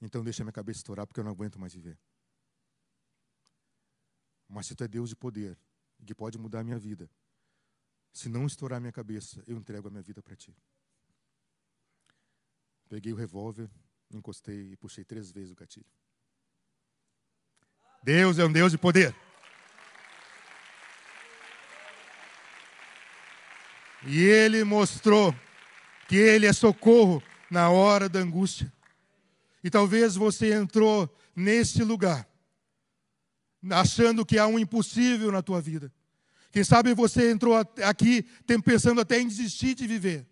então 0.00 0.22
deixa 0.22 0.44
minha 0.44 0.52
cabeça 0.52 0.78
estourar 0.78 1.08
porque 1.08 1.18
eu 1.18 1.24
não 1.24 1.32
aguento 1.32 1.58
mais 1.58 1.74
viver. 1.74 1.98
Mas 4.48 4.66
se 4.66 4.76
tu 4.76 4.84
é 4.84 4.86
Deus 4.86 5.08
de 5.08 5.16
poder, 5.16 5.58
que 6.06 6.14
pode 6.14 6.38
mudar 6.38 6.60
a 6.60 6.62
minha 6.62 6.78
vida, 6.78 7.10
se 8.12 8.28
não 8.28 8.46
estourar 8.46 8.80
minha 8.80 8.92
cabeça, 8.92 9.42
eu 9.44 9.56
entrego 9.56 9.88
a 9.88 9.90
minha 9.90 10.04
vida 10.04 10.22
para 10.22 10.36
ti. 10.36 10.56
Peguei 12.88 13.12
o 13.12 13.16
revólver, 13.16 13.68
encostei 14.12 14.74
e 14.74 14.76
puxei 14.76 15.04
três 15.04 15.32
vezes 15.32 15.50
o 15.50 15.56
gatilho. 15.56 15.90
Deus 18.04 18.38
é 18.38 18.44
um 18.44 18.52
Deus 18.52 18.70
de 18.70 18.78
poder. 18.78 19.12
E 24.06 24.20
ele 24.20 24.62
mostrou 24.62 25.34
que 26.12 26.18
Ele 26.18 26.44
é 26.44 26.52
socorro 26.52 27.22
na 27.50 27.70
hora 27.70 28.06
da 28.06 28.18
angústia. 28.18 28.70
E 29.64 29.70
talvez 29.70 30.14
você 30.14 30.52
entrou 30.52 31.08
nesse 31.34 31.82
lugar, 31.82 32.28
achando 33.70 34.22
que 34.26 34.38
há 34.38 34.46
um 34.46 34.58
impossível 34.58 35.32
na 35.32 35.40
tua 35.40 35.58
vida. 35.58 35.90
Quem 36.50 36.62
sabe 36.62 36.92
você 36.92 37.30
entrou 37.30 37.56
aqui 37.56 38.26
pensando 38.62 39.00
até 39.00 39.22
em 39.22 39.26
desistir 39.26 39.74
de 39.74 39.86
viver. 39.86 40.26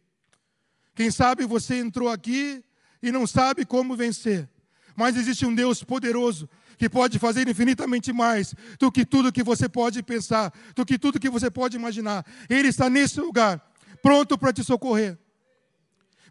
Quem 0.94 1.10
sabe 1.10 1.46
você 1.46 1.76
entrou 1.76 2.10
aqui 2.10 2.62
e 3.02 3.10
não 3.10 3.26
sabe 3.26 3.64
como 3.64 3.96
vencer. 3.96 4.46
Mas 4.94 5.16
existe 5.16 5.46
um 5.46 5.54
Deus 5.54 5.82
poderoso 5.82 6.46
que 6.76 6.90
pode 6.90 7.18
fazer 7.18 7.48
infinitamente 7.48 8.12
mais 8.12 8.54
do 8.78 8.92
que 8.92 9.06
tudo 9.06 9.32
que 9.32 9.42
você 9.42 9.66
pode 9.66 10.02
pensar, 10.02 10.52
do 10.76 10.84
que 10.84 10.98
tudo 10.98 11.18
que 11.18 11.30
você 11.30 11.50
pode 11.50 11.74
imaginar. 11.74 12.26
Ele 12.50 12.68
está 12.68 12.90
nesse 12.90 13.18
lugar, 13.18 13.72
pronto 14.02 14.36
para 14.36 14.52
te 14.52 14.62
socorrer. 14.62 15.16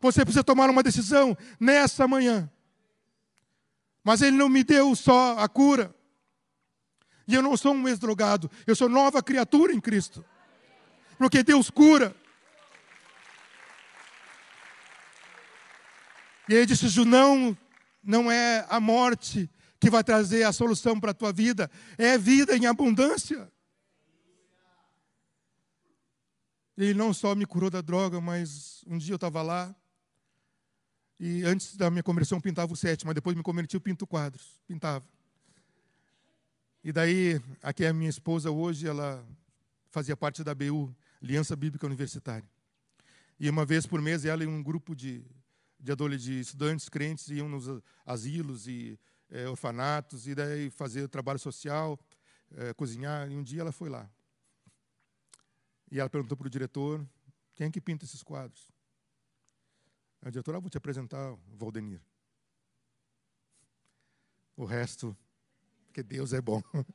Você 0.01 0.23
precisa 0.23 0.43
tomar 0.43 0.69
uma 0.69 0.83
decisão 0.83 1.37
nessa 1.59 2.07
manhã. 2.07 2.49
Mas 4.03 4.21
Ele 4.21 4.37
não 4.37 4.49
me 4.49 4.63
deu 4.63 4.95
só 4.95 5.37
a 5.37 5.47
cura. 5.47 5.93
E 7.27 7.35
eu 7.35 7.43
não 7.43 7.55
sou 7.55 7.73
um 7.73 7.87
ex-drogado, 7.87 8.49
eu 8.65 8.75
sou 8.75 8.89
nova 8.89 9.21
criatura 9.21 9.71
em 9.71 9.79
Cristo. 9.79 10.25
Porque 11.17 11.43
Deus 11.43 11.69
cura. 11.69 12.15
E 16.49 16.55
ele 16.55 16.65
disse: 16.65 16.87
Junão, 16.87 17.55
não 18.03 18.31
é 18.31 18.65
a 18.67 18.79
morte 18.79 19.47
que 19.79 19.91
vai 19.91 20.03
trazer 20.03 20.43
a 20.43 20.51
solução 20.51 20.99
para 20.99 21.11
a 21.11 21.13
tua 21.13 21.31
vida, 21.31 21.69
é 21.97 22.17
vida 22.17 22.57
em 22.57 22.65
abundância. 22.65 23.47
Ele 26.75 26.95
não 26.95 27.13
só 27.13 27.35
me 27.35 27.45
curou 27.45 27.69
da 27.69 27.81
droga, 27.81 28.19
mas 28.19 28.83
um 28.87 28.97
dia 28.97 29.13
eu 29.13 29.17
estava 29.17 29.41
lá, 29.41 29.75
e 31.19 31.43
antes 31.43 31.75
da 31.75 31.91
minha 31.91 32.01
conversão 32.01 32.37
eu 32.37 32.41
pintava 32.41 32.71
o 32.71 32.75
sete, 32.77 33.05
mas 33.05 33.13
depois 33.13 33.35
me 33.35 33.43
converti 33.43 33.75
eu 33.75 33.81
pinto 33.81 34.07
quadros, 34.07 34.61
pintava. 34.65 35.05
E 36.81 36.93
daí, 36.93 37.41
aqui 37.61 37.83
é 37.83 37.89
a 37.89 37.93
minha 37.93 38.09
esposa 38.09 38.49
hoje, 38.49 38.87
ela 38.87 39.25
fazia 39.91 40.15
parte 40.15 40.45
da 40.45 40.55
BU, 40.55 40.95
Aliança 41.21 41.55
Bíblica 41.57 41.85
Universitária. 41.85 42.47
E 43.37 43.49
uma 43.49 43.65
vez 43.65 43.85
por 43.85 44.01
mês 44.01 44.23
ela 44.23 44.45
e 44.45 44.47
um 44.47 44.63
grupo 44.63 44.95
de, 44.95 45.25
de, 45.77 46.17
de 46.17 46.39
estudantes 46.39 46.87
crentes 46.87 47.27
iam 47.27 47.49
nos 47.49 47.65
asilos 48.05 48.65
e 48.65 48.97
é, 49.29 49.47
orfanatos, 49.47 50.25
e 50.25 50.33
daí 50.33 50.69
fazer 50.69 51.09
trabalho 51.09 51.39
social, 51.39 51.99
é, 52.55 52.73
cozinhar, 52.73 53.29
e 53.29 53.35
um 53.35 53.43
dia 53.43 53.59
ela 53.59 53.73
foi 53.73 53.89
lá. 53.89 54.09
E 55.91 55.99
ela 55.99 56.09
perguntou 56.09 56.37
para 56.37 56.47
o 56.47 56.49
diretor, 56.49 57.05
quem 57.55 57.67
é 57.67 57.69
que 57.69 57.81
pinta 57.81 58.05
esses 58.05 58.23
quadros? 58.23 58.71
A 60.21 60.29
diretora, 60.29 60.57
ah, 60.57 60.61
vou 60.61 60.69
te 60.69 60.77
apresentar 60.77 61.31
o 61.31 61.39
Valdenir. 61.57 62.01
O 64.55 64.65
resto, 64.65 65.15
porque 65.85 66.03
Deus 66.03 66.33
é 66.33 66.41
bom. 66.41 66.61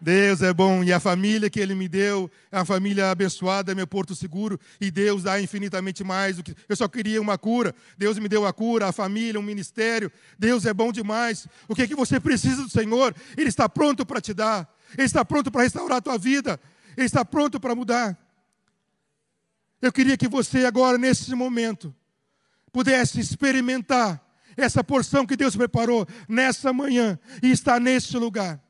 Deus 0.00 0.42
é 0.42 0.52
bom 0.52 0.84
e 0.84 0.92
a 0.92 1.00
família 1.00 1.48
que 1.48 1.58
Ele 1.58 1.74
me 1.74 1.88
deu, 1.88 2.30
é 2.52 2.58
a 2.58 2.64
família 2.64 3.10
abençoada, 3.10 3.72
é 3.72 3.74
meu 3.74 3.86
porto 3.86 4.14
seguro 4.14 4.60
e 4.78 4.90
Deus 4.90 5.22
dá 5.22 5.40
infinitamente 5.40 6.04
mais 6.04 6.36
do 6.36 6.42
que 6.42 6.54
eu 6.68 6.76
só 6.76 6.86
queria 6.86 7.20
uma 7.20 7.38
cura. 7.38 7.74
Deus 7.96 8.18
me 8.18 8.28
deu 8.28 8.46
a 8.46 8.52
cura, 8.52 8.88
a 8.88 8.92
família, 8.92 9.40
um 9.40 9.42
ministério. 9.42 10.12
Deus 10.38 10.66
é 10.66 10.74
bom 10.74 10.92
demais. 10.92 11.48
O 11.66 11.74
que 11.74 11.82
é 11.82 11.86
que 11.86 11.94
você 11.94 12.20
precisa 12.20 12.62
do 12.62 12.68
Senhor? 12.68 13.14
Ele 13.36 13.48
está 13.48 13.66
pronto 13.66 14.04
para 14.04 14.20
te 14.20 14.34
dar. 14.34 14.70
Ele 14.92 15.06
está 15.06 15.24
pronto 15.24 15.50
para 15.50 15.62
restaurar 15.62 15.98
a 15.98 16.02
tua 16.02 16.18
vida. 16.18 16.60
Ele 16.96 17.06
está 17.06 17.24
pronto 17.24 17.58
para 17.58 17.74
mudar. 17.74 18.18
Eu 19.80 19.92
queria 19.92 20.18
que 20.18 20.28
você 20.28 20.66
agora 20.66 20.98
nesse 20.98 21.34
momento 21.34 21.94
pudesse 22.74 23.20
experimentar 23.20 24.20
essa 24.56 24.82
porção 24.82 25.24
que 25.24 25.36
Deus 25.36 25.54
preparou 25.54 26.04
nessa 26.28 26.72
manhã 26.72 27.16
e 27.40 27.52
está 27.52 27.78
neste 27.78 28.18
lugar. 28.18 28.60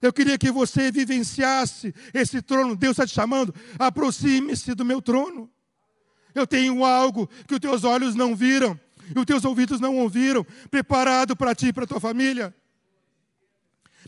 Eu 0.00 0.12
queria 0.12 0.38
que 0.38 0.52
você 0.52 0.92
vivenciasse 0.92 1.92
esse 2.14 2.40
trono. 2.40 2.76
Deus 2.76 2.92
está 2.92 3.04
te 3.04 3.12
chamando. 3.12 3.52
Aproxime-se 3.76 4.72
do 4.72 4.84
meu 4.84 5.02
trono. 5.02 5.50
Eu 6.32 6.46
tenho 6.46 6.84
algo 6.84 7.28
que 7.48 7.54
os 7.54 7.60
teus 7.60 7.82
olhos 7.82 8.14
não 8.14 8.36
viram 8.36 8.78
e 9.14 9.18
os 9.18 9.24
teus 9.24 9.44
ouvidos 9.44 9.80
não 9.80 9.96
ouviram, 9.96 10.46
preparado 10.70 11.34
para 11.34 11.56
ti 11.56 11.68
e 11.68 11.72
para 11.72 11.84
a 11.84 11.88
tua 11.88 12.00
família. 12.00 12.54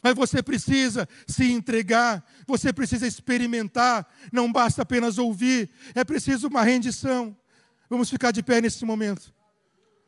Mas 0.01 0.15
você 0.15 0.41
precisa 0.41 1.09
se 1.27 1.51
entregar, 1.51 2.25
você 2.47 2.73
precisa 2.73 3.09
experimentar, 3.09 4.07
não 4.33 4.53
basta 4.53 4.83
apenas 4.83 5.19
ouvir, 5.19 5.69
é 5.97 6.05
preciso 6.05 6.47
uma 6.47 6.63
rendição. 6.63 7.37
Vamos 7.89 8.11
ficar 8.11 8.31
de 8.33 8.43
pé 8.43 8.61
nesse 8.61 8.85
momento. 8.85 9.35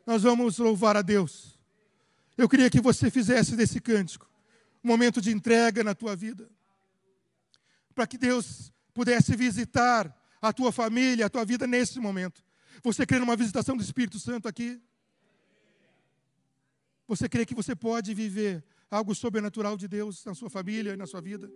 Nós 0.07 0.22
vamos 0.22 0.59
louvar 0.59 0.97
a 0.97 1.03
Deus. 1.03 1.59
Eu 2.37 2.49
queria 2.49 2.68
que 2.68 2.81
você 2.81 3.11
fizesse 3.11 3.57
desse 3.57 3.81
cântico 3.81 4.28
um 4.83 4.89
momento 4.89 5.20
de 5.20 5.31
entrega 5.31 5.85
na 5.85 5.95
tua 5.95 6.14
vida. 6.16 6.49
Para 7.95 8.07
que 8.07 8.18
Deus 8.18 8.72
pudesse 8.95 9.35
visitar 9.37 10.14
a 10.41 10.53
tua 10.53 10.72
família, 10.72 11.26
a 11.26 11.31
tua 11.31 11.45
vida 11.45 11.66
nesse 11.66 11.99
momento. 12.01 12.43
Você 12.83 13.05
crê 13.05 13.18
numa 13.18 13.37
visitação 13.37 13.76
do 13.76 13.83
Espírito 13.83 14.18
Santo 14.18 14.49
aqui? 14.49 14.81
Você 17.07 17.28
crê 17.28 17.45
que 17.45 17.55
você 17.55 17.74
pode 17.74 18.14
viver 18.14 18.64
algo 18.91 19.14
sobrenatural 19.14 19.76
de 19.76 19.87
Deus 19.87 20.24
na 20.24 20.35
sua 20.35 20.49
família 20.49 20.95
e 20.95 20.97
na 20.97 21.07
sua 21.07 21.20
vida? 21.20 21.51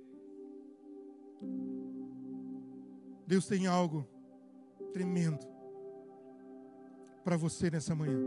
Deus 3.26 3.46
tem 3.46 3.66
algo 3.66 4.06
tremendo 4.92 5.53
para 7.24 7.36
você 7.36 7.70
nessa 7.70 7.94
manhã. 7.94 8.18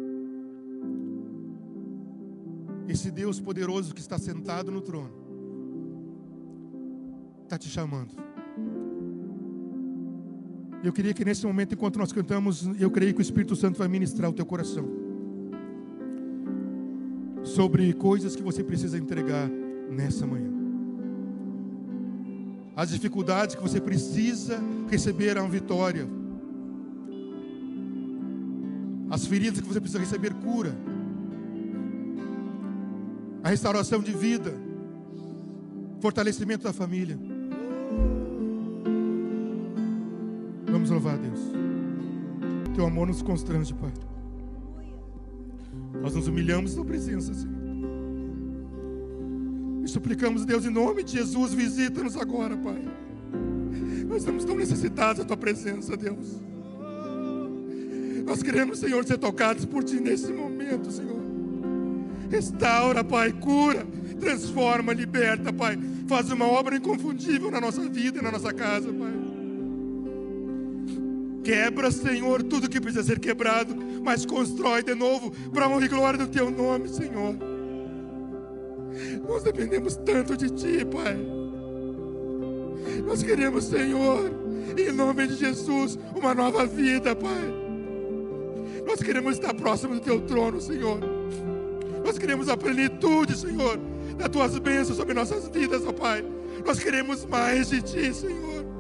Esse 2.88 3.12
Deus 3.12 3.40
poderoso 3.40 3.94
que 3.94 4.02
está 4.02 4.18
sentado 4.18 4.72
no 4.72 4.82
trono 4.82 5.14
está 7.44 7.58
te 7.58 7.70
chamando. 7.70 8.14
Eu 10.84 10.94
queria 10.94 11.14
que 11.14 11.26
nesse 11.26 11.46
momento, 11.46 11.74
enquanto 11.74 11.98
nós 11.98 12.12
cantamos, 12.12 12.70
eu 12.80 12.90
creio 12.92 13.14
que 13.14 13.20
o 13.20 13.22
Espírito 13.22 13.56
Santo 13.56 13.78
vai 13.78 13.88
ministrar 13.88 14.30
o 14.30 14.34
teu 14.34 14.46
coração. 14.46 15.08
sobre 17.48 17.94
coisas 17.94 18.36
que 18.36 18.44
você 18.44 18.64
precisa 18.64 18.98
entregar 18.98 19.50
nessa 19.90 20.28
manhã. 20.28 20.52
As 22.76 22.90
dificuldades 22.90 23.56
que 23.56 23.62
você 23.62 23.80
precisa 23.80 24.62
receber 24.90 25.38
a 25.38 25.44
vitória. 25.44 26.08
As 29.18 29.26
feridas 29.26 29.60
que 29.60 29.68
você 29.68 29.82
precisa 29.82 29.98
receber 29.98 30.32
cura. 30.36 30.78
A 33.44 33.50
restauração 33.50 34.00
de 34.00 34.12
vida. 34.12 34.54
Fortalecimento 36.00 36.66
da 36.66 36.72
família. 36.72 37.18
Vamos 40.72 40.92
louvar 40.92 41.16
a 41.16 41.18
Deus. 41.18 41.40
Teu 42.76 42.86
amor 42.86 43.08
nos 43.08 43.24
constrange, 43.24 43.74
Pai. 43.74 43.92
Nós 46.00 46.14
nos 46.14 46.28
humilhamos 46.28 46.76
na 46.76 46.86
presença, 46.86 47.34
Senhor. 47.34 47.58
E 49.84 49.88
suplicamos, 49.88 50.46
Deus, 50.46 50.64
em 50.64 50.70
nome 50.70 51.02
de 51.04 51.14
Jesus, 51.14 51.56
visita-nos 51.56 52.16
agora, 52.16 52.56
Pai. 52.56 52.88
Nós 54.08 54.20
estamos 54.20 54.46
tão 54.46 54.56
necessitados 54.56 55.24
da 55.24 55.26
Tua 55.26 55.38
presença, 55.38 55.98
Deus. 55.98 56.40
Nós 58.28 58.44
queremos, 58.44 58.80
Senhor, 58.80 59.06
ser 59.06 59.18
tocados 59.18 59.64
por 59.64 59.86
Ti 59.86 60.02
nesse 60.02 60.34
momento, 60.34 60.92
Senhor. 60.92 61.22
Restaura, 62.30 63.02
Pai, 63.02 63.32
cura, 63.32 63.88
transforma, 64.20 64.92
liberta, 64.92 65.54
Pai. 65.54 65.80
Faz 66.10 66.30
uma 66.30 66.46
obra 66.46 66.76
inconfundível 66.76 67.50
na 67.50 67.62
nossa 67.62 67.88
vida 67.88 68.20
e 68.20 68.22
na 68.22 68.30
nossa 68.30 68.54
casa, 68.54 68.92
Pai. 68.92 69.14
Quebra, 71.42 71.90
Senhor, 71.90 72.44
tudo 72.44 72.70
que 72.70 72.82
precisa 72.82 73.02
ser 73.02 73.18
quebrado, 73.18 73.74
mas 74.04 74.26
constrói 74.26 74.84
de 74.84 74.94
novo 74.94 75.32
para 75.54 75.64
a 75.64 75.70
honra 75.70 75.86
e 75.86 75.88
glória 75.88 76.20
do 76.20 76.28
Teu 76.28 76.52
nome, 76.52 76.90
Senhor. 76.90 77.34
Nós 79.26 79.42
dependemos 79.42 79.96
tanto 79.96 80.36
de 80.36 80.50
Ti, 80.50 80.86
Pai. 80.86 81.18
Nós 83.06 83.24
queremos, 83.24 83.64
Senhor, 83.64 84.30
em 84.78 84.92
nome 84.92 85.28
de 85.28 85.36
Jesus, 85.36 85.98
uma 86.14 86.36
nova 86.36 86.66
vida, 86.66 87.16
Pai. 87.16 87.67
Nós 88.88 89.00
queremos 89.00 89.34
estar 89.34 89.54
próximo 89.54 89.96
do 89.96 90.02
Teu 90.02 90.22
trono, 90.22 90.60
Senhor. 90.60 91.00
Nós 92.04 92.18
queremos 92.18 92.50
a 92.50 92.58
plenitude, 92.58 93.38
Senhor, 93.38 93.78
das 94.18 94.30
Tuas 94.30 94.58
bênçãos 94.58 94.98
sobre 94.98 95.14
nossas 95.14 95.48
vidas, 95.50 95.86
ó 95.86 95.92
Pai. 95.92 96.26
Nós 96.66 96.80
queremos 96.80 97.26
mais 97.26 97.70
de 97.70 97.82
Ti, 97.82 98.14
Senhor 98.14 98.78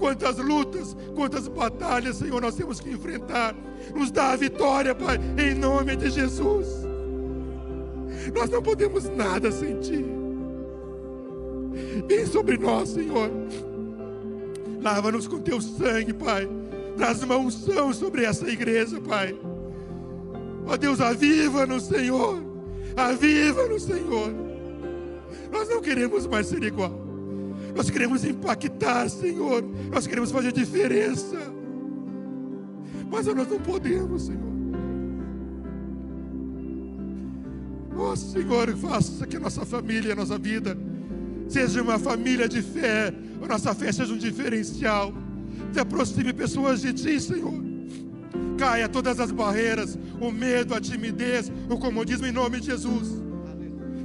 quantas 0.00 0.38
lutas, 0.38 0.96
quantas 1.14 1.46
batalhas, 1.46 2.16
Senhor, 2.16 2.40
nós 2.40 2.54
temos 2.56 2.80
que 2.80 2.90
enfrentar. 2.90 3.54
Nos 3.94 4.10
dá 4.10 4.32
a 4.32 4.36
vitória, 4.36 4.94
Pai, 4.94 5.20
em 5.38 5.54
nome 5.54 5.94
de 5.94 6.10
Jesus. 6.10 6.66
Nós 8.34 8.48
não 8.48 8.62
podemos 8.62 9.04
nada 9.10 9.52
sem 9.52 9.78
Ti. 9.78 10.04
Vem 12.08 12.26
sobre 12.26 12.56
nós, 12.56 12.88
Senhor. 12.88 13.30
Lava-nos 14.82 15.28
com 15.28 15.38
Teu 15.38 15.60
sangue, 15.60 16.14
Pai. 16.14 16.48
Traz 16.96 17.22
uma 17.22 17.36
unção 17.36 17.92
sobre 17.92 18.24
essa 18.24 18.48
igreja, 18.48 19.00
Pai. 19.00 19.34
Ó 20.66 20.76
Deus, 20.76 21.00
aviva-nos, 21.00 21.84
Senhor. 21.84 22.42
Aviva-nos, 22.96 23.82
Senhor. 23.82 24.32
Nós 25.50 25.68
não 25.68 25.80
queremos 25.80 26.26
mais 26.26 26.46
ser 26.46 26.62
igual. 26.62 26.92
Nós 27.74 27.90
queremos 27.90 28.24
impactar, 28.24 29.08
Senhor. 29.08 29.64
Nós 29.90 30.06
queremos 30.06 30.30
fazer 30.30 30.52
diferença. 30.52 31.38
Mas 33.10 33.26
nós 33.26 33.48
não 33.48 33.58
podemos, 33.58 34.26
Senhor. 34.26 34.50
Oh, 37.96 38.16
Senhor, 38.16 38.74
faça 38.76 39.26
que 39.26 39.36
a 39.36 39.40
nossa 39.40 39.66
família, 39.66 40.12
a 40.12 40.16
nossa 40.16 40.38
vida, 40.38 40.76
seja 41.48 41.82
uma 41.82 41.98
família 41.98 42.48
de 42.48 42.62
fé. 42.62 43.12
A 43.42 43.46
nossa 43.46 43.74
fé 43.74 43.92
seja 43.92 44.12
um 44.12 44.18
diferencial. 44.18 45.12
Se 45.72 45.80
aproxime 45.80 46.32
pessoas 46.32 46.80
de 46.82 46.92
Ti, 46.92 47.20
Senhor. 47.20 47.62
Caia 48.58 48.88
todas 48.88 49.18
as 49.20 49.30
barreiras, 49.30 49.98
o 50.20 50.30
medo, 50.30 50.74
a 50.74 50.80
timidez, 50.80 51.50
o 51.68 51.78
comodismo 51.78 52.26
em 52.26 52.32
nome 52.32 52.60
de 52.60 52.66
Jesus. 52.66 53.08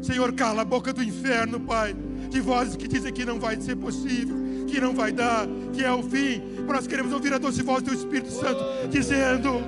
Senhor, 0.01 0.31
cala 0.33 0.61
a 0.61 0.65
boca 0.65 0.93
do 0.93 1.03
inferno, 1.03 1.59
Pai 1.59 1.95
de 2.35 2.41
vozes 2.41 2.75
que 2.75 2.87
dizem 2.87 3.13
que 3.13 3.23
não 3.23 3.39
vai 3.39 3.59
ser 3.61 3.77
possível, 3.77 4.35
que 4.67 4.79
não 4.79 4.93
vai 4.93 5.11
dar, 5.11 5.47
que 5.71 5.83
é 5.83 5.91
o 5.91 6.03
fim. 6.03 6.41
Nós 6.67 6.85
queremos 6.85 7.13
ouvir 7.13 7.33
a 7.33 7.37
doce 7.37 7.61
voz 7.61 7.81
do 7.81 7.93
Espírito 7.93 8.29
Santo 8.29 8.61
dizendo: 8.89 9.61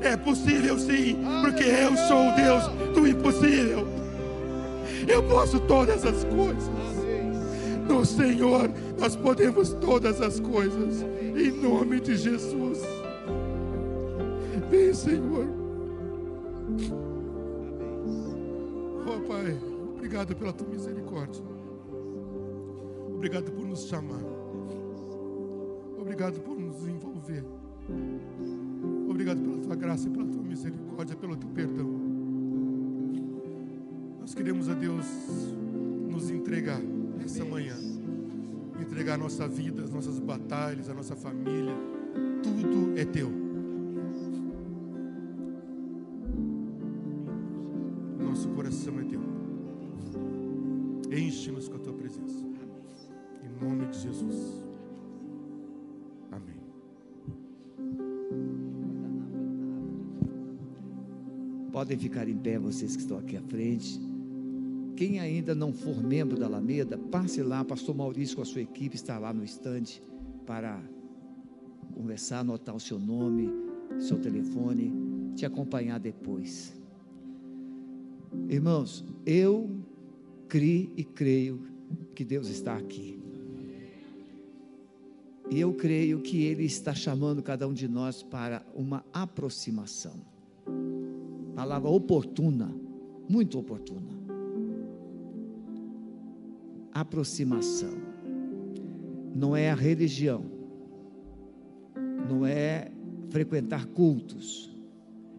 é 0.00 0.16
possível 0.16 0.78
sim, 0.78 1.16
porque 1.40 1.64
eu 1.64 1.96
sou 2.08 2.28
o 2.28 2.36
Deus 2.36 2.94
do 2.94 3.06
impossível. 3.06 3.88
Eu 5.08 5.22
posso 5.24 5.58
todas 5.60 6.04
as 6.04 6.22
coisas. 6.24 6.81
No 7.88 8.04
Senhor 8.04 8.70
nós 8.98 9.16
podemos 9.16 9.72
todas 9.74 10.20
as 10.20 10.40
coisas. 10.40 11.02
Em 11.02 11.50
nome 11.50 12.00
de 12.00 12.16
Jesus. 12.16 12.80
Vem, 14.70 14.94
Senhor. 14.94 15.46
Oh, 19.06 19.20
Pai, 19.26 19.58
obrigado 19.96 20.34
pela 20.36 20.52
tua 20.52 20.68
misericórdia. 20.68 21.42
Obrigado 23.14 23.52
por 23.52 23.64
nos 23.64 23.86
chamar. 23.86 24.22
Obrigado 25.98 26.40
por 26.40 26.58
nos 26.58 26.86
envolver. 26.86 27.44
Obrigado 29.08 29.40
pela 29.40 29.58
tua 29.58 29.76
graça 29.76 30.08
e 30.08 30.10
pela 30.10 30.26
tua 30.26 30.42
misericórdia, 30.42 31.16
pelo 31.16 31.36
teu 31.36 31.48
perdão. 31.50 31.88
Nós 34.20 34.34
queremos 34.34 34.68
a 34.68 34.74
Deus 34.74 35.06
nos 36.10 36.30
entregar 36.30 36.80
essa 37.24 37.44
manhã. 37.44 37.76
Entregar 38.80 39.14
a 39.14 39.18
nossa 39.18 39.46
vida, 39.48 39.82
as 39.82 39.90
nossas 39.90 40.18
batalhas, 40.18 40.88
a 40.88 40.94
nossa 40.94 41.14
família. 41.16 41.74
Tudo 42.42 42.98
é 42.98 43.04
teu. 43.04 43.30
Nosso 48.18 48.48
coração 48.50 48.98
é 49.00 49.04
teu. 49.04 49.20
Enche-nos 51.16 51.68
com 51.68 51.76
a 51.76 51.78
tua 51.78 51.92
presença 51.92 52.52
nome 53.62 53.86
de 53.86 53.98
Jesus. 53.98 54.62
Amém. 56.30 56.60
Podem 61.70 61.98
ficar 61.98 62.28
em 62.28 62.36
pé 62.36 62.58
vocês 62.58 62.96
que 62.96 63.02
estão 63.02 63.18
aqui 63.18 63.36
à 63.36 63.42
frente. 63.42 64.00
Quem 65.02 65.18
ainda 65.18 65.52
não 65.52 65.72
for 65.72 66.00
membro 66.00 66.38
da 66.38 66.46
Alameda, 66.46 66.96
passe 66.96 67.42
lá, 67.42 67.64
pastor 67.64 67.92
Maurício 67.92 68.36
com 68.36 68.42
a 68.42 68.44
sua 68.44 68.60
equipe 68.60 68.94
está 68.94 69.18
lá 69.18 69.34
no 69.34 69.42
estande 69.42 70.00
para 70.46 70.80
conversar, 71.92 72.38
anotar 72.38 72.72
o 72.72 72.78
seu 72.78 73.00
nome, 73.00 73.50
seu 73.98 74.20
telefone, 74.20 74.94
te 75.34 75.44
acompanhar 75.44 75.98
depois. 75.98 76.72
Irmãos, 78.48 79.04
eu 79.26 79.68
criei 80.46 80.92
e 80.96 81.02
creio 81.02 81.66
que 82.14 82.24
Deus 82.24 82.46
está 82.46 82.76
aqui. 82.76 83.20
E 85.50 85.58
eu 85.58 85.74
creio 85.74 86.20
que 86.20 86.44
Ele 86.44 86.62
está 86.62 86.94
chamando 86.94 87.42
cada 87.42 87.66
um 87.66 87.72
de 87.72 87.88
nós 87.88 88.22
para 88.22 88.64
uma 88.72 89.04
aproximação. 89.12 90.14
Palavra 91.56 91.90
oportuna, 91.90 92.72
muito 93.28 93.58
oportuna. 93.58 94.21
Aproximação. 96.92 97.94
Não 99.34 99.56
é 99.56 99.70
a 99.70 99.74
religião, 99.74 100.44
não 102.28 102.46
é 102.46 102.90
frequentar 103.30 103.86
cultos, 103.86 104.70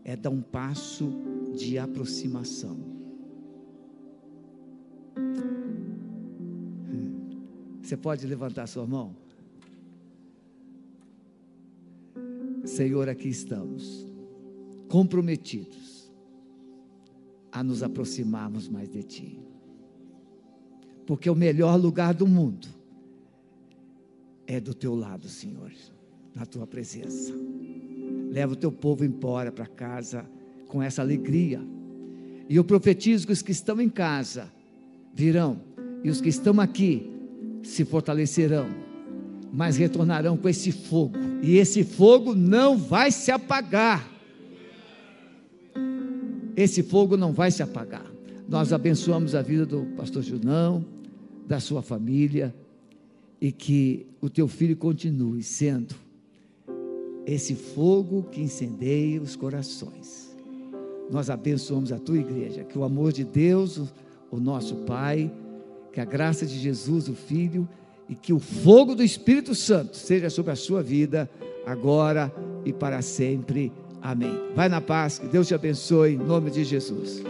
é 0.04 0.16
dar 0.16 0.32
um 0.32 0.42
passo 0.42 1.12
de 1.56 1.78
aproximação. 1.78 2.94
Você 7.82 7.98
pode 7.98 8.26
levantar 8.26 8.66
sua 8.66 8.88
mão? 8.88 9.16
Senhor, 12.66 13.10
aqui 13.10 13.28
estamos, 13.28 14.08
comprometidos 14.90 16.12
a 17.52 17.64
nos 17.64 17.84
aproximarmos 17.84 18.68
mais 18.68 18.90
de 18.90 19.04
Ti, 19.04 19.40
porque 21.06 21.30
o 21.30 21.36
melhor 21.36 21.80
lugar 21.80 22.14
do 22.14 22.28
mundo 22.28 22.68
é 24.48 24.60
do 24.60 24.74
Teu 24.74 24.96
lado, 24.96 25.28
Senhor, 25.28 25.72
na 26.36 26.46
Tua 26.46 26.68
presença. 26.68 27.34
Leva 28.32 28.54
o 28.54 28.58
Teu 28.58 28.72
povo 28.72 29.06
embora 29.06 29.52
para 29.52 29.66
casa 29.66 30.26
com 30.68 30.82
essa 30.82 31.02
alegria, 31.02 31.62
e 32.50 32.56
eu 32.56 32.64
profetizo 32.64 33.28
que 33.28 33.34
os 33.34 33.42
que 33.42 33.52
estão 33.52 33.80
em 33.80 33.90
casa 33.90 34.52
virão, 35.14 35.62
e 36.04 36.10
os 36.10 36.20
que 36.20 36.30
estão 36.30 36.60
aqui 36.60 37.10
se 37.64 37.86
fortalecerão 37.86 38.84
mas 39.56 39.78
retornarão 39.78 40.36
com 40.36 40.50
esse 40.50 40.72
fogo, 40.72 41.16
e 41.44 41.58
esse 41.58 41.84
fogo 41.84 42.34
não 42.34 42.76
vai 42.76 43.12
se 43.12 43.32
apagar. 43.32 44.12
Esse 46.58 46.82
fogo 46.82 47.16
não 47.16 47.32
vai 47.32 47.52
se 47.52 47.62
apagar. 47.62 48.06
Nós 48.50 48.74
abençoamos 48.74 49.36
a 49.36 49.44
vida 49.44 49.64
do 49.64 49.86
pastor 49.96 50.24
Junão, 50.24 50.84
da 51.46 51.60
sua 51.60 51.82
família, 51.82 52.54
e 53.40 53.52
que 53.52 54.06
o 54.22 54.30
teu 54.30 54.48
filho 54.48 54.76
continue 54.78 55.44
sendo 55.44 55.96
esse 57.26 57.56
fogo 57.56 58.24
que 58.24 58.42
incendeia 58.42 59.22
os 59.22 59.36
corações. 59.36 60.34
Nós 61.12 61.30
abençoamos 61.30 61.92
a 61.92 62.00
tua 62.00 62.18
igreja, 62.18 62.64
que 62.64 62.78
o 62.78 62.84
amor 62.84 63.12
de 63.12 63.24
Deus, 63.24 63.82
o 64.32 64.40
nosso 64.40 64.76
Pai, 64.78 65.32
que 65.92 66.00
a 66.00 66.06
graça 66.06 66.46
de 66.46 66.58
Jesus, 66.58 67.08
o 67.08 67.14
Filho, 67.14 67.68
e 68.10 68.16
que 68.16 68.34
o 68.34 68.40
fogo 68.40 68.96
do 68.96 69.04
Espírito 69.04 69.54
Santo 69.54 69.96
seja 69.96 70.30
sobre 70.30 70.52
a 70.52 70.56
sua 70.56 70.82
vida, 70.82 71.30
agora 71.66 72.34
e 72.66 72.74
para 72.74 73.02
sempre. 73.02 73.72
Amém. 74.02 74.34
Vai 74.56 74.68
na 74.68 74.82
paz, 74.82 75.20
que 75.20 75.28
Deus 75.28 75.48
te 75.48 75.54
abençoe, 75.54 76.14
em 76.14 76.18
nome 76.18 76.52
de 76.52 76.64
Jesus. 76.64 77.22